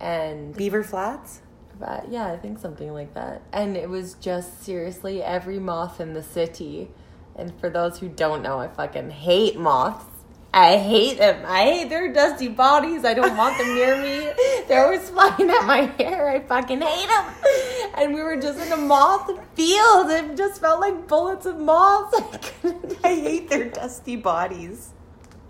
And 0.00 0.54
beaver 0.56 0.82
flats 0.82 1.40
but 1.82 2.08
yeah, 2.12 2.30
I 2.30 2.36
think 2.36 2.60
something 2.60 2.92
like 2.92 3.12
that. 3.14 3.42
And 3.52 3.76
it 3.76 3.88
was 3.88 4.14
just 4.14 4.62
seriously 4.62 5.20
every 5.20 5.58
moth 5.58 6.00
in 6.00 6.12
the 6.12 6.22
city. 6.22 6.92
And 7.34 7.52
for 7.58 7.70
those 7.70 7.98
who 7.98 8.08
don't 8.08 8.40
know, 8.40 8.60
I 8.60 8.68
fucking 8.68 9.10
hate 9.10 9.58
moths. 9.58 10.06
I 10.54 10.76
hate 10.76 11.18
them. 11.18 11.42
I 11.44 11.64
hate 11.64 11.88
their 11.88 12.12
dusty 12.12 12.46
bodies. 12.46 13.04
I 13.04 13.14
don't 13.14 13.36
want 13.36 13.58
them 13.58 13.74
near 13.74 14.00
me. 14.00 14.30
They're 14.68 14.84
always 14.84 15.10
flying 15.10 15.50
at 15.50 15.66
my 15.66 15.92
hair. 15.98 16.28
I 16.28 16.38
fucking 16.38 16.82
hate 16.82 17.08
them. 17.08 17.92
And 17.96 18.14
we 18.14 18.22
were 18.22 18.36
just 18.36 18.60
in 18.64 18.70
a 18.70 18.76
moth 18.76 19.26
field. 19.56 20.10
It 20.10 20.36
just 20.36 20.60
felt 20.60 20.78
like 20.78 21.08
bullets 21.08 21.46
of 21.46 21.58
moths. 21.58 22.20
I 22.64 22.74
i 23.02 23.14
hate 23.14 23.48
their 23.50 23.70
dusty 23.70 24.14
bodies 24.14 24.92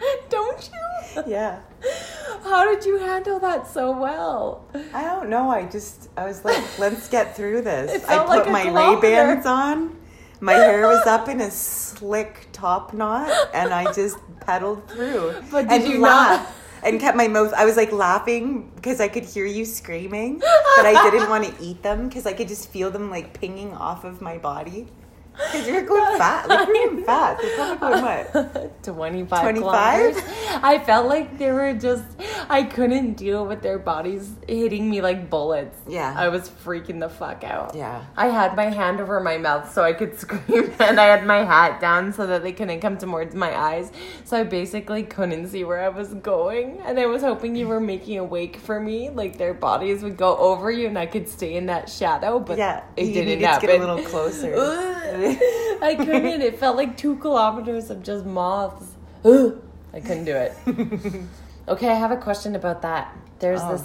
Don't 0.28 0.70
you? 0.72 1.22
yeah 1.26 1.60
How 2.44 2.64
did 2.74 2.84
you 2.84 2.98
handle 2.98 3.38
that 3.40 3.66
so 3.66 3.90
well? 3.98 4.64
I 4.94 5.02
don't 5.02 5.28
know. 5.28 5.50
I 5.50 5.66
just 5.66 6.08
I 6.16 6.24
was 6.26 6.44
like, 6.44 6.62
let's 6.78 7.08
get 7.08 7.36
through 7.36 7.62
this. 7.62 8.04
I 8.04 8.18
put 8.18 8.28
like 8.28 8.50
my 8.50 8.64
Ray-Bans 8.94 9.46
on. 9.46 9.96
My 10.40 10.54
hair 10.54 10.86
was 10.88 11.06
up 11.06 11.28
in 11.28 11.40
a 11.40 11.50
slick 11.50 12.48
top 12.52 12.92
knot, 12.94 13.30
and 13.54 13.72
I 13.72 13.92
just 13.92 14.18
pedaled 14.40 14.88
through. 14.90 15.34
But 15.52 15.68
did 15.68 15.82
and 15.82 15.92
you 15.92 16.00
laugh. 16.00 16.40
not- 16.42 16.54
And 16.84 17.00
kept 17.00 17.16
my 17.16 17.28
mouth. 17.28 17.52
I 17.54 17.64
was 17.64 17.76
like 17.76 17.92
laughing 17.92 18.72
because 18.74 19.00
I 19.00 19.06
could 19.06 19.24
hear 19.24 19.46
you 19.46 19.64
screaming, 19.64 20.38
but 20.40 20.84
I 20.86 21.10
didn't 21.10 21.28
want 21.30 21.44
to 21.46 21.64
eat 21.64 21.82
them 21.84 22.08
because 22.08 22.26
I 22.26 22.32
could 22.32 22.48
just 22.48 22.68
feel 22.70 22.90
them 22.90 23.08
like 23.08 23.38
pinging 23.38 23.72
off 23.72 24.02
of 24.04 24.20
my 24.20 24.38
body. 24.38 24.88
Because 25.34 25.66
you're 25.66 25.82
going 25.82 26.18
fast. 26.18 26.48
Like, 26.48 26.68
you're 26.68 26.90
going 26.90 27.04
fast. 27.04 27.42
You're 27.42 27.76
probably 27.76 28.00
going 28.00 28.24
what? 28.26 28.82
25 28.82 29.40
25? 29.40 30.16
I 30.62 30.78
felt 30.84 31.06
like 31.08 31.38
they 31.38 31.50
were 31.52 31.72
just, 31.72 32.04
I 32.50 32.64
couldn't 32.64 33.14
deal 33.14 33.46
with 33.46 33.62
their 33.62 33.78
bodies 33.78 34.30
hitting 34.46 34.90
me 34.90 35.00
like 35.00 35.30
bullets. 35.30 35.78
Yeah. 35.88 36.14
I 36.16 36.28
was 36.28 36.48
freaking 36.48 37.00
the 37.00 37.08
fuck 37.08 37.44
out. 37.44 37.74
Yeah. 37.74 38.04
I 38.16 38.26
had 38.28 38.56
my 38.56 38.66
hand 38.66 39.00
over 39.00 39.20
my 39.20 39.38
mouth 39.38 39.72
so 39.72 39.82
I 39.82 39.92
could 39.94 40.18
scream, 40.18 40.72
and 40.78 41.00
I 41.00 41.04
had 41.06 41.26
my 41.26 41.44
hat 41.44 41.80
down 41.80 42.12
so 42.12 42.26
that 42.26 42.42
they 42.42 42.52
couldn't 42.52 42.80
come 42.80 42.98
towards 42.98 43.34
my 43.34 43.56
eyes. 43.56 43.90
So 44.24 44.36
I 44.38 44.44
basically 44.44 45.02
couldn't 45.02 45.48
see 45.48 45.64
where 45.64 45.80
I 45.80 45.88
was 45.88 46.12
going. 46.14 46.80
And 46.84 46.98
I 46.98 47.06
was 47.06 47.22
hoping 47.22 47.56
you 47.56 47.68
were 47.68 47.80
making 47.80 48.18
a 48.18 48.24
wake 48.24 48.56
for 48.58 48.78
me, 48.80 49.10
like 49.10 49.38
their 49.38 49.54
bodies 49.54 50.02
would 50.02 50.16
go 50.16 50.36
over 50.36 50.70
you 50.70 50.88
and 50.88 50.98
I 50.98 51.06
could 51.06 51.28
stay 51.28 51.54
in 51.54 51.66
that 51.66 51.88
shadow, 51.88 52.38
but 52.38 52.58
Yeah. 52.58 52.82
it 52.96 53.12
didn't 53.12 53.40
happen. 53.40 53.60
to 53.60 53.66
get 53.66 53.76
a 53.80 53.86
little 53.86 54.04
closer. 54.04 54.52
I 55.82 55.94
couldn't. 55.96 56.42
It 56.42 56.58
felt 56.58 56.76
like 56.76 56.96
two 56.96 57.16
kilometers 57.16 57.90
of 57.90 58.02
just 58.02 58.24
moths. 58.24 58.86
I 59.24 60.00
couldn't 60.00 60.24
do 60.24 60.34
it. 60.36 60.54
Okay, 61.68 61.88
I 61.88 61.94
have 61.94 62.10
a 62.10 62.16
question 62.16 62.56
about 62.56 62.82
that. 62.82 63.16
There's 63.38 63.60
Oh. 63.62 63.70
this 63.76 63.84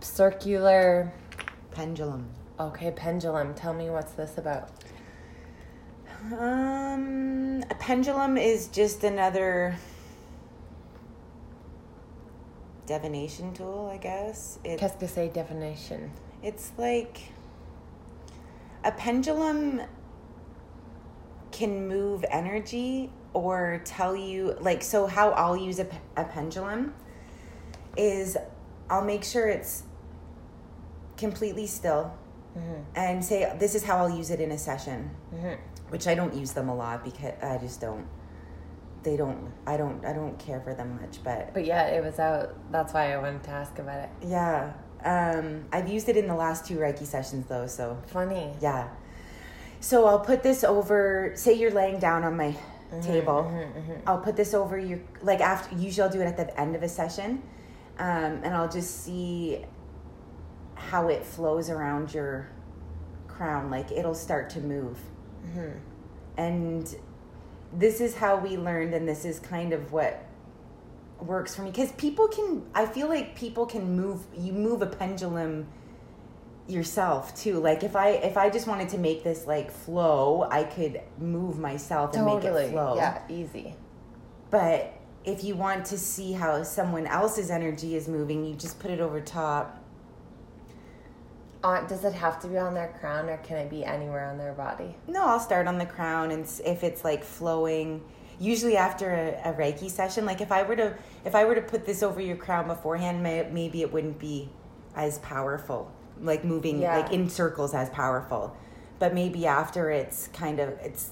circular, 0.00 1.12
Pendulum. 1.70 2.26
okay, 2.58 2.90
pendulum. 2.90 3.54
Tell 3.54 3.72
me 3.72 3.88
what's 3.88 4.10
this 4.14 4.36
about? 4.36 4.68
Um, 6.32 7.62
a 7.70 7.74
pendulum 7.78 8.36
is 8.36 8.66
just 8.66 9.04
another 9.04 9.76
divination 12.86 13.52
tool, 13.54 13.88
I 13.92 13.96
guess. 13.98 14.58
It, 14.64 14.78
Qu'est-ce 14.80 14.96
que 14.98 15.06
c'est 15.06 15.32
definition? 15.32 16.10
it's 16.42 16.72
like 16.76 17.20
a 18.84 18.90
pendulum 18.90 19.80
can 21.52 21.86
move 21.88 22.24
energy 22.30 23.10
or 23.34 23.80
tell 23.84 24.16
you 24.16 24.56
like 24.60 24.82
so 24.82 25.06
how 25.06 25.30
i'll 25.32 25.56
use 25.56 25.78
a, 25.78 25.86
a 26.16 26.24
pendulum 26.24 26.94
is 27.96 28.36
i'll 28.90 29.04
make 29.04 29.22
sure 29.24 29.48
it's 29.48 29.84
completely 31.16 31.66
still 31.66 32.12
and 32.94 33.24
say 33.24 33.50
this 33.58 33.74
is 33.74 33.82
how 33.82 33.96
i'll 33.96 34.14
use 34.14 34.30
it 34.30 34.38
in 34.40 34.50
a 34.52 34.58
session 34.58 35.10
Mhm. 35.34 35.56
which 35.88 36.06
i 36.06 36.14
don't 36.14 36.34
use 36.34 36.52
them 36.52 36.68
a 36.68 36.74
lot 36.74 37.02
because 37.02 37.32
i 37.42 37.56
just 37.56 37.80
don't 37.80 38.06
they 39.02 39.16
don't 39.16 39.50
i 39.66 39.76
don't 39.78 40.04
i 40.04 40.12
don't 40.12 40.38
care 40.38 40.60
for 40.60 40.74
them 40.74 40.98
much 41.00 41.22
but 41.24 41.54
But 41.54 41.64
yeah, 41.64 41.86
it 41.86 42.04
was 42.04 42.18
out. 42.18 42.54
That's 42.70 42.92
why 42.92 43.12
I 43.14 43.16
wanted 43.18 43.42
to 43.44 43.50
ask 43.50 43.78
about 43.78 44.00
it. 44.04 44.10
yeah 44.22 44.72
um 45.04 45.64
i've 45.72 45.88
used 45.88 46.08
it 46.08 46.16
in 46.16 46.28
the 46.28 46.34
last 46.34 46.66
two 46.66 46.76
reiki 46.76 47.06
sessions 47.06 47.46
though 47.46 47.66
so 47.66 47.96
Funny. 48.06 48.52
Yeah. 48.60 48.88
So 49.82 50.06
I'll 50.06 50.20
put 50.20 50.44
this 50.44 50.62
over. 50.62 51.32
Say 51.34 51.54
you're 51.54 51.72
laying 51.72 51.98
down 51.98 52.22
on 52.22 52.36
my 52.36 52.50
mm-hmm, 52.52 53.00
table. 53.00 53.50
Mm-hmm, 53.50 53.78
mm-hmm. 53.78 54.08
I'll 54.08 54.20
put 54.20 54.36
this 54.36 54.54
over 54.54 54.78
your 54.78 55.00
like 55.22 55.40
after. 55.40 55.74
Usually 55.74 56.06
I'll 56.06 56.12
do 56.12 56.20
it 56.20 56.26
at 56.26 56.36
the 56.36 56.58
end 56.58 56.76
of 56.76 56.84
a 56.84 56.88
session, 56.88 57.42
um, 57.98 58.40
and 58.44 58.54
I'll 58.54 58.70
just 58.70 59.04
see 59.04 59.64
how 60.76 61.08
it 61.08 61.24
flows 61.24 61.68
around 61.68 62.14
your 62.14 62.48
crown. 63.26 63.70
Like 63.70 63.90
it'll 63.90 64.14
start 64.14 64.50
to 64.50 64.60
move, 64.60 64.98
and 66.36 66.94
this 67.72 68.00
is 68.00 68.14
how 68.14 68.36
we 68.36 68.56
learned, 68.56 68.94
and 68.94 69.06
this 69.08 69.24
is 69.24 69.40
kind 69.40 69.72
of 69.72 69.90
what 69.90 70.24
works 71.18 71.56
for 71.56 71.62
me 71.62 71.72
because 71.72 71.90
people 71.92 72.28
can. 72.28 72.62
I 72.72 72.86
feel 72.86 73.08
like 73.08 73.34
people 73.34 73.66
can 73.66 73.96
move. 73.96 74.20
You 74.38 74.52
move 74.52 74.80
a 74.80 74.86
pendulum 74.86 75.66
yourself 76.68 77.34
too. 77.34 77.58
Like 77.60 77.82
if 77.82 77.96
i 77.96 78.10
if 78.10 78.36
i 78.36 78.48
just 78.48 78.66
wanted 78.66 78.88
to 78.90 78.98
make 78.98 79.24
this 79.24 79.46
like 79.46 79.70
flow 79.70 80.46
i 80.50 80.62
could 80.62 81.00
move 81.18 81.58
myself 81.58 82.14
and 82.14 82.24
make 82.24 82.44
it 82.44 82.70
flow. 82.70 82.96
Yeah, 82.96 83.22
easy. 83.28 83.74
but 84.50 84.94
if 85.24 85.44
you 85.44 85.54
want 85.54 85.84
to 85.86 85.98
see 85.98 86.32
how 86.32 86.62
someone 86.64 87.06
else's 87.06 87.50
energy 87.50 87.96
is 87.96 88.08
moving 88.08 88.44
you 88.44 88.54
just 88.54 88.78
put 88.78 88.90
it 88.90 89.00
over 89.00 89.20
top. 89.20 89.78
Uh, 91.64 91.86
does 91.86 92.04
it 92.04 92.12
have 92.12 92.40
to 92.40 92.48
be 92.48 92.58
on 92.58 92.74
their 92.74 92.92
crown 92.98 93.28
or 93.28 93.36
can 93.38 93.56
it 93.56 93.70
be 93.70 93.84
anywhere 93.84 94.28
on 94.28 94.38
their 94.38 94.52
body? 94.52 94.94
no 95.06 95.24
i'll 95.24 95.40
start 95.40 95.66
on 95.66 95.78
the 95.78 95.86
crown 95.86 96.30
and 96.30 96.44
if 96.64 96.84
it's 96.84 97.04
like 97.04 97.24
flowing. 97.24 98.02
Usually 98.40 98.76
after 98.76 99.12
a, 99.12 99.50
a 99.50 99.54
reiki 99.54 99.88
session 99.90 100.24
like 100.24 100.40
if 100.40 100.50
i 100.50 100.62
were 100.62 100.74
to 100.76 100.96
if 101.24 101.34
i 101.34 101.44
were 101.44 101.54
to 101.54 101.60
put 101.60 101.86
this 101.86 102.02
over 102.02 102.20
your 102.20 102.36
crown 102.36 102.66
beforehand 102.66 103.22
may, 103.22 103.48
maybe 103.52 103.82
it 103.82 103.92
wouldn't 103.92 104.18
be 104.18 104.48
as 104.96 105.18
powerful 105.20 105.92
like 106.22 106.44
moving 106.44 106.80
Yeah. 106.80 106.98
like 106.98 107.12
in 107.12 107.28
circles 107.28 107.74
as 107.74 107.90
powerful 107.90 108.56
but 108.98 109.12
maybe 109.14 109.46
after 109.46 109.90
it's 109.90 110.28
kind 110.28 110.60
of 110.60 110.68
it's 110.80 111.10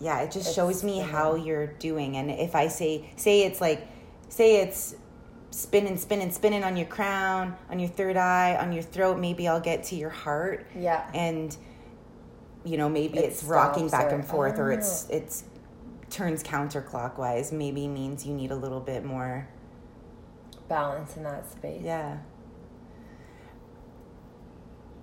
yeah 0.00 0.20
it 0.20 0.30
just 0.30 0.46
It's 0.48 0.54
shows 0.54 0.84
me 0.84 0.96
spinning. 0.98 1.08
how 1.14 1.34
you're 1.36 1.66
doing 1.68 2.16
and 2.16 2.30
if 2.30 2.54
i 2.54 2.68
say 2.68 3.10
say 3.16 3.42
it's 3.42 3.60
like 3.60 3.86
say 4.28 4.56
it's 4.60 4.94
spinning 5.50 5.96
spinning 5.96 6.30
spinning 6.30 6.64
on 6.64 6.76
your 6.76 6.86
crown 6.86 7.56
on 7.70 7.78
your 7.78 7.88
third 7.88 8.16
eye 8.16 8.56
on 8.60 8.72
your 8.72 8.82
throat 8.82 9.18
maybe 9.18 9.48
i'll 9.48 9.60
get 9.60 9.84
to 9.84 9.96
your 9.96 10.10
heart 10.10 10.66
Yeah. 10.74 11.08
and 11.14 11.56
you 12.64 12.76
know 12.76 12.88
maybe 12.88 13.18
It 13.18 13.24
it's 13.24 13.42
rocking 13.44 13.88
back 13.88 14.06
or- 14.12 14.16
and 14.16 14.24
forth 14.26 14.58
or 14.58 14.70
it's 14.72 15.06
Oh. 15.10 15.16
it's 15.16 15.44
turns 16.10 16.42
counterclockwise 16.42 17.52
maybe 17.52 17.88
means 17.88 18.26
you 18.26 18.34
need 18.34 18.50
a 18.50 18.56
little 18.56 18.80
bit 18.80 19.02
more 19.04 19.48
Balance 20.68 21.16
in 21.16 21.22
that 21.24 21.50
space. 21.50 21.82
yeah 21.82 22.18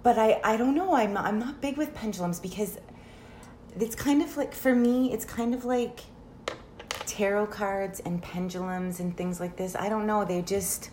but 0.03 0.17
i 0.17 0.39
i 0.43 0.57
don't 0.57 0.75
know. 0.75 0.93
I'm 0.93 1.17
i'm 1.17 1.39
not 1.39 1.61
big 1.61 1.77
with 1.77 1.93
pendulums 1.93 2.39
because 2.39 2.77
it's 3.79 3.95
kind 3.95 4.21
of 4.21 4.35
like 4.37 4.53
for 4.53 4.73
me 4.75 5.13
it's 5.13 5.25
kind 5.25 5.53
of 5.53 5.65
like 5.65 6.01
tarot 7.05 7.47
cards 7.47 7.99
and 8.01 8.21
pendulums 8.21 8.99
and 8.99 9.15
things 9.15 9.39
like 9.39 9.57
this. 9.57 9.75
I 9.75 9.89
don't 9.89 10.05
know. 10.05 10.25
They 10.25 10.41
just 10.41 10.91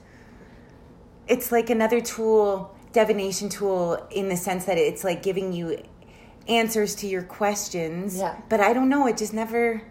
it's 1.29 1.53
like 1.53 1.71
another 1.71 2.01
tool 2.01 2.77
divination 2.93 3.49
tool 3.49 4.07
in 4.11 4.29
the 4.29 4.37
sense 4.37 4.65
that 4.65 4.79
it's 4.79 5.05
like 5.05 5.23
giving 5.23 5.53
you 5.53 5.83
answers 6.49 6.95
to 6.97 7.07
your 7.07 7.23
questions. 7.23 8.19
Yeah. 8.19 8.37
but 8.49 8.61
i 8.61 8.73
don't 8.73 8.89
know. 8.89 9.07
It 9.07 9.17
just 9.17 9.35
never 9.35 9.83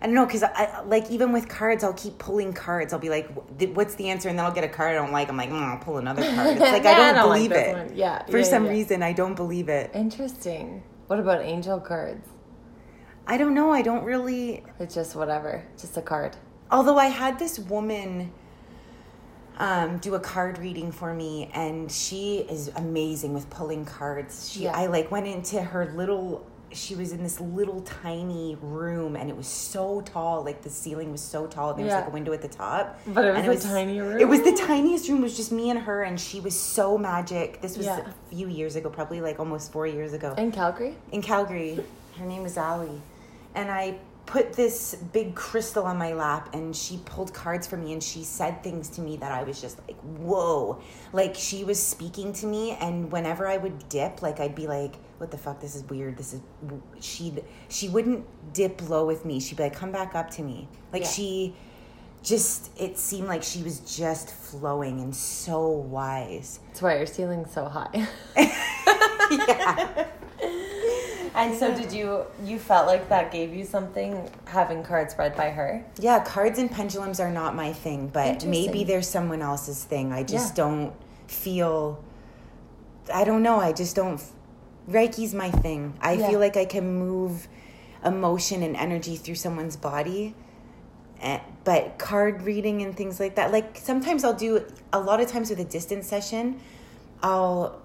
i 0.00 0.06
don't 0.06 0.14
know 0.14 0.24
because 0.26 0.42
i 0.42 0.82
like 0.86 1.10
even 1.10 1.32
with 1.32 1.48
cards 1.48 1.84
i'll 1.84 1.92
keep 1.94 2.18
pulling 2.18 2.52
cards 2.52 2.92
i'll 2.92 2.98
be 2.98 3.08
like 3.10 3.28
what's 3.74 3.94
the 3.96 4.08
answer 4.08 4.28
and 4.28 4.38
then 4.38 4.44
i'll 4.46 4.52
get 4.52 4.64
a 4.64 4.68
card 4.68 4.90
i 4.92 4.94
don't 4.94 5.12
like 5.12 5.28
i'm 5.28 5.36
like 5.36 5.50
mm, 5.50 5.60
i'll 5.62 5.78
pull 5.78 5.98
another 5.98 6.22
card 6.34 6.48
it's 6.56 6.60
like 6.60 6.84
Nah, 6.84 6.90
i 6.90 6.94
don't, 6.96 7.14
like 7.14 7.24
believe 7.24 7.50
this 7.50 7.68
it 7.68 7.72
one. 7.76 7.96
Yeah. 7.96 8.24
for 8.26 8.38
yeah, 8.38 8.44
some 8.44 8.64
yeah. 8.64 8.70
reason 8.70 9.02
i 9.02 9.12
don't 9.12 9.34
believe 9.34 9.68
it 9.68 9.90
Interesting. 9.94 10.82
What 11.08 11.18
about 11.18 11.42
angel 11.42 11.80
cards? 11.80 12.26
i 13.26 13.36
don't 13.36 13.54
know 13.54 13.70
i 13.72 13.82
don't 13.82 14.04
really 14.04 14.62
It's 14.78 14.94
just 14.94 15.14
whatever. 15.16 15.64
Just 15.78 15.96
a 15.96 16.02
card. 16.02 16.36
although 16.70 16.98
I 16.98 17.06
had 17.06 17.38
this 17.38 17.58
woman 17.58 18.32
um, 19.58 19.98
do 19.98 20.14
a 20.14 20.20
card 20.20 20.58
reading 20.58 20.90
for 20.90 21.12
me, 21.12 21.50
and 21.52 21.92
she 21.92 22.38
is 22.38 22.68
amazing 22.76 23.34
with 23.34 23.50
pulling 23.50 23.84
cards. 23.84 24.50
She, 24.50 24.60
Yeah. 24.64 24.72
I 24.74 24.86
like 24.86 25.10
went 25.10 25.26
into 25.26 25.60
her 25.62 25.92
little. 25.94 26.46
She 26.72 26.94
was 26.94 27.12
in 27.12 27.22
this 27.22 27.40
little 27.40 27.80
tiny 27.82 28.56
room, 28.60 29.16
and 29.16 29.28
it 29.28 29.36
was 29.36 29.46
so 29.46 30.00
tall. 30.02 30.44
Like 30.44 30.62
the 30.62 30.70
ceiling 30.70 31.10
was 31.10 31.20
so 31.20 31.46
tall. 31.46 31.74
There 31.74 31.84
was 31.84 31.94
like 31.94 32.06
a 32.06 32.10
window 32.10 32.32
at 32.32 32.42
the 32.42 32.48
top. 32.48 32.98
But 33.06 33.24
it 33.24 33.32
was 33.48 33.64
and 33.64 33.72
a 33.72 33.74
tiny 33.74 34.00
room? 34.00 34.20
It 34.20 34.28
was 34.28 34.42
the 34.42 34.52
tiniest 34.52 35.08
room. 35.08 35.18
It 35.18 35.22
was 35.22 35.36
just 35.36 35.50
me 35.52 35.70
and 35.70 35.78
her, 35.80 36.02
and 36.02 36.18
she 36.18 36.40
was 36.40 36.58
so 36.58 36.96
magic. 36.96 37.60
This 37.60 37.76
was 37.76 37.86
Yeah. 37.86 38.00
a 38.06 38.12
few 38.34 38.48
years 38.48 38.76
ago, 38.76 38.88
probably 38.88 39.20
like 39.20 39.38
almost 39.40 39.72
four 39.72 39.86
years 39.86 40.12
ago 40.12 40.34
In 40.38 40.52
Calgary? 40.52 40.96
in 41.12 41.22
Calgary. 41.22 41.84
Her 42.18 42.24
name 42.26 42.44
is 42.46 42.56
Ali. 42.56 43.00
And 43.54 43.70
I 43.70 43.98
put 44.26 44.52
this 44.52 44.94
big 45.12 45.34
crystal 45.34 45.84
on 45.84 45.98
my 45.98 46.12
lap 46.12 46.54
and 46.54 46.76
she 46.76 47.00
pulled 47.04 47.34
cards 47.34 47.66
for 47.66 47.76
me 47.76 47.92
and 47.92 48.00
she 48.00 48.22
said 48.22 48.62
things 48.62 48.88
to 48.90 49.00
me 49.00 49.16
that 49.16 49.32
I 49.32 49.42
was 49.42 49.60
just 49.60 49.80
like, 49.88 49.96
whoa. 50.02 50.80
Like 51.12 51.34
she 51.34 51.64
was 51.64 51.82
speaking 51.82 52.32
to 52.34 52.46
me 52.46 52.72
and 52.80 53.10
whenever 53.10 53.48
I 53.48 53.56
would 53.56 53.88
dip, 53.88 54.22
like 54.22 54.38
I'd 54.38 54.54
be 54.54 54.68
like, 54.68 54.94
what 55.20 55.30
the 55.30 55.36
fuck, 55.36 55.60
this 55.60 55.74
is 55.74 55.84
weird. 55.84 56.16
This 56.16 56.32
is 56.32 56.40
she'd 57.00 57.44
she 57.68 57.90
wouldn't 57.90 58.24
dip 58.54 58.88
low 58.88 59.04
with 59.06 59.26
me. 59.26 59.38
She'd 59.38 59.58
be 59.58 59.64
like, 59.64 59.74
come 59.74 59.92
back 59.92 60.14
up 60.14 60.30
to 60.32 60.42
me. 60.42 60.66
Like 60.94 61.02
Yeah. 61.02 61.08
she 61.08 61.54
just 62.22 62.70
it 62.80 62.96
seemed 62.98 63.28
like 63.28 63.42
she 63.42 63.62
was 63.62 63.80
just 63.80 64.30
flowing 64.30 65.00
and 65.00 65.14
so 65.14 65.68
wise. 65.68 66.60
That's 66.68 66.80
why 66.80 66.96
your 66.96 67.06
ceiling's 67.06 67.52
so 67.52 67.66
high. 67.66 68.08
yeah. 69.30 70.06
and 71.34 71.54
so 71.54 71.74
did 71.76 71.92
you 71.92 72.24
you 72.42 72.58
felt 72.58 72.86
like 72.86 73.10
that 73.10 73.30
gave 73.30 73.52
you 73.54 73.64
something 73.66 74.26
having 74.46 74.82
cards 74.82 75.14
read 75.18 75.36
by 75.36 75.50
her? 75.50 75.84
Yeah, 75.98 76.24
cards 76.24 76.58
and 76.58 76.70
pendulums 76.70 77.20
are 77.20 77.30
not 77.30 77.54
my 77.54 77.74
thing, 77.74 78.08
but 78.08 78.46
maybe 78.46 78.84
they're 78.84 79.02
someone 79.02 79.42
else's 79.42 79.84
thing. 79.84 80.12
I 80.14 80.22
just 80.22 80.56
Yeah. 80.56 80.64
don't 80.64 80.92
feel. 81.26 82.02
I 83.12 83.24
don't 83.24 83.42
know. 83.42 83.60
I 83.60 83.72
just 83.72 83.94
don't. 83.96 84.18
Reiki's 84.88 85.34
my 85.34 85.50
thing. 85.50 85.94
I 86.00 86.12
Yeah. 86.12 86.28
feel 86.30 86.40
like 86.40 86.56
I 86.56 86.64
can 86.64 86.94
move 86.98 87.48
emotion 88.04 88.62
and 88.62 88.76
energy 88.76 89.16
through 89.16 89.34
someone's 89.36 89.76
body. 89.76 90.34
Eh, 91.20 91.38
But 91.64 91.98
card 91.98 92.42
reading 92.42 92.80
and 92.82 92.96
things 92.96 93.20
like 93.20 93.34
that, 93.34 93.52
like 93.52 93.76
sometimes 93.76 94.24
I'll 94.24 94.32
do, 94.32 94.64
a 94.92 94.98
lot 94.98 95.20
of 95.20 95.28
times 95.28 95.50
with 95.50 95.60
a 95.60 95.64
distance 95.64 96.06
session, 96.06 96.58
I'll, 97.22 97.82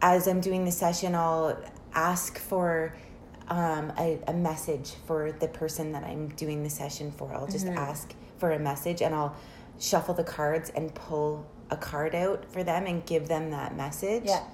as 0.00 0.28
I'm 0.28 0.40
doing 0.40 0.64
the 0.64 0.70
session, 0.70 1.16
I'll 1.16 1.58
ask 1.94 2.38
for 2.38 2.94
um, 3.48 3.92
a, 3.98 4.20
a 4.28 4.32
message 4.32 4.94
for 5.06 5.32
the 5.32 5.48
person 5.48 5.90
that 5.92 6.04
I'm 6.04 6.28
doing 6.28 6.62
the 6.62 6.70
session 6.70 7.10
for. 7.10 7.34
I'll 7.34 7.48
just 7.48 7.66
ask 7.66 8.14
for 8.38 8.52
a 8.52 8.58
message 8.58 9.02
and 9.02 9.14
I'll 9.14 9.34
shuffle 9.80 10.14
the 10.14 10.24
cards 10.24 10.70
and 10.70 10.94
pull 10.94 11.44
a 11.70 11.76
card 11.76 12.14
out 12.14 12.44
for 12.52 12.62
them 12.62 12.86
and 12.86 13.04
give 13.04 13.26
them 13.26 13.50
that 13.50 13.76
message. 13.76 14.24
Yeah. 14.26 14.44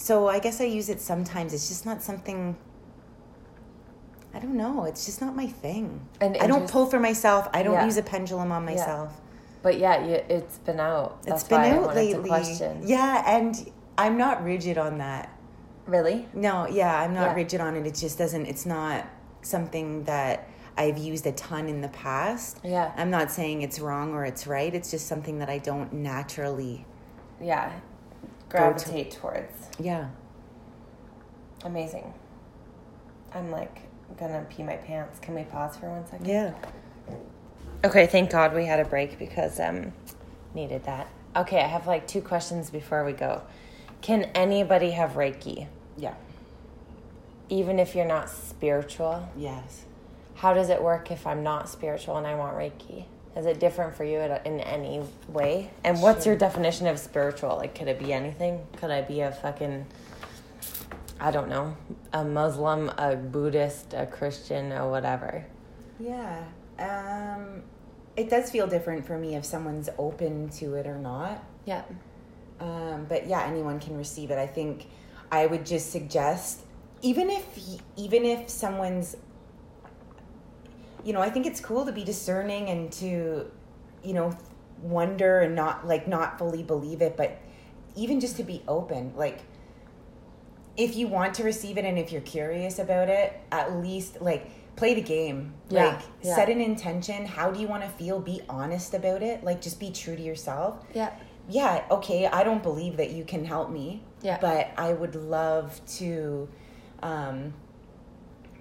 So 0.00 0.28
I 0.28 0.38
guess 0.38 0.62
I 0.62 0.64
use 0.64 0.88
it 0.88 0.98
sometimes. 0.98 1.52
It's 1.52 1.68
just 1.68 1.84
not 1.84 2.02
something. 2.02 2.56
I 4.32 4.38
don't 4.38 4.56
know. 4.56 4.84
It's 4.84 5.04
just 5.04 5.20
not 5.20 5.36
my 5.36 5.46
thing. 5.46 6.08
And 6.22 6.38
I 6.38 6.46
don't 6.46 6.70
pull 6.70 6.86
for 6.86 6.98
myself. 6.98 7.48
I 7.52 7.62
don't 7.62 7.74
Yeah. 7.74 7.84
use 7.84 7.98
a 7.98 8.02
pendulum 8.02 8.50
on 8.50 8.64
myself. 8.64 9.20
But 9.62 9.78
yeah, 9.78 9.96
it's 10.02 10.56
been 10.58 10.80
out. 10.80 11.22
That's 11.24 11.42
It's 11.42 11.48
been 11.50 11.60
out 11.60 11.94
lately. 11.94 12.30
Yeah, 12.82 13.22
and 13.26 13.70
I'm 13.98 14.16
not 14.16 14.42
rigid 14.42 14.78
on 14.78 14.98
that. 14.98 15.28
Really? 15.84 16.26
No, 16.32 16.66
yeah, 16.66 16.98
I'm 16.98 17.12
not 17.12 17.30
Yeah. 17.30 17.34
rigid 17.34 17.60
on 17.60 17.76
it. 17.76 17.86
It 17.86 17.94
just 17.94 18.16
doesn't. 18.16 18.46
It's 18.46 18.64
not 18.64 19.04
something 19.42 20.04
that 20.04 20.48
I've 20.78 20.96
used 20.96 21.26
a 21.26 21.32
ton 21.32 21.68
in 21.68 21.82
the 21.82 21.88
past. 21.88 22.58
Yeah. 22.62 22.92
I'm 22.96 23.10
not 23.10 23.30
saying 23.30 23.60
it's 23.60 23.78
wrong 23.78 24.14
or 24.14 24.24
it's 24.24 24.46
right. 24.46 24.74
It's 24.74 24.90
just 24.90 25.06
something 25.06 25.40
that 25.40 25.50
I 25.50 25.58
don't 25.58 25.92
naturally. 25.92 26.86
Yeah. 27.38 27.72
Gravitate 28.50 29.12
towards. 29.12 29.68
Yeah. 29.78 30.08
Amazing. 31.64 32.12
I'm 33.34 33.50
like 33.50 33.82
gonna 34.18 34.44
pee 34.50 34.62
my 34.62 34.76
pants. 34.76 35.18
Can 35.20 35.34
we 35.34 35.44
pause 35.44 35.76
for 35.76 35.88
one 35.88 36.06
second? 36.06 36.26
Yeah. 36.26 36.54
Okay, 37.84 38.06
thank 38.06 38.30
God 38.30 38.54
we 38.54 38.66
had 38.66 38.80
a 38.80 38.84
break 38.84 39.18
because 39.18 39.58
um 39.60 39.92
needed 40.54 40.84
that. 40.84 41.08
Okay, 41.36 41.60
I 41.60 41.66
have 41.66 41.86
like 41.86 42.06
two 42.06 42.20
questions 42.20 42.70
before 42.70 43.04
we 43.04 43.12
go. 43.12 43.42
Can 44.00 44.24
anybody 44.34 44.90
have 44.92 45.12
Reiki? 45.12 45.68
Yeah. 45.96 46.14
Even 47.48 47.78
if 47.78 47.94
you're 47.94 48.06
not 48.06 48.28
spiritual? 48.30 49.28
Yes. 49.36 49.84
How 50.36 50.54
does 50.54 50.70
it 50.70 50.82
work 50.82 51.10
if 51.10 51.26
I'm 51.26 51.42
not 51.42 51.68
spiritual 51.68 52.16
and 52.16 52.26
I 52.26 52.34
want 52.34 52.56
Reiki? 52.56 53.04
Is 53.36 53.46
it 53.46 53.60
different 53.60 53.94
for 53.94 54.04
you 54.04 54.18
in 54.18 54.32
in 54.44 54.60
any 54.60 55.02
way? 55.28 55.70
And 55.84 56.00
what's 56.02 56.26
your 56.26 56.36
definition 56.36 56.86
of 56.86 56.98
spiritual? 56.98 57.56
Like, 57.56 57.74
could 57.74 57.88
it 57.88 57.98
be 57.98 58.12
anything? 58.12 58.66
Could 58.76 58.90
I 58.90 59.02
be 59.02 59.20
a 59.20 59.30
fucking, 59.30 59.86
I 61.20 61.30
don't 61.30 61.48
know, 61.48 61.76
a 62.12 62.24
Muslim, 62.24 62.90
a 62.98 63.16
Buddhist, 63.16 63.94
a 63.94 64.06
Christian, 64.06 64.72
or 64.72 64.90
whatever? 64.90 65.44
Yeah. 65.98 66.44
Um, 66.78 67.62
it 68.16 68.28
does 68.28 68.50
feel 68.50 68.66
different 68.66 69.06
for 69.06 69.16
me 69.16 69.36
if 69.36 69.44
someone's 69.44 69.88
open 69.96 70.48
to 70.50 70.74
it 70.74 70.86
or 70.86 70.98
not. 70.98 71.42
Yeah. 71.64 71.82
Um, 72.58 73.06
but 73.08 73.26
yeah, 73.26 73.44
anyone 73.44 73.80
can 73.80 73.96
receive 73.96 74.30
it. 74.30 74.38
I 74.38 74.46
think 74.46 74.86
I 75.30 75.46
would 75.46 75.64
just 75.64 75.90
suggest, 75.90 76.60
even 77.00 77.30
if 77.30 77.46
even 77.96 78.24
if 78.24 78.50
someone's, 78.50 79.16
you 81.04 81.12
know, 81.12 81.20
I 81.20 81.30
think 81.30 81.46
it's 81.46 81.60
cool 81.60 81.84
to 81.86 81.92
be 81.92 82.04
discerning 82.04 82.68
and 82.68 82.90
to, 82.94 83.50
you 84.02 84.12
know, 84.14 84.36
wonder 84.82 85.40
and 85.40 85.54
not 85.54 85.86
like 85.86 86.06
not 86.08 86.38
fully 86.38 86.62
believe 86.62 87.02
it, 87.02 87.16
but 87.16 87.38
even 87.96 88.20
just 88.20 88.36
to 88.36 88.42
be 88.44 88.62
open, 88.68 89.12
like. 89.16 89.40
If 90.76 90.96
you 90.96 91.08
want 91.08 91.34
to 91.34 91.44
receive 91.44 91.76
it 91.76 91.84
and 91.84 91.98
if 91.98 92.10
you're 92.10 92.22
curious 92.22 92.78
about 92.78 93.08
it, 93.10 93.38
at 93.52 93.76
least 93.76 94.22
like 94.22 94.50
play 94.76 94.94
the 94.94 95.02
game. 95.02 95.52
Yeah, 95.68 95.86
Like 95.88 96.00
yeah. 96.22 96.34
set 96.36 96.48
an 96.48 96.60
intention. 96.60 97.26
How 97.26 97.50
do 97.50 97.60
you 97.60 97.66
want 97.66 97.82
to 97.82 97.88
feel? 97.90 98.18
Be 98.18 98.40
honest 98.48 98.94
about 98.94 99.22
it. 99.22 99.44
Like 99.44 99.60
just 99.60 99.78
be 99.78 99.90
true 99.90 100.16
to 100.16 100.22
yourself 100.22 100.82
Yeah. 100.94 101.10
yeah, 101.50 101.84
okay, 101.90 102.26
I 102.26 102.44
don't 102.44 102.62
believe 102.62 102.96
that 102.96 103.10
you 103.10 103.24
can 103.24 103.44
help 103.44 103.68
me. 103.68 104.02
Yeah. 104.22 104.38
But 104.40 104.70
I 104.78 104.92
would 104.94 105.16
love 105.16 105.78
to 105.98 106.48
um, 107.02 107.52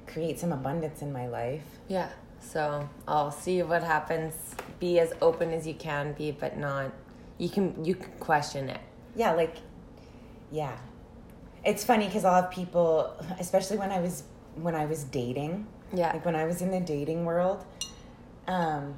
create 0.08 0.40
some 0.40 0.52
abundance 0.52 1.02
in 1.02 1.14
my 1.14 1.28
life. 1.28 1.64
Yeah. 1.88 2.10
So 2.42 2.88
I'll 3.08 3.32
see 3.32 3.62
what 3.64 3.84
happens. 3.84 4.34
Be 4.80 5.00
as 5.00 5.14
open 5.22 5.52
as 5.52 5.68
you 5.68 5.74
can 5.74 6.14
be, 6.14 6.32
but 6.32 6.58
not. 6.58 6.92
You 7.38 7.50
can 7.50 7.84
you 7.86 7.96
can 7.96 8.12
question 8.20 8.70
it. 8.70 8.80
Yeah, 9.16 9.32
like, 9.34 9.58
yeah. 10.52 10.78
It's 11.64 11.84
funny 11.84 12.06
because 12.08 12.24
I'll 12.26 12.42
have 12.42 12.52
people, 12.52 13.14
especially 13.40 13.78
when 13.78 13.92
I 13.92 14.00
was 14.00 14.24
when 14.56 14.76
I 14.76 14.86
was 14.86 15.04
dating, 15.06 15.68
Yeah. 15.94 16.12
like 16.14 16.26
when 16.26 16.36
I 16.36 16.46
was 16.46 16.62
in 16.62 16.72
the 16.72 16.80
dating 16.80 17.26
world, 17.26 17.64
um, 18.48 18.96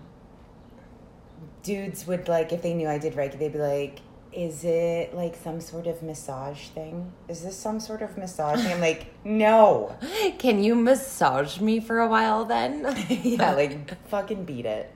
dudes 1.64 2.08
would 2.08 2.28
like 2.28 2.52
if 2.52 2.62
they 2.62 2.74
knew 2.74 2.88
I 2.88 2.98
did 2.98 3.14
Reiki, 3.14 3.38
they'd 3.38 3.54
be 3.54 3.60
like, 3.60 4.00
"Is 4.34 4.64
it 4.64 5.14
like 5.16 5.36
some 5.36 5.60
sort 5.62 5.88
of 5.88 6.02
massage 6.04 6.68
thing? 6.70 7.12
Is 7.28 7.44
this 7.44 7.56
some 7.56 7.80
sort 7.80 8.02
of 8.02 8.18
massage 8.18 8.62
thing?" 8.62 8.74
I'm 8.74 8.82
like, 8.82 9.08
"No." 9.26 9.96
Can 10.40 10.64
you 10.64 10.76
massage 10.76 11.60
me 11.60 11.80
for 11.80 12.00
a 12.00 12.08
while 12.08 12.46
then? 12.46 12.96
yeah, 13.10 13.54
like 13.54 14.08
fucking 14.08 14.46
beat 14.46 14.66
it. 14.66 14.92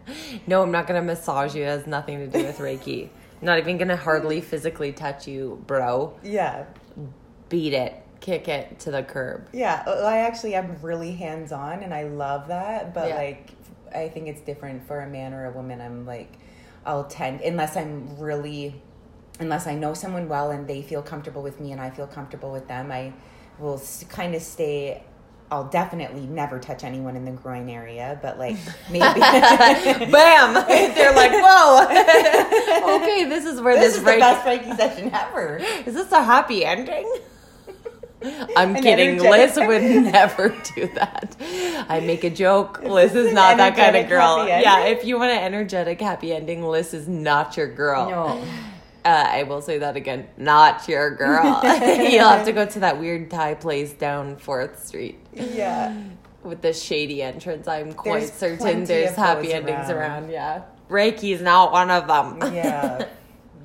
No, 0.47 0.61
I'm 0.61 0.71
not 0.71 0.87
gonna 0.87 1.01
massage 1.01 1.55
you. 1.55 1.63
It 1.63 1.67
has 1.67 1.87
nothing 1.87 2.19
to 2.19 2.27
do 2.27 2.45
with 2.45 2.57
Reiki. 2.59 3.09
Not 3.41 3.59
even 3.59 3.77
gonna 3.77 3.97
hardly 3.97 4.39
physically 4.41 4.93
touch 4.93 5.27
you, 5.27 5.61
bro. 5.67 6.17
Yeah, 6.23 6.65
Beat 7.49 7.73
it. 7.73 8.01
Kick 8.21 8.47
it 8.47 8.79
to 8.79 8.91
the 8.91 9.03
curb. 9.03 9.49
yeah. 9.53 9.83
I 9.85 10.19
actually 10.19 10.55
am 10.55 10.77
really 10.81 11.11
hands 11.11 11.51
on, 11.51 11.83
and 11.83 11.93
I 11.93 12.03
love 12.05 12.47
that. 12.47 12.93
But 12.93 13.09
Yeah. 13.09 13.15
like, 13.17 13.51
I 13.93 14.07
think 14.09 14.27
it's 14.29 14.41
different 14.41 14.87
for 14.87 15.01
a 15.01 15.07
man 15.07 15.33
or 15.33 15.45
a 15.45 15.51
woman. 15.51 15.79
I'm 15.81 16.05
like, 16.07 16.31
I'll 16.85 17.03
tend 17.03 17.41
unless 17.41 17.75
I'm 17.77 18.17
really, 18.17 18.81
unless 19.39 19.67
I 19.67 19.75
know 19.75 19.93
someone 19.93 20.27
well 20.27 20.51
and 20.51 20.67
they 20.67 20.81
feel 20.81 21.01
comfortable 21.01 21.41
with 21.41 21.59
me 21.59 21.71
and 21.71 21.81
I 21.81 21.89
feel 21.89 22.07
comfortable 22.07 22.51
with 22.51 22.67
them. 22.67 22.91
I 22.91 23.13
will 23.59 23.81
kind 24.09 24.35
of 24.35 24.41
stay. 24.41 25.03
I'll 25.51 25.69
definitely 25.69 26.25
never 26.25 26.59
touch 26.59 26.83
anyone 26.83 27.15
in 27.15 27.23
the 27.23 27.31
groin 27.31 27.69
area, 27.69 28.19
but 28.21 28.39
like 28.39 28.57
maybe. 28.91 29.19
Bam! 29.19 30.53
They're 30.95 31.13
like, 31.13 31.31
whoa. 31.33 32.95
okay, 32.95 33.25
this 33.25 33.45
is 33.45 33.61
where 33.61 33.75
this 33.75 33.93
this, 33.93 33.97
is 33.97 34.03
the 34.03 34.17
best 34.17 34.45
Reiki 34.45 34.75
session 34.75 35.11
ever. 35.13 35.57
Is 35.85 35.93
this 35.93 36.11
a 36.11 36.23
happy 36.23 36.65
ending? 36.65 37.11
I'm 38.55 38.75
An 38.75 38.81
kidding. 38.81 39.19
Liz 39.19 39.55
would 39.55 39.83
never 39.83 40.49
do 40.75 40.87
that. 40.95 41.35
I 41.87 41.99
make 41.99 42.23
a 42.23 42.29
joke. 42.31 42.81
Liz 42.81 43.13
this 43.13 43.27
is 43.27 43.33
not 43.33 43.57
that 43.57 43.75
kind 43.75 43.95
of 43.95 44.09
girl. 44.09 44.47
Yeah, 44.47 44.85
if 44.85 45.05
you 45.05 45.19
want 45.19 45.31
an 45.31 45.43
energetic 45.43 46.01
happy 46.01 46.33
ending, 46.33 46.63
Liz 46.63 46.93
is 46.93 47.07
not 47.07 47.55
your 47.55 47.67
girl. 47.67 48.09
No. 48.09 48.45
Uh, 49.05 49.27
I 49.29 49.43
will 49.43 49.61
say 49.61 49.77
that 49.77 49.95
again. 49.95 50.27
Not 50.35 50.87
your 50.89 51.15
girl. 51.15 51.61
You'll 51.63 52.27
have 52.27 52.45
to 52.45 52.51
go 52.51 52.65
to 52.65 52.79
that 52.79 52.99
weird 52.99 53.29
Thai 53.29 53.53
place 53.53 53.93
down 53.93 54.35
Fourth 54.37 54.83
Street 54.85 55.19
Yeah. 55.31 55.95
with 56.43 56.61
the 56.63 56.73
shady 56.73 57.21
entrance. 57.21 57.67
I'm 57.67 57.93
quite 57.93 58.19
There's 58.21 58.33
certain 58.33 58.83
there's 58.85 59.15
happy 59.15 59.53
endings 59.53 59.89
around. 59.91 60.23
around. 60.25 60.31
Yeah, 60.31 60.63
Reiki 60.89 61.33
is 61.35 61.41
not 61.41 61.71
one 61.71 61.91
of 61.91 62.07
them. 62.07 62.53
Yeah. 62.53 63.05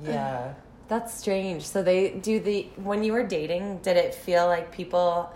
Yeah. 0.03 0.53
That's 0.87 1.13
strange. 1.13 1.61
So 1.63 1.83
they 1.83 2.09
do 2.09 2.39
the 2.39 2.67
when 2.77 3.03
you 3.03 3.13
were 3.13 3.21
dating, 3.23 3.79
did 3.83 3.97
it 3.97 4.15
feel 4.15 4.47
like 4.47 4.71
people 4.71 5.31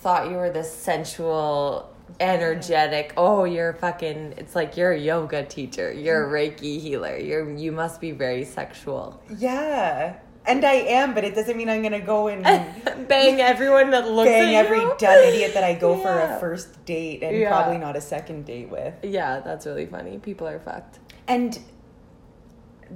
thought 0.00 0.30
you 0.30 0.36
were 0.38 0.48
this 0.50 0.72
sensual, 0.72 1.94
energetic, 2.20 3.12
oh, 3.16 3.44
you're 3.44 3.74
fucking 3.74 4.34
it's 4.36 4.54
like 4.54 4.76
you're 4.76 4.92
a 4.92 4.98
yoga 4.98 5.44
teacher, 5.44 5.92
you're 5.92 6.28
a 6.28 6.32
Reiki 6.32 6.80
healer. 6.80 7.16
You're 7.16 7.50
you 7.56 7.72
must 7.72 8.00
be 8.00 8.10
very 8.12 8.44
sexual. 8.44 9.20
Yeah. 9.38 10.16
And 10.48 10.64
I 10.64 10.74
am, 10.74 11.12
but 11.12 11.24
it 11.24 11.34
doesn't 11.34 11.56
mean 11.56 11.68
I'm 11.68 11.82
gonna 11.82 12.00
go 12.00 12.28
and 12.28 12.44
Bang 13.08 13.40
everyone 13.40 13.90
that 13.90 14.08
looks 14.08 14.28
bang 14.28 14.54
at 14.54 14.64
every 14.66 14.78
you. 14.78 14.94
dumb 14.98 15.18
idiot 15.24 15.54
that 15.54 15.64
I 15.64 15.74
go 15.74 15.98
for 16.00 16.20
a 16.20 16.38
first 16.38 16.84
date 16.84 17.22
and 17.24 17.36
Yeah. 17.36 17.48
probably 17.48 17.78
not 17.78 17.96
a 17.96 18.00
second 18.00 18.46
date 18.46 18.70
with. 18.70 18.94
Yeah, 19.02 19.40
that's 19.40 19.66
really 19.66 19.86
funny. 19.86 20.18
People 20.18 20.46
are 20.46 20.60
fucked. 20.60 21.00
And 21.26 21.58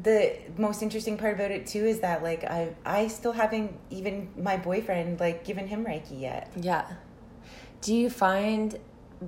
the 0.02 0.36
most 0.56 0.82
interesting 0.82 1.18
part 1.18 1.34
about 1.34 1.50
it 1.50 1.66
too 1.66 1.84
is 1.84 1.98
that 2.00 2.22
like 2.22 2.44
I 2.44 2.74
I 2.86 3.08
still 3.08 3.32
haven't 3.32 3.72
even 3.90 4.28
my 4.38 4.56
boyfriend 4.56 5.18
like 5.18 5.44
given 5.44 5.66
him 5.66 5.84
Reiki 5.84 6.20
yet. 6.20 6.52
Yeah. 6.54 6.86
Do 7.80 7.92
you 7.94 8.08
find 8.10 8.78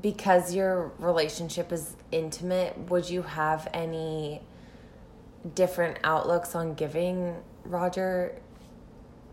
because 0.00 0.54
your 0.54 0.92
relationship 0.98 1.72
is 1.72 1.96
intimate, 2.10 2.78
would 2.90 3.08
you 3.08 3.22
have 3.22 3.68
any 3.74 4.40
different 5.54 5.98
outlooks 6.04 6.54
on 6.54 6.74
giving 6.74 7.36
Roger 7.64 8.40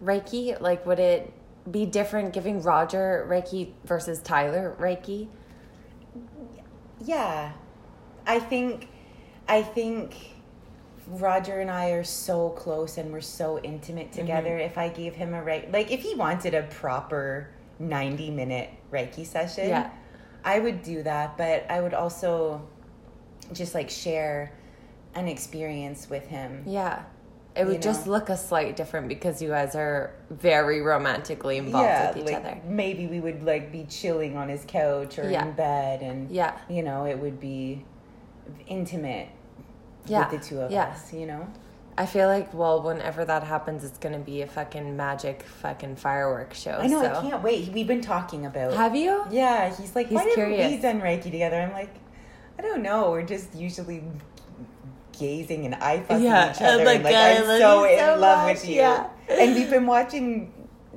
Reiki? 0.03 0.59
Like, 0.59 0.85
would 0.85 0.99
it 0.99 1.31
be 1.69 1.85
different 1.85 2.33
giving 2.33 2.61
Roger 2.61 3.25
Reiki 3.29 3.71
versus 3.85 4.21
Tyler 4.21 4.75
Reiki? 4.79 5.27
Yeah. 7.03 7.53
I 8.25 8.39
think 8.39 8.89
I 9.47 9.61
think 9.63 10.15
Roger 11.07 11.59
and 11.59 11.71
I 11.71 11.91
are 11.91 12.03
so 12.03 12.49
close 12.49 12.97
and 12.97 13.11
we're 13.11 13.21
so 13.21 13.59
intimate 13.59 14.11
mm-hmm. 14.11 14.21
together. 14.21 14.57
If 14.57 14.77
I 14.77 14.89
gave 14.89 15.15
him 15.15 15.33
a 15.33 15.43
right 15.43 15.71
like 15.71 15.91
if 15.91 16.01
he 16.01 16.15
wanted 16.15 16.53
a 16.53 16.63
proper 16.63 17.49
90 17.79 18.31
minute 18.31 18.69
Reiki 18.91 19.25
session, 19.25 19.69
Yeah. 19.69 19.89
I 20.43 20.59
would 20.59 20.83
do 20.83 21.03
that, 21.03 21.37
but 21.37 21.65
I 21.69 21.81
would 21.81 21.93
also 21.93 22.61
just 23.53 23.73
like 23.73 23.89
share 23.89 24.51
an 25.15 25.27
experience 25.27 26.09
with 26.09 26.27
him. 26.27 26.63
Yeah. 26.65 27.03
It 27.55 27.65
would 27.65 27.75
you 27.75 27.81
just 27.81 28.07
look 28.07 28.29
a 28.29 28.37
slight 28.37 28.75
different 28.75 29.07
because 29.09 29.41
you 29.41 29.49
guys 29.49 29.75
are 29.75 30.13
very 30.29 30.81
romantically 30.81 31.57
involved 31.57 32.15
with 32.15 32.23
each 32.25 32.31
like, 32.33 32.45
other. 32.45 32.61
Maybe 32.65 33.07
we 33.07 33.19
would 33.19 33.43
like 33.43 33.71
be 33.71 33.85
chilling 33.89 34.37
on 34.37 34.47
his 34.49 34.63
couch 34.67 35.17
or 35.19 35.29
Yeah. 35.29 35.45
in 35.45 35.53
bed, 35.53 36.01
and 36.01 36.29
Yeah. 36.29 36.53
you 36.69 36.83
know, 36.83 37.05
it 37.05 37.17
would 37.19 37.39
be 37.39 37.83
intimate 38.67 39.27
Yeah. 40.05 40.29
with 40.29 40.39
the 40.41 40.47
two 40.47 40.61
of 40.61 40.71
Yeah. 40.71 40.83
us. 40.85 41.11
You 41.11 41.25
know, 41.25 41.47
I 41.99 42.05
feel 42.05 42.27
like, 42.27 42.53
well, 42.53 42.81
whenever 42.81 43.25
that 43.25 43.43
happens, 43.43 43.83
it's 43.83 43.97
gonna 43.97 44.19
be 44.19 44.41
a 44.41 44.47
fucking 44.47 44.95
magic 44.95 45.43
fucking 45.43 45.97
fireworks 45.97 46.57
show. 46.61 46.77
I 46.79 46.87
know. 46.87 47.01
so. 47.01 47.13
I 47.13 47.21
can't 47.29 47.43
wait. 47.43 47.73
We've 47.73 47.85
been 47.87 47.99
talking 47.99 48.45
about. 48.45 48.73
Have 48.73 48.95
you? 48.95 49.25
yeah, 49.29 49.67
he's 49.75 49.93
like, 49.95 50.07
He's 50.07 50.15
why 50.15 50.21
haven't 50.23 50.49
we 50.49 50.55
curious. 50.55 50.81
done 50.81 51.01
Reiki 51.01 51.23
together? 51.23 51.57
I'm 51.59 51.73
like, 51.73 51.93
I 52.57 52.61
don't 52.61 52.81
know. 52.81 53.11
We're 53.11 53.23
just 53.23 53.53
usually 53.53 54.01
gazing 55.19 55.65
and 55.65 55.75
eye 55.75 55.99
fucking 55.99 56.23
Yeah, 56.23 56.51
each 56.51 56.61
other. 56.61 56.85
like, 56.85 57.03
I 57.05 57.35
I'm 57.37 57.43
so 57.43 57.83
in 57.83 57.99
so 57.99 58.15
love 58.17 58.47
much, 58.47 58.55
with 58.61 58.69
you. 58.69 58.75
yeah. 58.75 59.09
And 59.29 59.53
we've 59.55 59.69
been 59.69 59.85
watching 59.85 60.53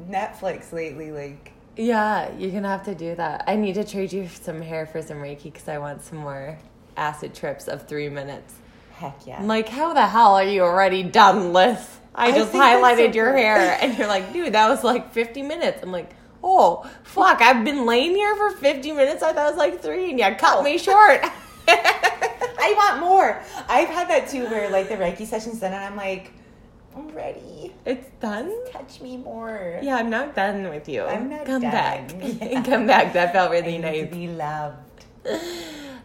Netflix 0.09 0.73
lately. 0.73 1.11
Like, 1.11 1.51
Yeah, 1.77 2.31
you're 2.39 2.53
gonna 2.53 2.69
have 2.69 2.85
to 2.85 2.95
do 2.95 3.17
that. 3.17 3.43
I 3.49 3.57
need 3.57 3.75
to 3.75 3.83
trade 3.85 4.13
you 4.13 4.29
some 4.29 4.63
hair 4.63 4.87
for 4.87 5.03
some 5.03 5.17
Reiki 5.17 5.45
because 5.53 5.67
I 5.67 5.79
want 5.79 6.03
some 6.03 6.19
more 6.19 6.59
acid 6.97 7.35
trips 7.35 7.67
of 7.67 7.89
three 7.89 8.09
minutes. 8.09 8.55
Heck 9.03 9.27
yeah. 9.27 9.39
I'm 9.39 9.47
like, 9.49 9.69
how 9.69 9.93
the 9.95 10.07
hell 10.07 10.35
are 10.35 10.45
you 10.45 10.63
already 10.63 11.03
done, 11.03 11.53
Liz? 11.53 11.79
I 12.15 12.27
I 12.29 12.33
just 12.33 12.53
highlighted 12.53 13.11
so 13.13 13.17
your 13.17 13.37
hair, 13.37 13.79
and 13.81 13.97
you're 13.97 14.07
like, 14.07 14.33
dude, 14.33 14.53
that 14.55 14.69
was 14.69 14.85
like 14.85 15.13
50 15.13 15.43
minutes. 15.43 15.83
I'm 15.83 15.91
like, 15.93 16.11
oh 16.45 16.89
fuck, 17.05 17.41
I've 17.41 17.65
been 17.65 17.87
laying 17.87 18.15
here 18.15 18.35
for 18.37 18.51
50 18.51 18.93
minutes. 18.93 19.23
I 19.23 19.33
thought 19.33 19.47
it 19.47 19.51
was 19.51 19.59
like 19.59 19.81
three, 19.81 20.11
and 20.11 20.19
you 20.19 20.25
cut 20.37 20.59
Oh. 20.59 20.63
me 20.63 20.79
short. 20.79 21.21
I 21.69 22.75
want 22.77 23.01
more. 23.01 23.41
I've 23.69 23.89
had 23.89 24.09
that 24.09 24.29
too, 24.29 24.45
where 24.47 24.69
like 24.71 24.89
the 24.89 24.97
Reiki 24.97 25.27
session's 25.27 25.61
done, 25.61 25.73
and 25.73 25.83
I'm 25.85 25.97
like, 25.97 26.33
I'm 26.95 27.09
ready. 27.09 27.73
it's 27.87 28.07
done. 28.21 28.53
Touch 28.71 29.01
me 29.01 29.17
more. 29.17 29.79
Yeah, 29.83 29.97
I'm 29.97 30.11
not 30.11 30.35
done 30.35 30.69
with 30.69 30.89
you. 30.89 31.03
I'm 31.05 31.31
not 31.31 31.47
done. 31.47 31.63
Come 31.63 31.63
done. 31.63 31.71
back. 31.71 32.11
Yeah. 32.21 32.63
Come 32.71 32.87
back. 32.87 33.13
That 33.15 33.33
felt 33.33 33.51
I 33.51 33.55
really 33.55 33.79
need 33.79 33.83
nice. 33.83 34.11
to 34.11 34.15
be 34.15 34.29
loved. 34.29 35.07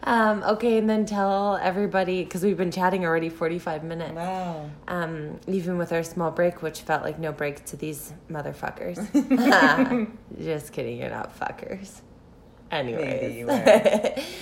Um, 0.04 0.44
okay, 0.44 0.78
and 0.78 0.90
then 0.90 1.06
tell 1.06 1.58
everybody 1.58 2.24
because 2.24 2.44
we've 2.44 2.58
been 2.58 2.72
chatting 2.72 3.06
already 3.06 3.30
45 3.30 3.84
minutes. 3.84 4.14
Wow. 4.14 4.70
Um, 4.88 5.40
even 5.48 5.78
with 5.78 5.92
our 5.92 6.04
small 6.04 6.32
break, 6.32 6.62
which 6.62 6.82
felt 6.82 7.04
like 7.04 7.20
no 7.20 7.32
break 7.32 7.66
to 7.66 7.76
these 7.76 8.14
motherfuckers. 8.30 8.98
Just 10.42 10.72
kidding, 10.72 10.98
you're 10.98 11.10
not 11.10 11.38
fuckers. 11.38 12.02
Anyways, 12.70 13.48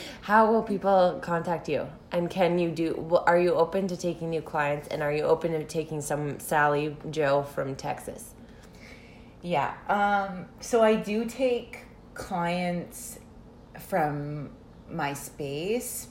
how 0.22 0.52
will 0.52 0.64
people 0.64 1.20
contact 1.22 1.70
you? 1.70 1.88
And 2.12 2.30
can 2.30 2.58
you 2.58 2.72
do? 2.72 3.22
Are 3.28 3.40
you 3.40 3.54
open 3.54 3.88
to 3.88 3.98
taking 3.98 4.32
new 4.32 4.42
clients? 4.42 4.88
And 4.88 5.04
are 5.04 5.12
you 5.12 5.24
open 5.24 5.52
to 5.52 5.64
taking 5.64 6.02
some 6.02 6.40
Sally 6.40 6.98
Joe 7.12 7.44
from 7.44 7.76
Texas? 7.76 8.34
Yeah. 9.44 9.76
Um, 9.88 10.48
so 10.60 10.82
I 10.82 10.96
do 10.96 11.26
take 11.26 11.86
clients 12.16 13.20
from 13.80 14.50
my 14.90 15.14
space, 15.14 16.08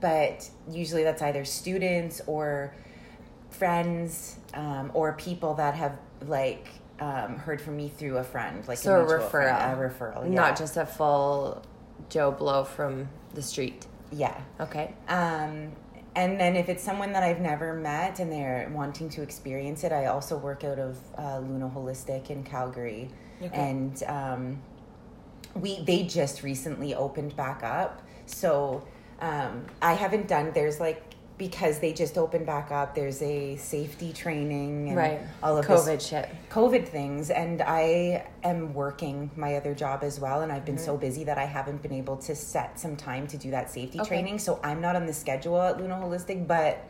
but 0.00 0.48
usually 0.70 1.02
that's 1.04 1.22
either 1.22 1.44
students 1.44 2.20
or 2.26 2.74
friends 3.50 4.36
um, 4.54 4.90
or 4.94 5.14
people 5.14 5.54
that 5.54 5.74
have 5.74 5.98
like 6.26 6.68
um, 7.00 7.36
heard 7.36 7.60
from 7.60 7.76
me 7.76 7.88
through 7.88 8.18
a 8.18 8.24
friend, 8.24 8.66
like 8.68 8.78
So 8.78 9.00
a 9.02 9.20
friend, 9.30 9.56
referral. 9.56 9.72
a 9.72 9.88
referral, 10.16 10.24
yeah. 10.28 10.34
Not 10.34 10.58
just 10.58 10.76
a 10.76 10.84
full 10.86 11.62
Joe 12.08 12.30
Blow 12.32 12.64
from 12.64 13.08
the 13.34 13.42
street. 13.42 13.86
yeah. 14.12 14.38
Okay. 14.60 14.94
Um, 15.08 15.72
and 16.16 16.40
then 16.40 16.56
if 16.56 16.68
it's 16.68 16.82
someone 16.82 17.12
that 17.12 17.22
I've 17.22 17.40
never 17.40 17.74
met 17.74 18.18
and 18.18 18.32
they're 18.32 18.68
wanting 18.74 19.08
to 19.10 19.22
experience 19.22 19.84
it, 19.84 19.92
I 19.92 20.06
also 20.06 20.36
work 20.36 20.64
out 20.64 20.78
of 20.78 20.98
uh, 21.16 21.38
Luna 21.38 21.68
Holistic 21.68 22.30
in 22.30 22.42
Calgary, 22.42 23.08
Okay. 23.40 23.54
and 23.54 24.02
um, 24.04 24.62
we 25.54 25.80
they 25.84 26.02
just 26.04 26.42
recently 26.42 26.94
opened 26.94 27.36
back 27.36 27.62
up. 27.62 28.02
So 28.28 28.86
um, 29.20 29.64
I 29.82 29.94
haven't 29.94 30.28
done. 30.28 30.52
There's 30.54 30.80
like 30.80 31.02
because 31.38 31.78
they 31.78 31.92
just 31.92 32.18
opened 32.18 32.46
back 32.46 32.72
up. 32.72 32.96
There's 32.96 33.22
a 33.22 33.54
safety 33.56 34.12
training 34.12 34.88
and 34.88 34.96
Right. 34.96 35.20
all 35.40 35.56
of 35.56 35.68
this 35.68 35.86
COVID 35.86 36.00
shit. 36.08 36.28
COVID 36.50 36.88
things, 36.88 37.30
and 37.30 37.62
I 37.62 38.26
am 38.42 38.74
working 38.74 39.30
my 39.36 39.54
other 39.54 39.72
job 39.72 40.02
as 40.02 40.18
well, 40.18 40.40
and 40.42 40.50
I've 40.50 40.64
been 40.64 40.78
so 40.78 40.92
Mm-hmm. 40.94 41.00
busy 41.00 41.24
that 41.24 41.38
I 41.38 41.44
haven't 41.44 41.80
been 41.80 41.92
able 41.92 42.16
to 42.16 42.34
set 42.34 42.80
some 42.80 42.96
time 42.96 43.28
to 43.28 43.36
do 43.38 43.52
that 43.52 43.70
safety 43.70 44.00
Okay. 44.00 44.08
training. 44.08 44.40
So 44.40 44.58
I'm 44.64 44.80
not 44.80 44.96
on 44.96 45.06
the 45.06 45.12
schedule 45.12 45.60
at 45.62 45.78
Luna 45.80 45.94
Holistic, 45.94 46.44
but 46.48 46.84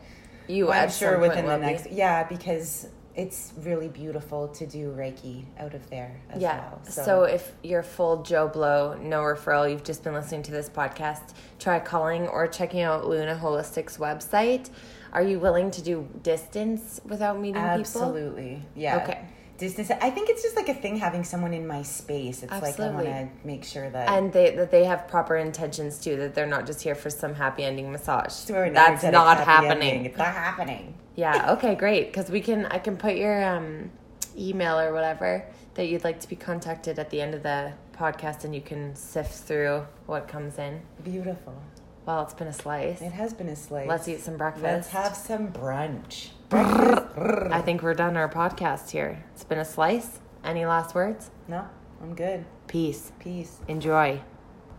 You, 0.47 0.71
I'm 0.71 0.89
sure 0.89 1.19
within 1.19 1.45
the 1.45 1.51
will 1.51 1.59
be. 1.59 1.65
next, 1.65 1.91
yeah, 1.91 2.23
because 2.23 2.87
it's 3.19 3.53
really 3.63 3.89
beautiful 3.89 4.47
to 4.47 4.65
do 4.65 4.91
Reiki 4.97 5.43
out 5.59 5.73
of 5.73 5.89
there 5.89 6.19
as 6.29 6.41
Yeah. 6.41 6.59
well. 6.59 6.79
So. 6.83 7.23
if 7.23 7.51
you're 7.63 7.83
full 7.83 8.23
Joe 8.23 8.47
Blow, 8.47 8.95
no 9.01 9.19
referral, 9.21 9.69
you've 9.69 9.83
just 9.83 10.03
been 10.03 10.13
listening 10.13 10.43
to 10.43 10.51
this 10.51 10.69
podcast, 10.69 11.33
try 11.59 11.79
calling 11.79 12.27
or 12.29 12.47
checking 12.47 12.81
out 12.81 13.07
Luna 13.07 13.35
Holistic's 13.41 13.97
website. 13.97 14.69
Are 15.11 15.21
you 15.23 15.37
willing 15.39 15.69
to 15.71 15.81
do 15.81 16.07
distance 16.23 17.01
without 17.03 17.37
meeting 17.39 17.61
people? 17.61 17.79
absolutely, 17.79 18.63
yeah. 18.75 18.97
Okay. 19.03 19.19
Distance. 19.59 19.91
I 19.91 20.09
think 20.09 20.29
it's 20.29 20.41
just 20.41 20.55
like 20.55 20.69
a 20.69 20.73
thing 20.73 20.95
having 20.95 21.23
someone 21.23 21.53
in 21.53 21.67
my 21.67 21.83
space. 21.83 22.43
It's 22.43 22.51
like 22.51 22.79
I 22.79 22.89
want 22.91 23.05
to 23.05 23.29
make 23.43 23.63
sure 23.63 23.89
that 23.89 24.09
And 24.09 24.31
they 24.31 24.55
that 24.55 24.71
they 24.71 24.85
have 24.85 25.07
proper 25.07 25.35
intentions 25.35 25.99
too, 25.99 26.15
that 26.17 26.33
they're 26.33 26.47
not 26.47 26.65
just 26.65 26.81
here 26.81 26.95
for 26.95 27.09
some 27.09 27.33
happy 27.35 27.63
ending 27.63 27.91
massage. 27.91 28.33
That's 28.45 29.03
not 29.03 29.37
happening. 29.39 29.89
ending. 29.89 30.05
It's 30.05 30.17
not 30.17 30.33
happening. 30.33 30.95
Yeah. 31.15 31.51
Okay. 31.53 31.75
Great. 31.75 32.07
Because 32.07 32.31
we 32.31 32.41
can. 32.41 32.65
I 32.67 32.79
can 32.79 32.95
put 32.95 33.15
your 33.15 33.43
um, 33.43 33.91
email 34.37 34.79
or 34.79 34.93
whatever 34.93 35.45
that 35.75 35.87
you'd 35.87 36.03
like 36.03 36.19
to 36.21 36.29
be 36.29 36.35
contacted 36.35 36.97
at 36.97 37.09
the 37.09 37.21
end 37.21 37.33
of 37.33 37.43
the 37.43 37.73
podcast, 37.93 38.45
and 38.45 38.55
you 38.55 38.61
can 38.61 38.95
sift 38.95 39.33
through 39.43 39.85
what 40.05 40.27
comes 40.27 40.57
in. 40.57 40.81
Beautiful. 41.03 41.61
Well, 42.05 42.23
it's 42.23 42.33
been 42.33 42.47
a 42.47 42.53
slice. 42.53 43.01
It 43.01 43.11
has 43.11 43.33
been 43.33 43.49
a 43.49 43.55
slice. 43.55 43.87
Let's 43.87 44.07
eat 44.07 44.21
some 44.21 44.37
breakfast. 44.37 44.63
Let's 44.63 44.89
have 44.89 45.15
some 45.15 45.51
brunch. 45.51 46.29
I 46.51 47.61
think 47.63 47.83
we're 47.83 47.93
done 47.93 48.17
our 48.17 48.29
podcast 48.29 48.89
here. 48.89 49.23
It's 49.33 49.43
been 49.43 49.59
a 49.59 49.65
slice. 49.65 50.19
Any 50.43 50.65
last 50.65 50.95
words? 50.95 51.29
No, 51.47 51.67
I'm 52.01 52.15
good. 52.15 52.45
Peace. 52.67 53.11
Peace. 53.19 53.59
Enjoy. 53.67 54.21